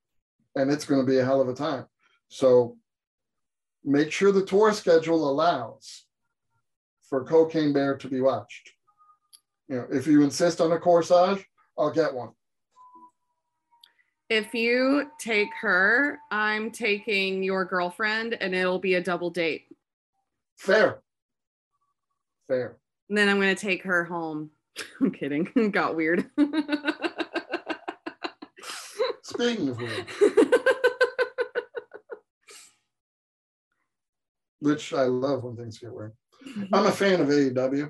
And 0.56 0.70
it's 0.70 0.84
going 0.84 1.00
to 1.00 1.10
be 1.10 1.18
a 1.18 1.24
hell 1.24 1.40
of 1.40 1.48
a 1.48 1.54
time. 1.54 1.86
So 2.28 2.76
make 3.84 4.12
sure 4.12 4.32
the 4.32 4.44
tour 4.44 4.72
schedule 4.72 5.28
allows 5.28 6.04
for 7.08 7.24
Cocaine 7.24 7.72
Bear 7.72 7.96
to 7.96 8.08
be 8.08 8.20
watched. 8.20 8.70
You 9.68 9.76
know, 9.76 9.86
if 9.90 10.06
you 10.06 10.22
insist 10.22 10.60
on 10.60 10.72
a 10.72 10.78
corsage, 10.78 11.44
I'll 11.78 11.90
get 11.90 12.14
one. 12.14 12.30
If 14.28 14.54
you 14.54 15.10
take 15.18 15.48
her, 15.60 16.18
I'm 16.30 16.70
taking 16.70 17.42
your 17.42 17.64
girlfriend, 17.64 18.34
and 18.40 18.54
it'll 18.54 18.78
be 18.78 18.94
a 18.94 19.02
double 19.02 19.30
date. 19.30 19.66
Fair. 20.56 21.02
Fair. 22.51 22.76
And 23.09 23.16
then 23.16 23.28
I'm 23.28 23.38
gonna 23.38 23.55
take 23.55 23.84
her 23.84 24.03
home. 24.03 24.51
I'm 25.01 25.12
kidding. 25.12 25.44
Got 25.72 25.94
weird. 25.94 26.28
Speaking 29.22 29.68
of 29.68 29.78
weird, 29.78 30.07
which 34.59 34.92
I 34.92 35.05
love 35.05 35.44
when 35.44 35.55
things 35.57 35.78
get 35.78 35.92
weird. 35.94 36.12
I'm 36.72 36.86
a 36.86 36.90
fan 36.90 37.20
of 37.20 37.28
AEW, 37.28 37.88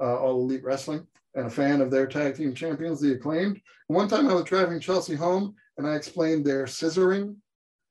uh, 0.00 0.16
All 0.16 0.42
Elite 0.42 0.62
Wrestling, 0.62 1.04
and 1.34 1.46
a 1.46 1.50
fan 1.50 1.80
of 1.80 1.90
their 1.90 2.06
tag 2.06 2.36
team 2.36 2.54
champions, 2.54 3.00
the 3.00 3.14
Acclaimed. 3.14 3.60
One 3.88 4.06
time 4.06 4.28
I 4.28 4.34
was 4.34 4.44
driving 4.44 4.78
Chelsea 4.78 5.16
home 5.16 5.56
and 5.76 5.88
I 5.88 5.96
explained 5.96 6.44
their 6.44 6.66
scissoring 6.66 7.34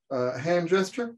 uh, 0.09 0.37
hand 0.37 0.69
gesture 0.69 1.15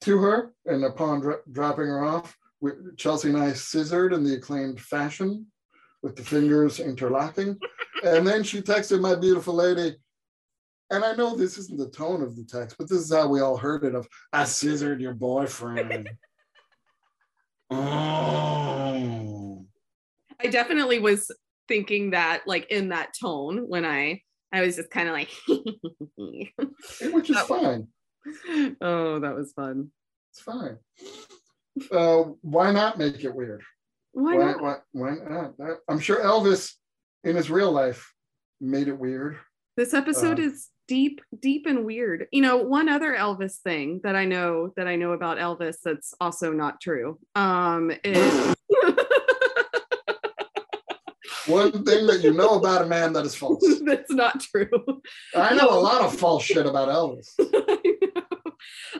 to 0.00 0.18
her. 0.18 0.52
And 0.64 0.84
upon 0.84 1.20
dro- 1.20 1.42
dropping 1.52 1.86
her 1.86 2.04
off, 2.04 2.36
we, 2.60 2.70
Chelsea 2.96 3.28
and 3.28 3.38
I 3.38 3.52
scissored 3.52 4.12
in 4.12 4.24
the 4.24 4.34
Acclaimed 4.34 4.80
fashion 4.80 5.46
with 6.02 6.16
the 6.16 6.22
fingers 6.24 6.80
interlocking. 6.80 7.58
and 8.04 8.26
then 8.26 8.42
she 8.42 8.60
texted 8.62 9.00
my 9.00 9.14
beautiful 9.14 9.54
lady. 9.54 9.96
And 10.90 11.04
I 11.04 11.14
know 11.14 11.34
this 11.34 11.58
isn't 11.58 11.78
the 11.78 11.90
tone 11.90 12.22
of 12.22 12.36
the 12.36 12.44
text, 12.44 12.76
but 12.78 12.88
this 12.88 12.98
is 13.00 13.12
how 13.12 13.28
we 13.28 13.40
all 13.40 13.56
heard 13.56 13.82
it 13.84 13.94
of 13.94 14.06
I 14.32 14.44
scissored 14.44 15.00
your 15.00 15.14
boyfriend. 15.14 16.08
oh. 17.70 19.66
I 20.40 20.46
definitely 20.48 20.98
was 21.00 21.30
thinking 21.66 22.10
that, 22.10 22.42
like 22.46 22.70
in 22.70 22.90
that 22.90 23.14
tone, 23.20 23.68
when 23.68 23.84
I 23.84 24.20
I 24.52 24.60
was 24.60 24.76
just 24.76 24.90
kind 24.90 25.08
of 25.08 25.14
like, 25.14 25.30
Which 25.48 27.30
is 27.30 27.36
That 27.36 27.48
was- 27.50 27.62
fine. 27.62 27.88
oh, 28.80 29.18
that 29.20 29.34
was 29.34 29.52
fun. 29.52 29.90
It's 30.32 30.40
fine. 30.40 30.78
Uh, 31.90 32.24
why 32.42 32.70
not 32.72 32.98
make 32.98 33.22
it 33.22 33.34
weird? 33.34 33.62
Why 34.12 34.36
Why, 34.36 34.44
not? 34.52 34.62
why, 34.62 34.76
why 34.92 35.16
not? 35.28 35.54
I'm 35.88 36.00
sure 36.00 36.22
Elvis 36.24 36.72
in 37.24 37.36
his 37.36 37.50
real 37.50 37.70
life 37.70 38.12
made 38.60 38.88
it 38.88 38.98
weird. 38.98 39.38
This 39.76 39.92
episode 39.92 40.38
Uh, 40.40 40.44
is 40.44 40.68
deep, 40.88 41.20
deep 41.38 41.66
and 41.66 41.84
weird. 41.84 42.26
You 42.32 42.40
know, 42.40 42.56
one 42.56 42.88
other 42.88 43.14
Elvis 43.14 43.56
thing 43.56 44.00
that 44.04 44.16
I 44.16 44.24
know 44.24 44.72
that 44.76 44.86
I 44.86 44.96
know 44.96 45.12
about 45.12 45.36
Elvis 45.36 45.76
that's 45.84 46.14
also 46.20 46.52
not 46.52 46.80
true. 46.80 47.18
Um, 47.34 47.92
is 48.04 48.54
One 51.46 51.84
thing 51.84 52.06
that 52.08 52.22
you 52.24 52.32
know 52.34 52.56
about 52.58 52.82
a 52.82 52.86
man 52.86 53.12
that 53.12 53.24
is 53.24 53.36
false. 53.36 53.64
that's 53.84 54.10
not 54.10 54.40
true. 54.40 54.68
I 55.34 55.54
know 55.54 55.68
a 55.68 55.78
lot 55.78 56.02
of 56.02 56.16
false 56.18 56.42
shit 56.42 56.66
about 56.66 56.88
Elvis. 56.88 57.28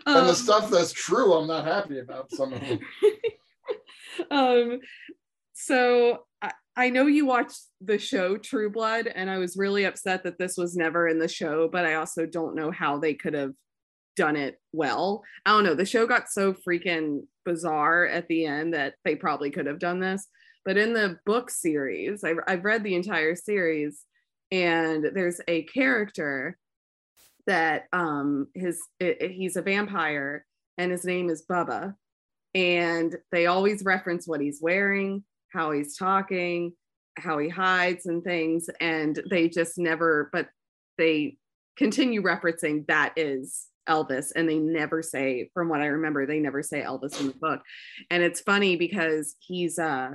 Know. 0.07 0.19
And 0.19 0.27
the 0.27 0.31
Um, 0.31 0.35
stuff 0.35 0.71
that's 0.71 0.93
true, 0.93 1.33
I'm 1.35 1.47
not 1.47 1.65
happy 1.65 1.99
about 1.99 2.31
some 2.31 2.53
of 2.53 2.61
them. 2.61 2.79
um 4.31 4.81
so 5.53 6.25
I, 6.43 6.53
I 6.77 6.91
know 6.91 7.07
you 7.07 7.27
watched 7.27 7.61
the 7.81 7.99
show 7.99 8.37
True 8.37 8.71
Blood 8.71 9.07
and 9.07 9.29
I 9.31 9.39
was 9.39 9.57
really 9.57 9.85
upset 9.85 10.25
that 10.25 10.39
this 10.39 10.57
was 10.57 10.77
never 10.77 11.09
in 11.09 11.19
the 11.19 11.29
show 11.29 11.69
but 11.69 11.85
I 11.85 11.95
also 11.95 12.27
don't 12.27 12.55
know 12.55 12.71
how 12.71 12.99
they 12.99 13.15
could 13.15 13.35
have 13.35 13.53
done 14.17 14.37
it 14.37 14.59
well. 14.73 15.23
I 15.45 15.51
don't 15.51 15.65
know. 15.65 15.75
The 15.75 15.85
show 15.85 16.07
got 16.07 16.31
so 16.31 16.55
freaking 16.55 17.25
bizarre 17.45 18.07
at 18.07 18.27
the 18.29 18.47
end 18.47 18.75
that 18.75 18.95
they 19.05 19.15
probably 19.15 19.51
could 19.51 19.67
have 19.67 19.79
done 19.79 20.01
this. 20.01 20.27
But 20.65 20.79
in 20.79 20.95
the 20.95 21.19
book 21.27 21.51
series, 21.51 22.25
I've, 22.25 22.39
I've 22.49 22.65
read 22.65 22.83
the 22.83 22.97
entire 22.97 23.37
series, 23.37 24.01
and 24.51 25.05
there's 25.15 25.41
a 25.47 25.63
character 25.65 26.57
that 27.47 27.85
um 27.93 28.49
his 28.55 28.81
i- 29.01 29.17
i- 29.21 29.27
he's 29.29 29.57
a 29.57 29.63
vampire 29.63 30.45
and 30.79 30.91
his 30.93 31.05
name 31.05 31.31
is 31.31 31.45
Bubba. 31.51 31.95
And 32.55 33.15
they 33.33 33.47
always 33.47 33.85
reference 33.85 34.27
what 34.27 34.41
he's 34.41 34.61
wearing, 34.63 35.25
how 35.53 35.73
he's 35.73 35.97
talking, 35.97 36.73
how 37.19 37.39
he 37.39 37.49
hides 37.49 38.07
and 38.07 38.23
things. 38.25 38.69
And 38.81 39.21
they 39.31 39.49
just 39.49 39.79
never 39.79 40.31
but 40.33 40.49
they 40.99 41.39
continue 41.77 42.23
referencing 42.23 42.87
that 42.87 43.13
is 43.17 43.67
Elvis. 43.89 44.33
And 44.35 44.49
they 44.49 44.59
never 44.59 45.03
say 45.03 45.51
from 45.55 45.69
what 45.69 45.81
I 45.81 45.87
remember 45.87 46.27
they 46.27 46.41
never 46.41 46.63
say 46.63 46.83
Elvis 46.83 47.21
in 47.21 47.29
the 47.29 47.35
book. 47.35 47.61
And 48.11 48.23
it's 48.23 48.41
funny 48.41 48.77
because 48.77 49.37
he's 49.41 49.79
uh 49.79 50.11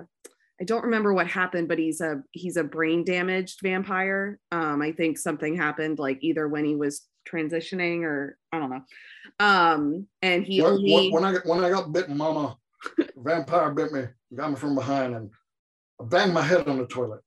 I 0.60 0.64
don't 0.64 0.84
remember 0.84 1.14
what 1.14 1.28
happened 1.28 1.68
but 1.68 1.80
he's 1.80 2.02
a 2.02 2.22
he's 2.32 2.58
a 2.58 2.64
brain 2.64 3.04
damaged 3.04 3.60
vampire. 3.64 4.40
Um 4.52 4.82
I 4.82 4.92
think 4.92 5.18
something 5.18 5.56
happened 5.56 6.00
like 6.00 6.18
either 6.22 6.48
when 6.48 6.66
he 6.66 6.76
was 6.76 7.08
transitioning 7.30 8.04
or 8.04 8.38
I 8.52 8.60
don't 8.60 8.70
know. 8.70 8.84
Um 9.40 10.08
and 10.22 10.44
he 10.44 10.62
When, 10.62 10.74
only 10.74 11.12
when, 11.12 11.24
I 11.24 11.34
got 11.34 11.46
when 11.46 11.64
I 11.64 11.70
got 11.70 11.92
bitten, 11.92 12.18
Mama, 12.18 12.58
vampire 13.16 13.72
bit 13.72 13.92
me, 13.92 14.04
got 14.36 14.52
me 14.52 14.56
from 14.56 14.76
behind, 14.76 15.16
and 15.16 15.30
I 16.00 16.06
banged 16.06 16.34
my 16.34 16.42
head 16.42 16.68
on 16.68 16.78
the 16.78 16.88
toilet. 16.88 17.22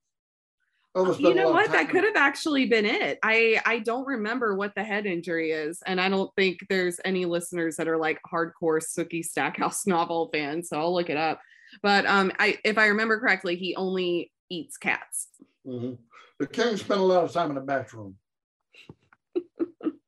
You 0.95 1.33
know 1.33 1.51
what? 1.51 1.73
That 1.73 1.89
could 1.89 2.05
have 2.05 2.15
actually 2.15 2.67
been 2.67 2.85
it. 2.85 3.19
I 3.21 3.59
i 3.65 3.79
don't 3.79 4.07
remember 4.07 4.55
what 4.55 4.73
the 4.75 4.83
head 4.83 5.05
injury 5.05 5.51
is 5.51 5.83
and 5.85 5.99
i 5.99 6.07
don't 6.07 6.33
think 6.37 6.59
there's 6.69 7.01
any 7.03 7.25
listeners 7.25 7.75
that 7.75 7.89
are 7.89 7.97
like 7.97 8.19
hardcore 8.25 8.81
sookie 8.81 9.23
stackhouse 9.23 9.85
novel 9.87 10.29
fans 10.33 10.69
so 10.69 10.79
i'll 10.79 10.93
look 10.93 11.09
it 11.09 11.17
up. 11.17 11.41
But 11.83 12.05
um 12.05 12.31
i 12.39 12.57
if 12.63 12.77
i 12.77 12.87
remember 12.87 13.19
correctly 13.19 13.57
he 13.57 13.75
only 13.75 14.31
eats 14.49 14.77
cats. 14.77 15.27
Mhm. 15.67 15.97
The 16.39 16.47
king 16.47 16.77
spent 16.77 16.99
a 16.99 17.03
lot 17.03 17.23
of 17.23 17.31
time 17.31 17.49
in 17.49 17.55
the 17.55 17.61
bathroom, 17.61 18.15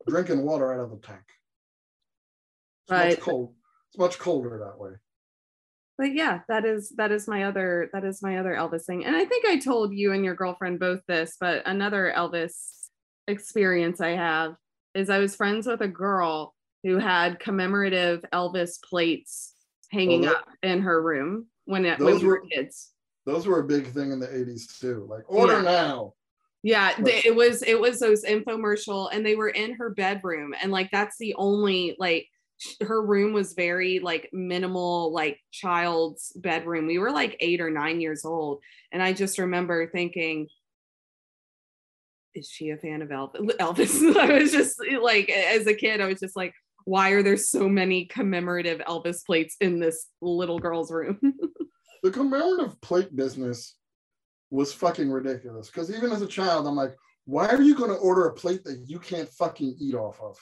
drinking 0.08 0.44
water 0.44 0.74
out 0.74 0.80
of 0.80 0.90
the 0.92 0.98
tank. 1.06 1.22
It's 2.84 2.92
Right. 2.92 3.10
much 3.12 3.20
cold. 3.20 3.54
It's 3.90 3.98
much 3.98 4.20
colder 4.20 4.60
that 4.60 4.80
way. 4.80 4.92
but 6.00 6.14
yeah, 6.14 6.42
that 6.48 6.64
is 6.64 6.90
that 6.98 7.12
is 7.12 7.28
my 7.28 7.44
other 7.46 7.90
that 7.92 8.04
is 8.06 8.22
my 8.22 8.38
other 8.38 8.54
Elvis 8.54 8.86
thing. 8.86 9.04
And 9.06 9.16
I 9.16 9.26
think 9.26 9.46
I 9.46 9.58
told 9.58 9.94
you 9.94 10.12
and 10.14 10.24
your 10.24 10.36
girlfriend 10.36 10.80
both 10.80 11.02
this, 11.08 11.38
but 11.40 11.64
another 11.66 12.14
Elvis 12.16 12.90
experience 13.28 14.00
I 14.00 14.10
have 14.10 14.56
is 14.94 15.10
I 15.10 15.18
was 15.18 15.36
friends 15.36 15.66
with 15.66 15.82
a 15.82 15.88
girl 15.88 16.54
who 16.84 16.98
had 17.00 17.40
commemorative 17.40 18.24
Elvis 18.32 18.80
plates 18.82 19.56
hanging 19.92 20.22
that- 20.22 20.36
up 20.36 20.48
in 20.62 20.82
her 20.82 21.02
room 21.02 21.48
when, 21.66 21.84
it, 21.86 22.00
when 22.00 22.16
we 22.20 22.24
were 22.24 22.42
were- 22.42 22.48
kids. 22.48 22.94
Those 23.26 23.46
were 23.48 23.60
a 23.60 23.64
big 23.68 23.88
thing 23.88 24.12
in 24.12 24.20
the 24.20 24.28
80s 24.28 24.80
too. 24.80 25.06
Like 25.10 25.24
order 25.28 25.54
Yeah. 25.54 25.62
now. 25.64 26.14
Yeah, 26.68 26.96
they, 27.00 27.22
it 27.24 27.34
was 27.34 27.64
it 27.64 27.80
was 27.80 27.98
those 27.98 28.26
infomercial, 28.26 29.08
and 29.14 29.26
they 29.26 29.38
were 29.38 29.48
in 29.48 29.76
her 29.76 29.90
bedroom, 29.90 30.54
and 30.62 30.70
like 30.70 30.92
that's 30.92 31.18
the 31.18 31.34
only 31.36 31.96
like 31.98 32.28
her 32.82 33.02
room 33.02 33.32
was 33.32 33.54
very 33.54 34.00
like 34.00 34.30
minimal, 34.34 35.14
like 35.14 35.40
child's 35.50 36.34
bedroom. 36.36 36.86
We 36.86 36.98
were 37.00 37.12
like 37.12 37.38
eight 37.40 37.62
or 37.62 37.70
nine 37.70 38.02
years 38.02 38.26
old, 38.26 38.60
and 38.92 39.02
I 39.02 39.14
just 39.14 39.40
remember 39.40 39.90
thinking, 39.90 40.50
is 42.36 42.50
she 42.50 42.72
a 42.72 42.78
fan 42.78 43.02
of 43.02 43.08
Elvis? 43.12 43.56
Elvis? 43.62 44.18
I 44.18 44.38
was 44.38 44.52
just 44.52 44.76
eh, 44.92 44.98
like, 44.98 45.30
as 45.30 45.68
a 45.68 45.74
kid, 45.74 46.02
I 46.02 46.08
was 46.08 46.20
just 46.20 46.36
like, 46.36 46.54
why 46.84 47.12
are 47.12 47.24
there 47.24 47.38
so 47.38 47.70
many 47.70 48.08
commemorative 48.08 48.80
Elvis 48.80 49.26
plates 49.26 49.56
in 49.62 49.80
this 49.80 50.08
little 50.22 50.60
girl's 50.60 50.92
room? 50.92 51.18
The 52.04 52.12
commemorative 52.12 52.80
plate 52.80 53.16
business 53.16 53.76
was 54.50 54.74
fucking 54.74 55.10
ridiculous. 55.10 55.68
Because 55.68 55.92
even 55.92 56.12
as 56.12 56.22
a 56.22 56.28
child, 56.28 56.68
I'm 56.68 56.76
like, 56.76 56.96
why 57.26 57.48
are 57.48 57.62
you 57.62 57.76
going 57.76 57.90
to 57.92 57.98
order 57.98 58.28
a 58.28 58.34
plate 58.34 58.64
that 58.64 58.84
you 58.88 59.00
can't 59.00 59.30
fucking 59.30 59.76
eat 59.80 59.96
off 59.96 60.20
of? 60.22 60.38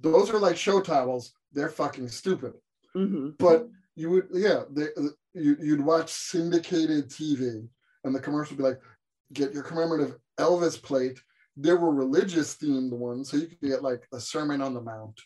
Those 0.00 0.30
are 0.30 0.38
like 0.38 0.56
show 0.56 0.80
towels. 0.80 1.32
They're 1.52 1.68
fucking 1.68 2.08
stupid. 2.08 2.54
Mhm. 2.96 3.36
But 3.38 3.68
you 3.94 4.10
would, 4.10 4.28
yeah, 4.32 4.62
they, 4.70 4.88
you, 5.34 5.56
you'd 5.60 5.84
watch 5.84 6.10
syndicated 6.10 7.10
TV 7.10 7.68
and 8.04 8.14
the 8.14 8.20
commercial 8.20 8.56
would 8.56 8.62
be 8.62 8.68
like, 8.68 8.80
get 9.32 9.52
your 9.52 9.62
commemorative 9.62 10.16
Elvis 10.38 10.82
plate. 10.82 11.20
There 11.56 11.76
were 11.76 11.94
religious 11.94 12.56
themed 12.56 12.92
ones. 12.92 13.30
So 13.30 13.36
you 13.36 13.46
could 13.46 13.60
get 13.60 13.82
like 13.82 14.06
a 14.12 14.20
Sermon 14.20 14.62
on 14.62 14.74
the 14.74 14.80
Mount. 14.80 15.20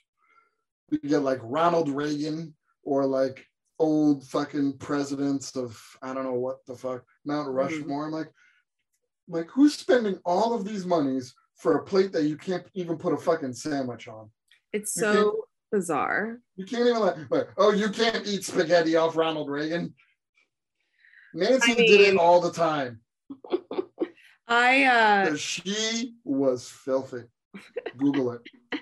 You 0.91 0.99
could 0.99 1.11
get 1.11 1.23
like 1.23 1.41
Ronald 1.43 1.89
Reagan 1.89 2.55
or 2.83 3.07
like 3.07 3.47
old 3.79 4.25
fucking 4.25 4.79
presidents 4.79 5.57
of, 5.57 5.81
I 6.03 6.15
don't 6.15 6.25
know 6.25 6.35
what 6.35 6.65
the 6.67 6.75
fuck, 6.75 7.05
Mount 7.25 7.49
Rushmore. 7.49 8.07
I'm 8.07 8.13
like, 8.13 8.31
like 9.29 9.49
who's 9.51 9.75
spending 9.75 10.19
all 10.25 10.55
of 10.55 10.65
these 10.65 10.87
monies 10.87 11.35
for 11.57 11.77
a 11.77 11.85
plate 11.85 12.13
that 12.13 12.25
you 12.25 12.37
can't 12.37 12.67
even 12.75 12.97
put 12.97 13.13
a 13.13 13.17
fucking 13.17 13.53
sandwich 13.53 14.09
on? 14.09 14.31
It's 14.73 14.97
You 14.97 15.03
so 15.03 15.45
bizarre. 15.73 16.39
You 16.57 16.65
can't 16.65 16.89
even 16.89 17.01
like, 17.01 17.17
like, 17.31 17.49
oh, 17.57 17.73
you 17.73 17.89
can't 17.89 18.27
eat 18.27 18.45
spaghetti 18.45 18.97
off 18.97 19.17
Ronald 19.17 19.51
Reagan. 19.51 19.95
Nancy 21.35 21.73
I 21.73 21.75
did 21.75 22.01
it 22.01 22.17
all 22.17 22.41
the 22.41 22.53
time. 22.53 23.01
I 24.49 24.85
uh 24.85 25.37
she 25.37 26.15
was 26.25 26.69
filthy. 26.69 27.25
Google 27.97 28.33
it. 28.33 28.43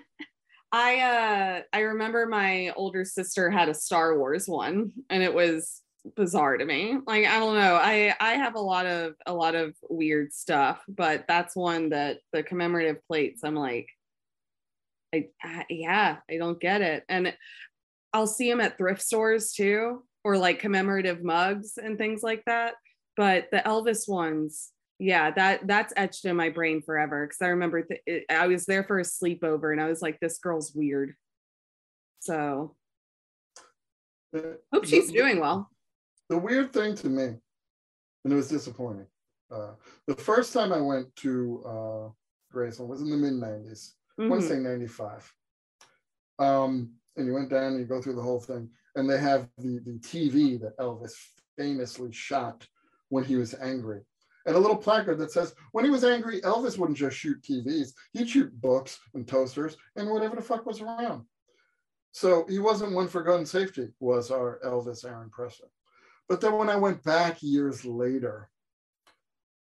I 0.75 0.99
uh 0.99 1.63
I 1.73 1.81
remember 1.83 2.27
my 2.27 2.73
older 2.75 3.05
sister 3.05 3.49
had 3.49 3.69
a 3.69 3.75
Star 3.75 4.19
Wars 4.19 4.49
one 4.49 4.91
and 5.09 5.23
it 5.23 5.33
was 5.33 5.83
bizarre 6.17 6.59
to 6.59 6.65
me. 6.65 6.99
Like 7.07 7.27
I 7.27 7.39
don't 7.39 7.55
know. 7.55 7.77
I 7.77 8.13
I 8.19 8.33
have 8.33 8.57
a 8.57 8.61
lot 8.61 8.85
of 8.85 9.15
a 9.25 9.33
lot 9.33 9.55
of 9.55 9.77
weird 9.89 10.33
stuff, 10.33 10.83
but 10.89 11.27
that's 11.29 11.55
one 11.55 11.91
that 11.91 12.19
the 12.33 12.43
commemorative 12.43 12.97
plates 13.07 13.45
I'm 13.45 13.55
like 13.55 13.89
I, 15.15 15.29
I 15.41 15.65
yeah, 15.71 16.17
I 16.29 16.39
don't 16.39 16.59
get 16.59 16.83
it. 16.83 17.05
And 17.09 17.37
I'll 18.13 18.27
see 18.27 18.51
them 18.51 18.61
at 18.61 18.77
thrift 18.77 19.01
stores 19.01 19.53
too 19.53 20.03
or 20.25 20.37
like 20.37 20.59
commemorative 20.59 21.23
mugs 21.23 21.79
and 21.79 21.97
things 21.97 22.25
like 22.25 22.43
that. 22.47 22.75
But 23.17 23.47
the 23.53 23.59
Elvis 23.59 24.09
ones 24.09 24.73
yeah 25.05 25.31
that 25.31 25.67
that's 25.67 25.93
etched 25.97 26.25
in 26.25 26.35
my 26.35 26.49
brain 26.49 26.81
forever 26.81 27.27
because 27.27 27.43
i 27.43 27.49
remember 27.49 27.83
th- 27.83 28.01
it, 28.07 28.25
i 28.31 28.47
was 28.47 28.65
there 28.65 28.85
for 28.85 28.99
a 28.99 29.03
sleepover 29.03 29.71
and 29.73 29.81
i 29.81 29.87
was 29.87 30.01
like 30.01 30.19
this 30.21 30.39
girl's 30.39 30.73
weird 30.75 31.15
so 32.21 32.75
The- 34.33 34.59
hope 34.73 34.87
she's 34.87 35.09
the- 35.09 35.19
doing 35.19 35.41
well 35.41 35.69
The 36.31 36.39
weird 36.39 36.73
thing 36.73 36.95
to 37.03 37.09
me, 37.09 37.27
and 38.25 38.33
it 38.33 38.35
was 38.35 38.49
disappointing. 38.49 39.07
Uh, 39.55 39.73
the 40.07 40.17
first 40.17 40.55
time 40.55 40.73
I 40.73 40.81
went 40.81 41.15
to 41.17 41.31
uh, 41.73 42.05
Graceland 42.53 42.89
was 42.89 43.03
in 43.03 43.11
the 43.11 43.17
mid 43.25 43.35
90s. 43.35 43.93
I 44.19 44.27
want 44.27 44.41
to 44.41 44.49
say 44.49 44.57
95. 44.59 45.31
Um, 46.39 46.95
and 47.17 47.27
you 47.27 47.35
went 47.35 47.51
down 47.51 47.73
and 47.73 47.79
you 47.81 47.85
go 47.85 48.01
through 48.01 48.17
the 48.17 48.23
whole 48.29 48.41
thing, 48.41 48.71
and 48.97 49.05
they 49.09 49.19
have 49.19 49.49
the, 49.59 49.81
the 49.85 49.99
TV 50.11 50.59
that 50.63 50.79
Elvis 50.79 51.13
famously 51.59 52.11
shot 52.11 52.67
when 53.11 53.23
he 53.25 53.37
was 53.37 53.53
angry. 53.61 54.01
And 54.47 54.57
a 54.57 54.59
little 54.59 54.77
placard 54.77 55.19
that 55.19 55.33
says, 55.33 55.55
when 55.73 55.85
he 55.85 55.91
was 55.91 56.05
angry, 56.05 56.41
Elvis 56.43 56.77
wouldn't 56.77 56.99
just 56.99 57.17
shoot 57.17 57.43
TVs, 57.43 57.93
he'd 58.13 58.29
shoot 58.29 58.61
books 58.61 58.99
and 59.15 59.27
toasters 59.27 59.77
and 59.97 60.11
whatever 60.11 60.37
the 60.37 60.43
fuck 60.43 60.67
was 60.67 60.81
around. 60.81 61.25
So 62.13 62.45
he 62.49 62.59
wasn't 62.59 62.95
one 62.95 63.09
for 63.09 63.23
gun 63.23 63.47
safety, 63.47 63.89
was 64.01 64.31
our 64.31 64.61
Elvis 64.65 65.05
Aaron 65.05 65.31
Presley. 65.31 65.69
But 66.29 66.41
then 66.41 66.57
when 66.57 66.71
I 66.71 66.77
went 66.77 67.03
back 67.03 67.43
years 67.43 67.85
later, 67.85 68.51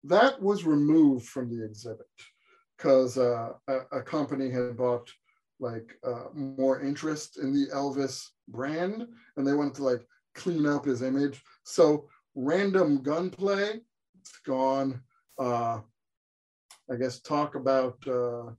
that 0.04 0.40
was 0.40 0.64
removed 0.64 1.26
from 1.26 1.50
the 1.50 1.64
exhibit 1.64 2.06
because 2.76 3.18
uh, 3.18 3.52
a, 3.66 3.98
a 3.98 4.02
company 4.02 4.50
had 4.50 4.76
bought 4.76 5.10
like 5.60 5.98
uh, 6.04 6.26
more 6.34 6.80
interest 6.80 7.38
in 7.38 7.52
the 7.52 7.66
Elvis 7.74 8.28
brand 8.48 9.06
and 9.36 9.46
they 9.46 9.54
wanted 9.54 9.74
to 9.74 9.84
like 9.84 10.06
clean 10.34 10.66
up 10.66 10.84
his 10.84 11.02
image. 11.02 11.42
So 11.64 12.08
random 12.34 13.02
gunplay, 13.02 13.80
gone. 14.44 15.00
Uh, 15.38 15.80
I 16.90 16.96
guess 16.96 17.20
talk 17.20 17.54
about 17.54 17.96
uh, 18.06 18.50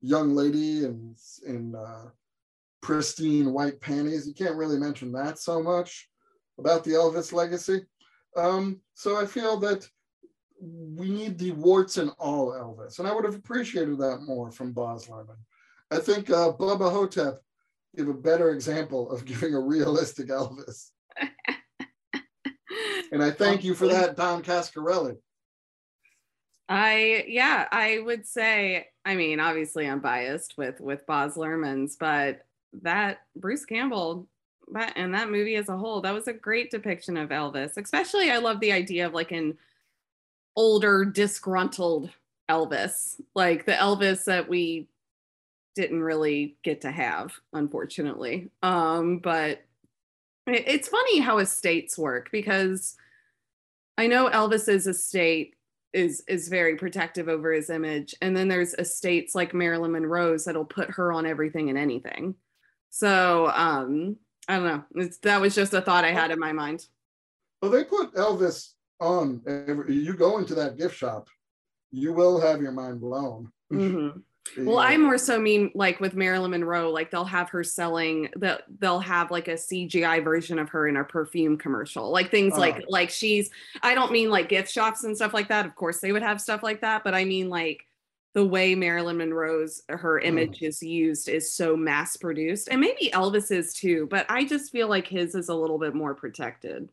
young 0.00 0.34
lady 0.34 0.84
in 0.84 1.14
in 1.46 1.74
uh, 1.74 2.06
pristine 2.80 3.52
white 3.52 3.80
panties. 3.80 4.26
You 4.26 4.34
can't 4.34 4.56
really 4.56 4.78
mention 4.78 5.12
that 5.12 5.38
so 5.38 5.62
much 5.62 6.08
about 6.58 6.84
the 6.84 6.92
Elvis 6.92 7.32
legacy. 7.32 7.84
Um, 8.36 8.80
so 8.94 9.20
I 9.20 9.26
feel 9.26 9.58
that 9.60 9.88
we 10.60 11.10
need 11.10 11.38
the 11.38 11.52
warts 11.52 11.98
and 11.98 12.10
all 12.18 12.52
Elvis, 12.52 12.98
and 12.98 13.08
I 13.08 13.14
would 13.14 13.24
have 13.24 13.34
appreciated 13.34 13.98
that 13.98 14.22
more 14.22 14.50
from 14.50 14.72
Baz 14.72 15.06
Luhrmann. 15.06 15.36
I 15.90 15.98
think 15.98 16.30
uh, 16.30 16.52
Bubba 16.52 16.90
Ho-Tep 16.90 17.40
gave 17.96 18.08
a 18.08 18.14
better 18.14 18.50
example 18.50 19.10
of 19.10 19.24
giving 19.24 19.54
a 19.54 19.60
realistic 19.60 20.28
Elvis, 20.28 20.90
and 23.12 23.22
I 23.22 23.30
thank 23.30 23.64
you 23.64 23.74
for 23.74 23.86
that, 23.88 24.16
Don 24.16 24.42
Coscarelli. 24.42 25.16
i 26.68 27.24
yeah 27.26 27.66
i 27.72 27.98
would 28.04 28.26
say 28.26 28.88
i 29.04 29.14
mean 29.14 29.40
obviously 29.40 29.88
i'm 29.88 30.00
biased 30.00 30.58
with 30.58 30.80
with 30.80 31.06
Baz 31.06 31.34
Luhrmann's 31.34 31.96
but 31.96 32.44
that 32.82 33.22
bruce 33.36 33.64
campbell 33.64 34.28
that 34.72 34.92
and 34.96 35.14
that 35.14 35.30
movie 35.30 35.56
as 35.56 35.68
a 35.68 35.76
whole 35.76 36.00
that 36.02 36.12
was 36.12 36.28
a 36.28 36.32
great 36.32 36.70
depiction 36.70 37.16
of 37.16 37.30
elvis. 37.30 37.76
Especially 37.76 38.30
i 38.30 38.38
love 38.38 38.60
the 38.60 38.72
idea 38.72 39.06
of 39.06 39.14
like 39.14 39.32
an 39.32 39.56
older 40.56 41.04
disgruntled 41.04 42.10
elvis. 42.48 43.20
Like 43.34 43.64
the 43.64 43.72
elvis 43.72 44.24
that 44.24 44.48
we 44.48 44.88
didn't 45.74 46.02
really 46.02 46.56
get 46.64 46.80
to 46.82 46.90
have 46.90 47.32
unfortunately. 47.52 48.50
Um 48.62 49.18
but 49.18 49.62
it's 50.54 50.88
funny 50.88 51.18
how 51.20 51.38
estates 51.38 51.98
work 51.98 52.30
because 52.32 52.96
i 53.96 54.06
know 54.06 54.28
elvis's 54.30 54.86
estate 54.86 55.54
is 55.92 56.22
is 56.28 56.48
very 56.48 56.76
protective 56.76 57.28
over 57.28 57.52
his 57.52 57.70
image 57.70 58.14
and 58.20 58.36
then 58.36 58.48
there's 58.48 58.74
estates 58.74 59.34
like 59.34 59.54
marilyn 59.54 59.92
monroe's 59.92 60.44
that'll 60.44 60.64
put 60.64 60.90
her 60.90 61.12
on 61.12 61.26
everything 61.26 61.68
and 61.70 61.78
anything 61.78 62.34
so 62.90 63.50
um 63.54 64.16
i 64.48 64.56
don't 64.56 64.66
know 64.66 64.84
it's, 64.96 65.18
that 65.18 65.40
was 65.40 65.54
just 65.54 65.74
a 65.74 65.80
thought 65.80 66.04
i 66.04 66.12
had 66.12 66.30
in 66.30 66.38
my 66.38 66.52
mind 66.52 66.86
Well, 67.62 67.70
they 67.72 67.84
put 67.84 68.14
Elvis 68.14 68.74
on. 69.00 69.42
Every, 69.46 69.94
you 69.94 70.14
go 70.14 70.38
into 70.38 70.54
that 70.54 70.76
gift 70.76 70.96
shop, 70.96 71.28
you 71.90 72.12
will 72.12 72.40
have 72.40 72.62
your 72.62 72.70
mind 72.72 73.00
blown. 73.00 73.50
Mhm. 73.72 74.22
Well, 74.56 74.78
I 74.78 74.96
more 74.96 75.18
so 75.18 75.38
mean 75.38 75.70
like 75.74 76.00
with 76.00 76.14
Marilyn 76.14 76.52
Monroe, 76.52 76.90
like 76.90 77.10
they'll 77.10 77.24
have 77.24 77.50
her 77.50 77.62
selling 77.62 78.30
that 78.36 78.62
they'll 78.78 79.00
have 79.00 79.30
like 79.30 79.48
a 79.48 79.54
CGI 79.54 80.22
version 80.24 80.58
of 80.58 80.68
her 80.70 80.88
in 80.88 80.96
a 80.96 81.04
perfume 81.04 81.58
commercial, 81.58 82.10
like 82.10 82.30
things 82.30 82.54
Oh. 82.56 82.60
like 82.60 82.84
like 82.88 83.10
she's. 83.10 83.50
I 83.82 83.94
don't 83.94 84.12
mean 84.12 84.30
like 84.30 84.48
gift 84.48 84.70
shops 84.70 85.04
and 85.04 85.16
stuff 85.16 85.34
like 85.34 85.48
that. 85.48 85.66
Of 85.66 85.74
course, 85.74 86.00
they 86.00 86.12
would 86.12 86.22
have 86.22 86.40
stuff 86.40 86.62
like 86.62 86.80
that, 86.80 87.04
but 87.04 87.14
I 87.14 87.24
mean 87.24 87.48
like 87.48 87.84
the 88.34 88.44
way 88.46 88.74
Marilyn 88.74 89.16
Monroe's 89.16 89.82
her 89.88 90.18
image 90.20 90.62
is 90.62 90.82
used 90.82 91.28
is 91.28 91.52
so 91.52 91.76
mass 91.76 92.16
produced, 92.16 92.68
and 92.70 92.80
maybe 92.80 93.10
Elvis 93.12 93.50
is 93.50 93.74
too. 93.74 94.06
But 94.10 94.26
I 94.28 94.44
just 94.44 94.70
feel 94.70 94.88
like 94.88 95.08
his 95.08 95.34
is 95.34 95.48
a 95.48 95.54
little 95.54 95.78
bit 95.78 95.94
more 95.94 96.14
protected. 96.14 96.88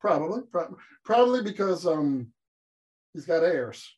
Probably, 0.00 0.42
prob- 0.50 0.78
probably 1.04 1.42
because 1.42 1.86
um, 1.86 2.32
he's 3.12 3.26
got 3.26 3.42
heirs. 3.44 3.90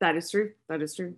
That 0.00 0.16
is 0.16 0.30
true. 0.30 0.52
That 0.68 0.82
is 0.82 0.94
true. 0.94 1.14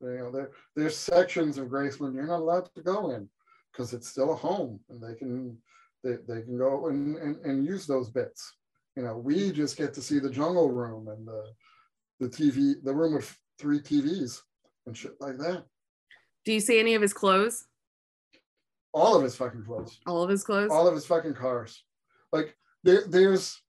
You 0.00 0.18
know, 0.18 0.30
there 0.30 0.50
there's 0.76 0.96
sections 0.96 1.58
of 1.58 1.68
Graceland 1.68 2.14
you're 2.14 2.26
not 2.26 2.40
allowed 2.40 2.68
to 2.74 2.82
go 2.82 3.10
in 3.10 3.28
because 3.72 3.92
it's 3.92 4.08
still 4.08 4.32
a 4.32 4.36
home, 4.36 4.80
and 4.90 5.02
they 5.02 5.14
can 5.14 5.56
they, 6.02 6.16
they 6.28 6.42
can 6.42 6.58
go 6.58 6.88
and, 6.88 7.16
and, 7.16 7.36
and 7.44 7.64
use 7.64 7.86
those 7.86 8.10
bits. 8.10 8.56
You 8.96 9.02
know, 9.02 9.16
we 9.16 9.50
just 9.50 9.76
get 9.76 9.94
to 9.94 10.02
see 10.02 10.18
the 10.18 10.30
jungle 10.30 10.70
room 10.70 11.08
and 11.08 11.26
the 11.26 11.44
the 12.20 12.28
TV, 12.28 12.74
the 12.82 12.94
room 12.94 13.14
with 13.14 13.36
three 13.58 13.80
TVs 13.80 14.40
and 14.86 14.96
shit 14.96 15.14
like 15.20 15.38
that. 15.38 15.64
Do 16.44 16.52
you 16.52 16.60
see 16.60 16.78
any 16.78 16.94
of 16.94 17.02
his 17.02 17.12
clothes? 17.12 17.66
All 18.92 19.16
of 19.16 19.22
his 19.22 19.34
fucking 19.34 19.64
clothes. 19.64 19.98
All 20.06 20.22
of 20.22 20.30
his 20.30 20.44
clothes? 20.44 20.70
All 20.70 20.86
of 20.86 20.94
his 20.94 21.06
fucking 21.06 21.34
cars. 21.34 21.82
Like 22.32 22.56
there, 22.84 23.02
there's 23.08 23.60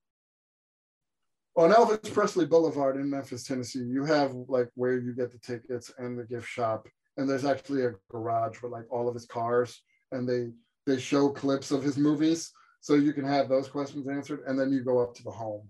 on 1.56 1.72
Elvis 1.72 2.12
Presley 2.12 2.46
Boulevard 2.46 2.96
in 2.96 3.08
Memphis, 3.08 3.44
Tennessee, 3.44 3.80
you 3.84 4.04
have 4.04 4.34
like 4.48 4.68
where 4.74 4.98
you 4.98 5.14
get 5.14 5.32
the 5.32 5.38
tickets 5.38 5.90
and 5.98 6.18
the 6.18 6.24
gift 6.24 6.48
shop. 6.48 6.86
And 7.16 7.28
there's 7.28 7.46
actually 7.46 7.84
a 7.86 7.94
garage 8.10 8.60
with 8.62 8.72
like 8.72 8.84
all 8.90 9.08
of 9.08 9.14
his 9.14 9.26
cars 9.26 9.82
and 10.12 10.28
they 10.28 10.50
they 10.86 11.00
show 11.00 11.30
clips 11.30 11.70
of 11.70 11.82
his 11.82 11.96
movies. 11.96 12.52
So 12.80 12.94
you 12.94 13.12
can 13.12 13.24
have 13.24 13.48
those 13.48 13.68
questions 13.68 14.06
answered, 14.08 14.42
and 14.46 14.56
then 14.58 14.70
you 14.70 14.84
go 14.84 15.00
up 15.00 15.14
to 15.16 15.24
the 15.24 15.30
home, 15.30 15.66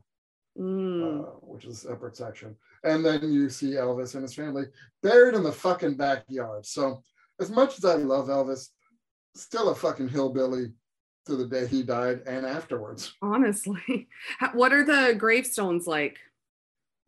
Mm. 0.59 1.23
uh, 1.23 1.27
which 1.41 1.65
is 1.65 1.85
a 1.85 1.89
separate 1.89 2.17
section. 2.17 2.57
And 2.85 3.05
then 3.05 3.33
you 3.33 3.49
see 3.49 3.73
Elvis 3.73 4.15
and 4.15 4.23
his 4.23 4.35
family 4.35 4.65
buried 5.03 5.35
in 5.35 5.43
the 5.43 5.53
fucking 5.53 5.97
backyard. 5.97 6.67
So 6.67 7.03
as 7.41 7.51
much 7.51 7.79
as 7.79 7.85
I 7.85 7.95
love 7.95 8.29
Elvis, 8.29 8.69
still 9.35 9.71
a 9.71 9.75
fucking 9.75 10.09
hillbilly 10.09 10.73
to 11.27 11.37
the 11.37 11.47
day 11.47 11.67
he 11.67 11.83
died 11.83 12.23
and 12.27 12.47
afterwards. 12.47 13.15
Honestly. 13.23 14.09
What 14.53 14.73
are 14.73 14.85
the 14.85 15.15
gravestones 15.15 15.87
like? 15.87 16.19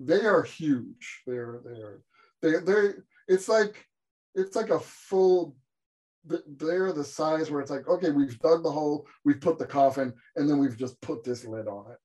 They 0.01 0.21
are 0.21 0.43
huge. 0.43 1.23
They're 1.27 1.61
they're 1.65 2.01
they 2.43 2.65
they're 2.65 3.05
it's 3.27 3.49
like 3.49 3.87
it's 4.35 4.57
like 4.57 4.71
a 4.71 4.81
full 4.81 5.57
they're 6.25 6.93
the 6.93 7.05
size 7.05 7.51
where 7.51 7.61
it's 7.61 7.71
like, 7.71 7.89
okay, 7.89 8.11
we've 8.11 8.39
dug 8.41 8.63
the 8.63 8.71
hole, 8.71 9.07
we've 9.25 9.41
put 9.41 9.59
the 9.59 9.67
coffin, 9.67 10.13
and 10.37 10.49
then 10.49 10.59
we've 10.59 10.77
just 10.77 11.01
put 11.01 11.25
this 11.25 11.45
lid 11.45 11.67
on 11.67 11.87
it. 11.93 11.99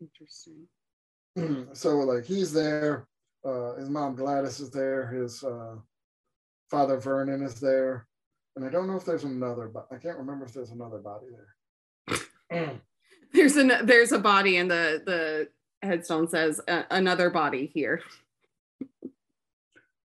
Interesting. 0.00 0.66
so 1.72 1.98
like 1.98 2.24
he's 2.24 2.52
there 2.52 3.06
uh 3.44 3.74
his 3.76 3.88
mom 3.88 4.14
gladys 4.14 4.60
is 4.60 4.70
there 4.70 5.06
his 5.08 5.42
uh 5.42 5.76
father 6.70 6.98
vernon 6.98 7.42
is 7.42 7.58
there 7.58 8.06
and 8.56 8.64
i 8.64 8.68
don't 8.68 8.86
know 8.86 8.96
if 8.96 9.04
there's 9.04 9.24
another 9.24 9.68
but 9.68 9.86
i 9.92 9.96
can't 9.96 10.18
remember 10.18 10.44
if 10.44 10.52
there's 10.52 10.70
another 10.70 10.98
body 10.98 11.26
there 11.30 12.78
There's 13.32 13.56
an 13.56 13.72
there's 13.86 14.12
a 14.12 14.18
body 14.18 14.58
and 14.58 14.70
the 14.70 15.02
the 15.06 15.48
headstone 15.86 16.28
says 16.28 16.60
uh, 16.68 16.82
another 16.90 17.30
body 17.30 17.70
here. 17.72 18.02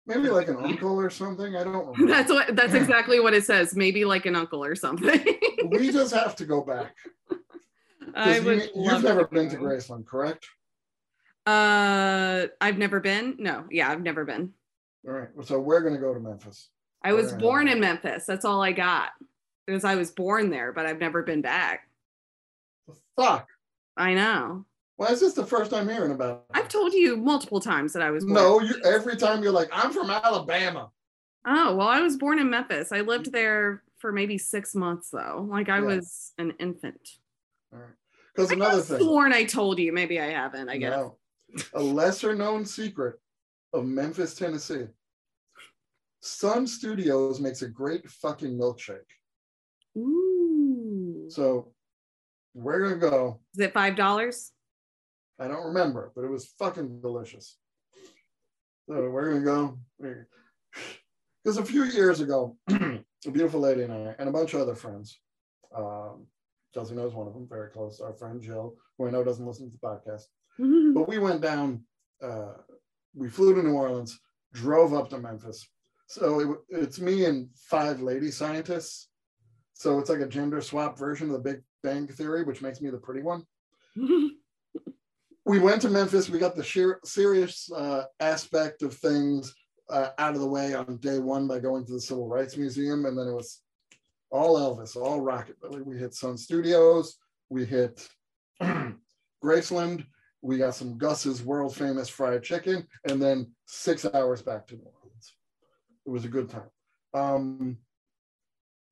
maybe 0.06 0.28
like 0.28 0.48
an 0.48 0.56
uncle 0.56 0.98
or 1.00 1.10
something 1.10 1.54
i 1.56 1.62
don't 1.62 1.86
remember 1.96 2.06
That's 2.12 2.30
what 2.30 2.56
that's 2.56 2.74
exactly 2.82 3.20
what 3.20 3.32
it 3.34 3.44
says. 3.44 3.76
Maybe 3.76 4.04
like 4.04 4.26
an 4.26 4.34
uncle 4.36 4.64
or 4.64 4.74
something. 4.74 5.24
we 5.68 5.92
just 5.92 6.12
have 6.12 6.34
to 6.36 6.44
go 6.44 6.60
back. 6.62 6.94
I 8.14 8.38
you, 8.38 8.42
would 8.44 8.70
you've 8.74 9.02
never 9.04 9.26
been 9.28 9.48
to 9.50 9.56
graceland 9.56 10.06
correct 10.06 10.46
Uh, 11.46 12.46
I've 12.60 12.78
never 12.78 12.98
been. 13.00 13.36
No, 13.38 13.64
yeah, 13.70 13.90
I've 13.90 14.02
never 14.02 14.24
been. 14.24 14.52
all 15.06 15.12
right 15.14 15.28
so 15.44 15.60
we're 15.60 15.80
going 15.82 15.94
to 15.94 16.00
go 16.00 16.12
to 16.12 16.20
memphis 16.20 16.68
I 17.04 17.12
was 17.12 17.30
Fair 17.30 17.38
born 17.38 17.68
in 17.68 17.80
Memphis. 17.80 18.24
That's 18.26 18.44
all 18.44 18.62
I 18.62 18.72
got. 18.72 19.10
Because 19.66 19.84
I 19.84 19.94
was 19.94 20.10
born 20.10 20.50
there, 20.50 20.72
but 20.72 20.86
I've 20.86 20.98
never 20.98 21.22
been 21.22 21.40
back. 21.42 21.88
fuck 23.16 23.48
I 23.96 24.14
know. 24.14 24.64
why 24.96 25.08
is 25.08 25.20
this 25.20 25.34
the 25.34 25.46
first 25.46 25.70
time 25.70 25.88
hearing 25.88 26.10
about 26.12 26.44
it? 26.50 26.58
I've 26.58 26.68
told 26.68 26.92
you 26.92 27.16
multiple 27.16 27.60
times 27.60 27.92
that 27.92 28.02
I 28.02 28.10
was 28.10 28.24
born. 28.24 28.34
no 28.34 28.60
you 28.60 28.74
every 28.84 29.16
time 29.16 29.42
you're 29.42 29.52
like 29.52 29.68
i'm 29.72 29.92
from 29.92 30.10
alabama 30.10 30.90
Oh, 31.46 31.76
well, 31.76 31.88
I 31.88 32.00
was 32.00 32.16
born 32.16 32.38
in 32.38 32.48
Memphis. 32.48 32.90
I 32.90 33.02
lived 33.02 33.26
mm. 33.26 33.32
there 33.32 33.82
for 33.98 34.12
maybe 34.12 34.38
six 34.38 34.74
months 34.74 35.10
though. 35.10 35.46
Like 35.48 35.68
I 35.68 35.78
Yeah. 35.78 35.84
was 35.84 36.32
an 36.38 36.54
infant. 36.58 37.18
all 37.72 37.80
right 37.80 37.88
because 38.34 38.50
another 38.50 38.80
thing 38.80 38.98
sworn 39.00 39.32
I 39.32 39.44
told 39.44 39.78
you. 39.78 39.92
Maybe 39.92 40.18
I 40.20 40.30
haven't, 40.30 40.68
I 40.68 40.78
guess. 40.78 40.90
No. 40.90 41.16
A 41.74 41.82
lesser 41.82 42.34
known 42.34 42.64
secret 42.64 43.20
of 43.72 43.84
Memphis, 43.84 44.34
Tennessee. 44.34 44.86
Sun 46.24 46.66
Studios 46.66 47.38
makes 47.38 47.60
a 47.60 47.68
great 47.68 48.08
fucking 48.08 48.58
milkshake. 48.58 48.96
Ooh. 49.98 51.26
So 51.28 51.74
we're 52.54 52.80
gonna 52.82 52.96
go. 52.96 53.40
Is 53.54 53.60
it 53.60 53.74
five 53.74 53.94
dollars? 53.94 54.50
I 55.38 55.48
don't 55.48 55.66
remember, 55.66 56.12
but 56.16 56.24
it 56.24 56.30
was 56.30 56.46
fucking 56.58 57.02
delicious. 57.02 57.58
So 58.88 59.10
we're 59.10 59.34
gonna 59.34 59.44
go. 59.44 59.78
Because 60.00 61.58
a 61.58 61.64
few 61.64 61.84
years 61.84 62.20
ago, 62.20 62.56
a 62.70 63.30
beautiful 63.30 63.60
lady 63.60 63.82
and 63.82 63.92
I, 63.92 64.14
and 64.18 64.30
a 64.30 64.32
bunch 64.32 64.54
of 64.54 64.62
other 64.62 64.74
friends, 64.74 65.20
um, 65.76 66.26
Chelsea 66.72 66.94
knows 66.94 67.12
one 67.12 67.26
of 67.26 67.34
them, 67.34 67.46
very 67.46 67.68
close, 67.68 68.00
our 68.00 68.14
friend 68.14 68.40
Jill, 68.40 68.76
who 68.96 69.06
I 69.06 69.10
know 69.10 69.24
doesn't 69.24 69.44
listen 69.44 69.70
to 69.70 69.76
the 69.76 69.86
podcast. 69.86 70.22
but 70.94 71.06
we 71.06 71.18
went 71.18 71.42
down 71.42 71.84
uh, 72.22 72.54
we 73.14 73.28
flew 73.28 73.54
to 73.54 73.62
new 73.62 73.74
orleans 73.74 74.18
drove 74.54 74.94
up 74.94 75.10
to 75.10 75.18
memphis 75.18 75.68
so 76.06 76.40
it, 76.40 76.80
it's 76.80 77.00
me 77.00 77.24
and 77.24 77.48
five 77.56 78.00
lady 78.00 78.30
scientists. 78.30 79.08
So 79.72 79.98
it's 79.98 80.10
like 80.10 80.20
a 80.20 80.28
gender 80.28 80.60
swap 80.60 80.98
version 80.98 81.28
of 81.28 81.32
the 81.34 81.38
big 81.50 81.62
bang 81.82 82.06
theory 82.06 82.44
which 82.44 82.62
makes 82.62 82.80
me 82.80 82.90
the 82.90 82.98
pretty 82.98 83.22
one. 83.22 83.44
We 85.46 85.58
went 85.58 85.82
to 85.82 85.90
memphis. 85.90 86.30
We 86.30 86.38
got 86.38 86.56
the 86.56 86.64
sheer, 86.64 87.00
serious 87.04 87.70
uh, 87.70 88.04
aspect 88.18 88.82
of 88.82 88.94
things 88.94 89.54
uh, 89.90 90.10
out 90.16 90.34
of 90.34 90.40
the 90.40 90.48
way 90.48 90.72
on 90.72 90.96
day 90.98 91.18
one 91.18 91.46
by 91.46 91.58
going 91.58 91.84
to 91.84 91.92
the 91.92 92.00
civil 92.00 92.26
rights 92.26 92.56
museum. 92.56 93.04
And 93.04 93.18
then 93.18 93.28
it 93.28 93.34
was 93.34 93.60
all 94.30 94.58
elvis 94.58 94.96
all 94.96 95.20
rockabilly 95.20 95.84
we 95.84 95.98
hit 95.98 96.14
sun 96.14 96.38
studios. 96.38 97.18
We 97.50 97.66
hit 97.66 98.08
graceland. 99.44 100.06
We 100.40 100.58
got 100.58 100.74
some 100.74 100.98
Gus's 100.98 101.42
world 101.42 101.76
famous 101.76 102.08
fried 102.08 102.42
chicken, 102.42 102.86
and 103.08 103.20
then 103.22 103.52
six 103.66 104.04
hours 104.04 104.42
back 104.42 104.66
to 104.66 104.74
New 104.74 104.82
Orleans. 104.82 105.03
It 106.06 106.10
was 106.10 106.24
a 106.24 106.28
good 106.28 106.48
time. 106.50 106.68
Um, 107.14 107.78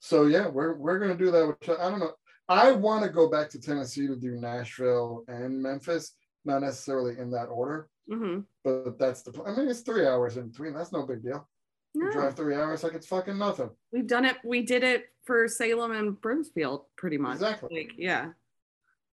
so 0.01 0.27
yeah, 0.27 0.49
we're 0.49 0.75
we're 0.75 0.99
gonna 0.99 1.17
do 1.17 1.31
that. 1.31 1.47
Which 1.47 1.69
I 1.69 1.91
don't 1.91 2.01
know. 2.01 2.13
I 2.49 2.73
want 2.73 3.05
to 3.05 3.11
go 3.11 3.29
back 3.31 3.49
to 3.51 3.61
Tennessee 3.61 4.07
to 4.07 4.17
do 4.17 4.33
Nashville 4.33 5.25
and 5.29 5.63
Memphis, 5.63 6.15
not 6.45 6.61
necessarily 6.63 7.19
in 7.19 7.31
that 7.31 7.47
order, 7.47 7.89
Mhm. 8.11 8.45
but 8.65 8.99
that's 8.99 9.23
the. 9.23 9.43
I 9.45 9.55
mean, 9.57 9.69
it's 9.69 9.81
three 9.81 10.07
hours 10.07 10.37
in 10.37 10.49
between. 10.49 10.75
That's 10.75 10.93
no 10.93 11.07
big 11.07 11.23
deal. 11.23 11.49
You 11.95 12.05
No, 12.07 12.11
drive 12.13 12.35
three 12.35 12.55
hours 12.57 12.83
like 12.83 12.95
it's 12.95 13.07
fucking 13.07 13.39
nothing. 13.39 13.71
we've 13.93 14.07
done 14.07 14.25
it. 14.25 14.39
We 14.45 14.63
did 14.63 14.83
it 14.83 15.07
for 15.25 15.47
Salem 15.47 15.93
and 15.93 16.21
Broomfield, 16.21 16.87
pretty 16.97 17.19
much. 17.19 17.35
Exactly. 17.35 17.83
Like, 17.85 17.93
yeah. 17.99 18.33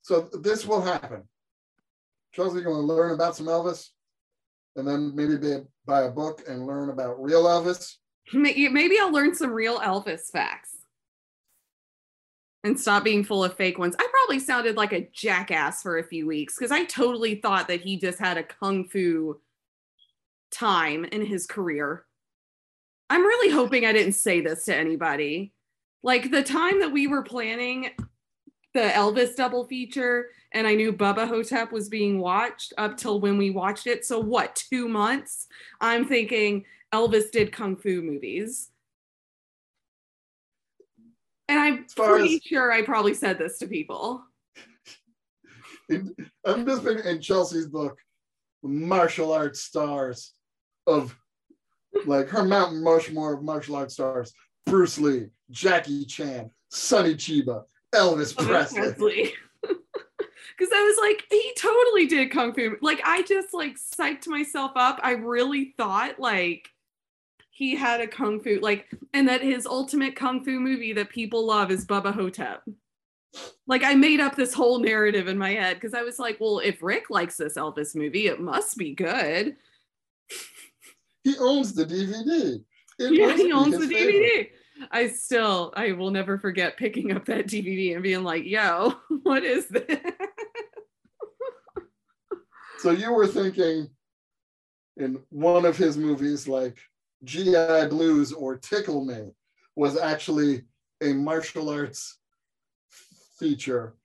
So 0.02 0.22
this 0.22 0.66
will 0.66 0.82
happen. 0.82 1.28
Chelsea, 2.32 2.58
you 2.60 2.64
going 2.64 2.76
to 2.78 2.82
learn 2.94 3.12
about 3.12 3.36
some 3.36 3.48
Elvis, 3.48 3.90
and 4.76 4.88
then 4.88 5.16
maybe 5.16 5.38
be, 5.38 5.58
buy 5.86 6.04
a 6.04 6.12
book 6.12 6.44
and 6.48 6.66
learn 6.66 6.90
about 6.90 7.22
real 7.22 7.46
Elvis. 7.46 7.96
Maybe 8.34 9.00
I'll 9.00 9.12
learn 9.12 9.34
some 9.34 9.52
real 9.52 9.80
Elvis 9.80 10.30
facts 10.32 10.76
and 12.64 12.80
stop 12.80 13.04
being 13.04 13.24
full 13.24 13.44
of 13.44 13.56
fake 13.56 13.80
ones. 13.80 13.96
I 13.98 14.08
probably 14.12 14.40
sounded 14.40 14.76
like 14.76 14.94
a 14.94 15.10
jackass 15.14 15.82
for 15.82 15.98
a 15.98 16.04
few 16.04 16.28
weeks 16.28 16.56
because 16.58 16.72
I 16.72 16.86
totally 16.86 17.36
thought 17.36 17.68
that 17.70 17.82
he 17.82 17.98
just 17.98 18.20
had 18.20 18.38
a 18.38 18.44
kung 18.44 18.88
fu 18.88 19.40
time 20.52 21.06
in 21.06 21.26
his 21.26 21.46
career. 21.48 22.06
I'm 23.10 23.22
really 23.22 23.52
hoping 23.52 23.86
I 23.86 23.94
didn't 23.94 24.14
say 24.14 24.42
this 24.42 24.66
to 24.66 24.76
anybody. 24.76 25.54
Like 26.04 26.32
the 26.32 26.44
time 26.44 26.80
that 26.82 26.92
we 26.92 27.08
were 27.08 27.24
planning 27.24 27.92
the 28.74 28.82
Elvis 28.82 29.36
double 29.36 29.66
feature 29.66 30.28
and 30.52 30.66
I 30.66 30.76
knew 30.76 30.92
Bubba 30.92 31.28
Ho-Tep 31.28 31.72
was 31.72 31.90
being 31.90 32.20
watched 32.20 32.74
up 32.78 32.98
till 32.98 33.20
when 33.20 33.38
we 33.38 33.52
watched 33.52 33.88
it. 33.88 34.06
So 34.06 34.20
what, 34.20 34.56
two 34.56 34.88
months? 34.88 35.48
I'm 35.80 36.08
thinking 36.08 36.66
Elvis 36.94 37.32
did 37.32 37.52
kung 37.52 37.76
fu 37.76 38.02
movies. 38.02 38.70
And 41.48 41.60
I'm 41.60 41.86
pretty 41.96 42.36
as- 42.36 42.44
sure 42.44 42.72
I 42.72 42.84
probably 42.84 43.14
said 43.14 43.38
this 43.38 43.58
to 43.60 43.68
people. 43.68 44.24
I'm 45.92 46.66
just 46.66 46.84
thinking 46.84 47.06
in 47.06 47.20
Chelsea's 47.20 47.68
book, 47.68 47.98
martial 48.62 49.34
arts 49.34 49.62
stars 49.62 50.34
of 50.86 51.16
like 52.06 52.30
her 52.30 52.44
Mount 52.44 52.86
Rushmore 52.86 53.34
of 53.34 53.44
martial 53.44 53.76
arts 53.76 53.96
stars: 53.96 54.32
Bruce 54.68 55.00
Lee, 55.00 55.30
Jackie 55.50 56.06
Chan, 56.06 56.52
Sonny 56.70 57.16
Chiba, 57.16 57.64
Elvis 57.94 58.38
Presley. 58.38 59.34
Because 60.60 60.74
I 60.76 60.84
was 60.84 60.98
like, 61.00 61.24
he 61.30 61.54
totally 61.58 62.06
did 62.06 62.32
kung 62.32 62.54
fu. 62.54 62.76
Like 62.82 63.02
I 63.06 63.22
just 63.22 63.54
like 63.54 63.78
psyched 63.78 64.28
myself 64.28 64.72
up. 64.76 65.00
I 65.02 65.12
really 65.12 65.74
thought 65.78 66.20
like 66.20 66.68
he 67.50 67.76
had 67.76 68.02
a 68.02 68.08
kung 68.08 68.42
fu 68.42 68.60
like, 68.62 68.88
and 69.14 69.30
that 69.30 69.42
his 69.42 69.66
ultimate 69.66 70.18
kung 70.18 70.44
fu 70.44 70.60
movie 70.60 70.92
that 70.94 71.10
people 71.10 71.46
love 71.46 71.72
is 71.72 71.86
Bubba 71.86 72.14
Ho-Tep. 72.14 72.64
Like 73.68 73.86
I 73.86 73.96
made 73.96 74.20
up 74.20 74.36
this 74.36 74.54
whole 74.54 74.80
narrative 74.80 75.30
in 75.30 75.38
my 75.38 75.52
head 75.52 75.78
because 75.78 75.94
I 75.94 76.02
was 76.02 76.20
like, 76.20 76.38
well, 76.42 76.60
if 76.60 76.84
Rick 76.84 77.10
likes 77.10 77.38
this 77.38 77.56
Elvis 77.56 77.96
movie, 77.96 78.28
it 78.28 78.42
must 78.42 78.78
be 78.78 78.94
good. 78.94 79.56
He 81.24 81.38
owns 81.40 81.74
the 81.74 81.86
DVD. 81.86 82.62
It 83.00 83.14
yeah, 83.14 83.34
he 83.34 83.54
owns 83.54 83.78
the 83.78 83.88
favorite. 83.88 84.14
DVD. 84.16 84.50
I 84.92 85.08
still, 85.10 85.74
I 85.76 85.92
will 85.92 86.12
never 86.12 86.38
forget 86.38 86.78
picking 86.78 87.12
up 87.12 87.26
that 87.26 87.48
DVD 87.48 87.94
and 87.94 88.04
being 88.04 88.24
like, 88.24 88.46
yo, 88.46 88.96
what 89.24 89.44
is 89.44 89.68
this? 89.68 90.00
So 92.80 92.92
you 92.92 93.12
were 93.12 93.28
thinking 93.28 93.90
in 94.98 95.20
one 95.30 95.66
of 95.66 95.76
his 95.76 95.98
movies, 95.98 96.48
like 96.48 96.78
GI 97.26 97.88
Blues 97.90 98.32
or 98.32 98.58
Tickle 98.58 99.04
Me, 99.04 99.32
was 99.76 99.98
actually 99.98 100.64
a 101.02 101.14
martial 101.14 101.70
arts 101.70 102.20
feature 103.38 103.96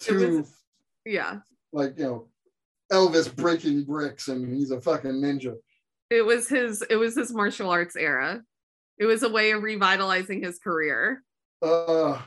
to 0.00 0.38
was- 0.38 0.54
yeah. 1.04 1.38
like 1.72 1.98
you 1.98 2.04
know 2.04 2.28
Elvis 2.92 3.34
breaking 3.34 3.84
bricks 3.84 4.28
and 4.28 4.54
he's 4.54 4.70
a 4.70 4.80
fucking 4.80 5.12
ninja. 5.12 5.54
It 6.10 6.24
was 6.24 6.48
his, 6.48 6.82
it 6.88 6.96
was 6.96 7.14
his 7.14 7.32
martial 7.32 7.70
arts 7.70 7.96
era. 7.96 8.42
It 8.98 9.04
was 9.04 9.22
a 9.22 9.28
way 9.28 9.50
of 9.50 9.62
revitalizing 9.62 10.42
his 10.42 10.58
career. 10.58 11.22
Uh, 11.62 12.18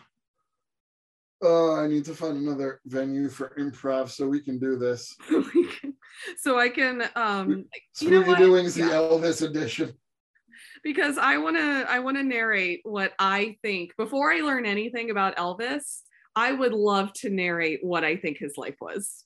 uh, 1.44 1.74
I 1.74 1.88
need 1.88 2.06
to 2.06 2.14
find 2.14 2.38
another 2.38 2.80
venue 2.86 3.28
for 3.28 3.56
improv 3.58 4.10
so 4.10 4.28
we 4.28 4.40
can 4.40 4.60
do 4.60 4.78
this. 4.78 5.16
so 6.38 6.60
I 6.60 6.70
can 6.70 7.04
um 7.16 7.66
You 8.00 8.10
know 8.12 8.24
the 8.24 8.74
Yeah. 8.78 8.90
Elvis 8.90 9.42
edition. 9.42 9.94
because 10.84 11.18
I 11.18 11.38
want 11.38 11.58
to 11.58 11.86
I 11.90 12.00
want 12.00 12.18
to 12.18 12.24
narrate 12.24 12.82
what 12.84 13.14
I 13.20 13.58
think 13.62 13.96
before 13.98 14.32
I 14.32 14.38
learn 14.42 14.66
anything 14.66 15.10
about 15.12 15.36
Elvis. 15.38 16.02
I 16.36 16.54
would 16.54 16.72
love 16.74 17.12
to 17.16 17.30
narrate 17.30 17.80
what 17.84 18.04
I 18.06 18.16
think 18.16 18.38
his 18.38 18.54
life 18.58 18.78
was. 18.80 19.26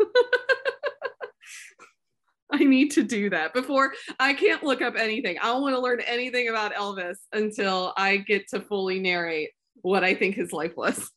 I 2.52 2.58
need 2.58 2.90
to 2.92 3.02
do 3.02 3.30
that 3.30 3.52
before 3.54 3.92
I 4.20 4.34
can't 4.34 4.62
look 4.62 4.80
up 4.82 4.94
anything. 4.96 5.38
I 5.38 5.44
don't 5.44 5.62
want 5.62 5.74
to 5.74 5.80
learn 5.80 6.00
anything 6.00 6.48
about 6.48 6.72
Elvis 6.74 7.16
until 7.32 7.92
I 7.96 8.18
get 8.18 8.48
to 8.48 8.60
fully 8.60 9.00
narrate 9.00 9.50
what 9.82 10.04
I 10.04 10.14
think 10.14 10.34
his 10.36 10.52
life 10.52 10.72
was. 10.76 11.10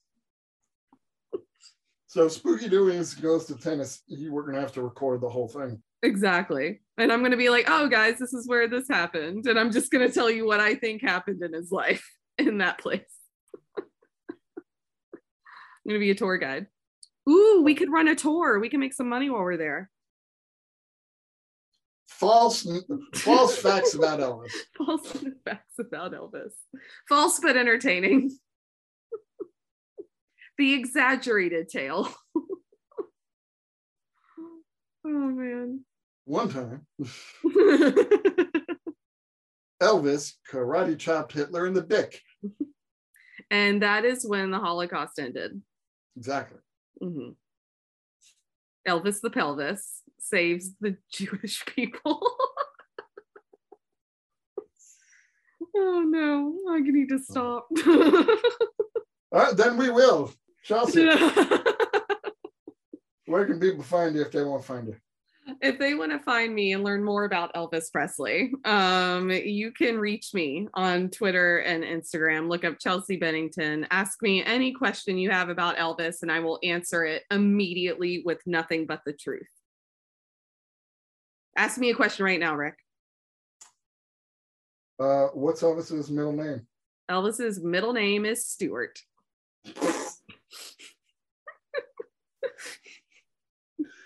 So 2.08 2.28
Spooky 2.28 2.70
Doings 2.70 3.14
goes 3.14 3.45
to 3.45 3.55
Tennessee. 3.55 4.30
We're 4.30 4.45
gonna 4.45 4.62
have 4.62 4.74
to 4.74 4.82
record 4.82 5.22
the 5.22 5.30
whole 5.30 5.47
thing. 5.47 5.82
Exactly. 6.03 6.82
And 6.97 7.12
I'm 7.12 7.20
going 7.20 7.32
to 7.32 7.38
be 7.38 7.49
like, 7.49 7.66
oh, 7.70 7.88
guys, 7.88 8.20
this 8.20 8.34
is 8.34 8.47
where 8.47 8.68
this 8.68 8.88
happened. 8.89 9.47
And 9.47 9.60
I'm 9.60 9.72
just 9.72 9.91
going 9.91 10.08
to 10.08 10.14
tell 10.14 10.30
you 10.30 10.45
what 10.45 10.60
I 10.60 10.76
think 10.76 11.01
happened 11.01 11.43
in 11.43 11.53
his 11.53 11.72
life 11.72 12.08
in 12.38 12.60
that 12.60 12.80
place. 12.80 13.01
I'm 13.78 13.86
going 15.88 15.95
to 15.95 15.99
be 15.99 16.12
a 16.12 16.16
tour 16.16 16.38
guide. 16.38 16.68
Ooh, 17.30 17.62
we 17.64 17.76
could 17.76 17.91
run 17.91 18.08
a 18.08 18.16
tour. 18.16 18.60
We 18.60 18.70
can 18.70 18.80
make 18.80 18.93
some 18.93 19.10
money 19.10 19.30
while 19.30 19.41
we're 19.41 19.58
there. 19.58 19.89
False, 22.08 22.66
false 23.14 23.58
facts 23.58 23.93
about 23.93 24.20
Elvis. 24.20 24.49
False 24.78 25.18
facts 25.45 25.78
about 25.78 26.14
Elvis. 26.14 26.53
False 27.08 27.39
but 27.39 27.55
entertaining. 27.55 28.32
The 30.58 30.74
exaggerated 30.74 31.70
tale. 31.70 32.14
oh, 34.38 34.49
man. 35.05 35.82
One 36.26 36.49
time, 36.49 36.86
Elvis 39.82 40.34
karate 40.51 40.97
chopped 40.99 41.32
Hitler 41.32 41.66
in 41.68 41.74
the 41.74 41.82
dick. 41.84 42.22
and 43.49 43.82
that 43.82 44.03
is 44.03 44.26
when 44.28 44.51
the 44.51 44.60
Holocaust 44.60 45.20
ended. 45.20 45.62
Exactly. 46.18 46.60
Mhm. 47.01 47.36
Elvis 48.88 49.22
the 49.22 49.30
pelvis 49.30 50.01
saves 50.20 50.72
the 50.82 50.97
Jewish 51.14 51.66
people. 51.66 52.20
oh 55.76 56.03
no, 56.05 56.58
I 56.74 56.80
need 56.82 57.10
to 57.10 57.20
stop. 57.20 57.68
All 57.88 58.26
right, 59.32 59.55
then 59.55 59.78
we 59.78 59.89
will. 59.91 60.34
Chelsea, 60.68 61.05
where 63.26 63.45
can 63.45 63.57
people 63.57 63.84
find 63.84 64.15
you 64.15 64.22
if 64.22 64.34
they 64.34 64.43
want 64.43 64.61
to 64.61 64.68
find 64.68 64.88
you? 64.88 64.97
if 65.61 65.80
they 65.80 65.95
want 65.95 66.11
to 66.11 66.20
find 66.20 66.53
me 66.53 66.74
and 66.74 66.84
learn 66.84 67.01
more 67.01 67.24
about 67.24 67.53
Elvis 67.53 67.89
Presley, 67.89 68.51
um, 68.65 69.32
you 69.32 69.72
can 69.72 69.97
reach 69.97 70.34
me 70.34 70.68
on 70.74 71.09
Twitter 71.09 71.59
and 71.59 71.86
Instagram. 71.86 72.49
Look 72.49 72.65
up 72.65 72.80
Chelsea 72.80 73.15
Bennington. 73.15 73.88
Ask 73.89 74.22
me 74.22 74.43
any 74.43 74.74
question 74.74 75.18
you 75.18 75.30
have 75.30 75.47
about 75.47 75.78
Elvis, 75.78 76.22
and 76.22 76.30
I 76.30 76.41
will 76.41 76.59
answer 76.63 77.05
it 77.05 77.24
immediately 77.32 78.24
with 78.26 78.39
nothing 78.45 78.86
but 78.86 79.03
the 79.05 79.13
truth. 79.13 79.47
Ask 81.55 81.78
me 81.78 81.91
a 81.91 81.95
question 81.95 82.26
right 82.26 82.41
now, 82.41 82.55
Rick. 82.55 82.76
Uh, 84.99 85.28
what's 85.28 85.61
Elvis's 85.61 86.09
middle 86.09 86.34
name? 86.34 86.68
Elvis's 87.09 87.63
middle 87.63 87.93
name 87.93 88.26
is 88.26 88.45
Stewart. 88.45 88.99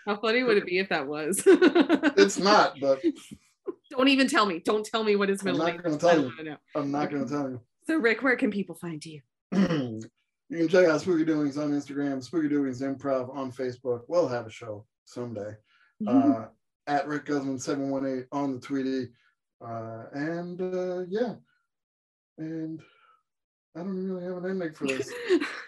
How 0.05 0.17
funny 0.17 0.43
would 0.43 0.57
it 0.57 0.65
be 0.65 0.79
if 0.79 0.89
that 0.89 1.07
was? 1.07 1.41
It's 1.45 2.37
not, 2.39 2.79
but 2.79 3.01
Don't 3.91 4.07
even 4.07 4.27
tell 4.27 4.45
me. 4.45 4.59
Don't 4.59 4.85
tell 4.85 5.03
me 5.03 5.15
what 5.15 5.29
his 5.29 5.41
I'm 5.41 5.45
middle 5.51 5.65
name 5.65 5.81
is. 5.83 5.97
tell 5.97 6.09
I 6.09 6.13
you. 6.15 6.31
don't 6.35 6.45
know. 6.45 6.57
I'm 6.75 6.91
not 6.91 7.11
going 7.11 7.25
to 7.25 7.29
tell 7.29 7.49
you. 7.49 7.61
So, 7.85 7.97
Rick, 7.97 8.23
where 8.23 8.37
can 8.37 8.49
people 8.49 8.75
find 8.75 9.05
you? 9.05 9.21
you 9.51 9.99
can 10.49 10.67
check 10.69 10.87
out 10.87 11.01
Spooky 11.01 11.25
Doings 11.25 11.57
on 11.57 11.71
Instagram, 11.71 12.23
Spooky 12.23 12.47
Doings 12.47 12.81
Improv 12.81 13.35
on 13.35 13.51
Facebook. 13.51 14.01
We'll 14.07 14.29
have 14.29 14.47
a 14.47 14.51
show 14.51 14.85
someday. 15.05 15.55
Uh, 16.07 16.45
at 16.87 17.05
Rick 17.07 17.25
Guzman 17.25 17.59
718 17.59 18.27
on 18.31 18.53
the 18.53 18.59
Tweety. 18.59 19.09
Uh, 19.63 20.05
and 20.13 20.61
uh, 20.61 21.01
yeah. 21.09 21.35
And 22.37 22.81
I 23.75 23.79
don't 23.79 24.07
really 24.07 24.23
have 24.25 24.43
an 24.43 24.49
ending 24.49 24.73
for 24.73 24.87
this 24.87 25.11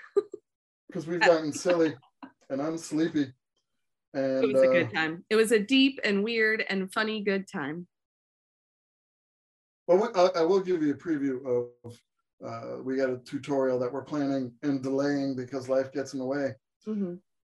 because 0.88 1.06
we've 1.06 1.20
gotten 1.20 1.54
silly 1.54 1.94
and 2.50 2.62
I'm 2.62 2.78
sleepy. 2.78 3.34
And 4.14 4.44
it 4.44 4.54
was 4.54 4.62
a 4.62 4.70
uh, 4.70 4.74
good 4.74 4.94
time. 4.94 5.26
It 5.30 5.36
was 5.36 5.52
a 5.52 5.60
deep 5.60 6.00
and 6.04 6.24
weird 6.24 6.64
and 6.70 6.92
funny 6.94 7.22
good 7.24 7.48
time. 7.48 7.88
Well, 9.88 9.98
we- 9.98 10.20
I, 10.22 10.42
I 10.42 10.44
will 10.44 10.60
give 10.62 10.82
you 10.84 10.92
a 10.94 10.98
preview 10.98 11.46
of. 11.86 11.98
Uh, 12.46 12.78
we 12.84 12.98
got 12.98 13.10
a 13.10 13.18
tutorial 13.20 13.80
that 13.80 13.92
we're 13.92 14.04
planning 14.04 14.52
and 14.64 14.84
delaying 14.84 15.34
because 15.34 15.70
life 15.70 15.94
gets 15.94 16.12
in 16.14 16.20
the 16.20 16.26
way. 16.26 16.54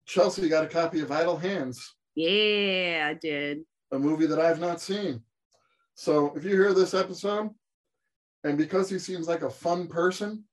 Chelsea 0.07 0.49
got 0.49 0.63
a 0.63 0.67
copy 0.67 1.01
of 1.01 1.11
Idle 1.11 1.37
Hands, 1.37 1.95
Yeah, 2.15 3.05
I 3.07 3.13
did. 3.13 3.59
a 3.91 3.99
movie 3.99 4.25
that 4.25 4.39
I've 4.39 4.59
not 4.59 4.81
seen. 4.81 5.21
So 5.93 6.33
if 6.35 6.43
you 6.43 6.51
hear 6.51 6.73
this 6.73 6.95
episode, 6.95 7.51
and 8.43 8.57
because 8.57 8.89
he 8.89 8.97
seems 8.97 9.27
like 9.27 9.43
a 9.43 9.49
fun 9.49 9.87
person, 9.87 10.43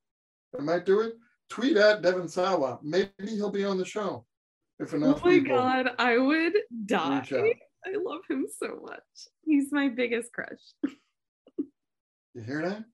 I 0.59 0.61
might 0.61 0.85
do 0.85 1.01
it. 1.01 1.15
Tweet 1.49 1.79
at 1.79 2.03
Devon 2.03 2.29
Sawa. 2.29 2.79
Maybe 2.83 3.11
he'll 3.21 3.51
be 3.51 3.65
on 3.65 3.79
the 3.79 3.85
show. 3.87 4.27
If 4.79 4.93
enough 4.93 5.23
oh 5.25 5.29
my 5.29 5.39
god, 5.39 5.91
I 5.99 6.19
would 6.19 6.53
die. 6.85 7.25
I 7.87 7.97
love 8.03 8.23
him 8.29 8.47
so 8.59 8.81
much. 8.83 9.01
He's 9.45 9.73
my 9.73 9.89
biggest 9.89 10.33
crush. 10.33 10.51
You 12.35 12.43
hear 12.43 12.63
that? 12.69 12.85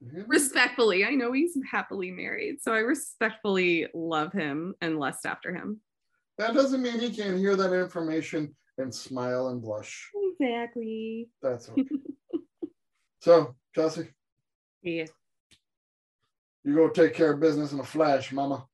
You 0.00 0.10
hear 0.10 0.20
that? 0.20 0.28
Respectfully, 0.28 1.04
I 1.04 1.10
know 1.10 1.32
he's 1.32 1.56
happily 1.68 2.10
married, 2.12 2.62
so 2.62 2.72
I 2.72 2.78
respectfully 2.78 3.86
love 3.94 4.32
him 4.32 4.74
and 4.80 4.98
lust 4.98 5.26
after 5.26 5.54
him. 5.54 5.80
That 6.38 6.54
doesn't 6.54 6.82
mean 6.82 7.00
he 7.00 7.10
can't 7.10 7.38
hear 7.38 7.56
that 7.56 7.72
information 7.72 8.54
and 8.78 8.94
smile 8.94 9.48
and 9.48 9.60
blush. 9.60 10.10
Exactly. 10.38 11.28
That's 11.42 11.68
okay. 11.70 11.82
so, 13.20 13.56
Chelsea, 13.74 14.08
Yeah. 14.82 15.06
you 16.62 16.74
go 16.74 16.88
take 16.90 17.14
care 17.14 17.32
of 17.32 17.40
business 17.40 17.72
in 17.72 17.80
a 17.80 17.84
flash, 17.84 18.32
mama. 18.32 18.66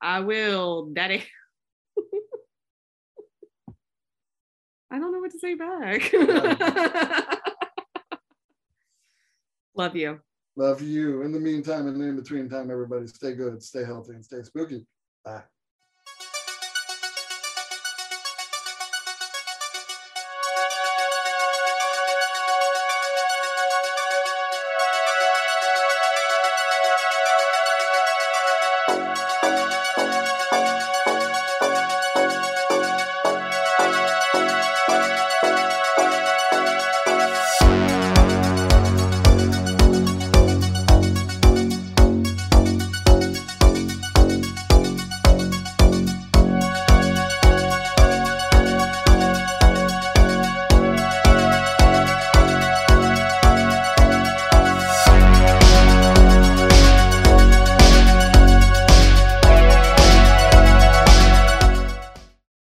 I 0.00 0.20
will, 0.20 0.90
daddy. 0.92 1.24
I 4.90 4.98
don't 4.98 5.12
know 5.12 5.18
what 5.18 5.32
to 5.32 5.38
say 5.38 5.54
back. 5.54 6.12
Love 9.74 9.94
you. 9.94 10.20
Love 10.56 10.82
you. 10.82 11.22
In 11.22 11.32
the 11.32 11.38
meantime 11.38 11.86
and 11.86 12.02
in 12.02 12.16
between 12.16 12.48
time, 12.48 12.70
everybody 12.70 13.06
stay 13.06 13.34
good, 13.34 13.62
stay 13.62 13.84
healthy, 13.84 14.14
and 14.14 14.24
stay 14.24 14.42
spooky. 14.42 14.86
Bye. 15.24 15.42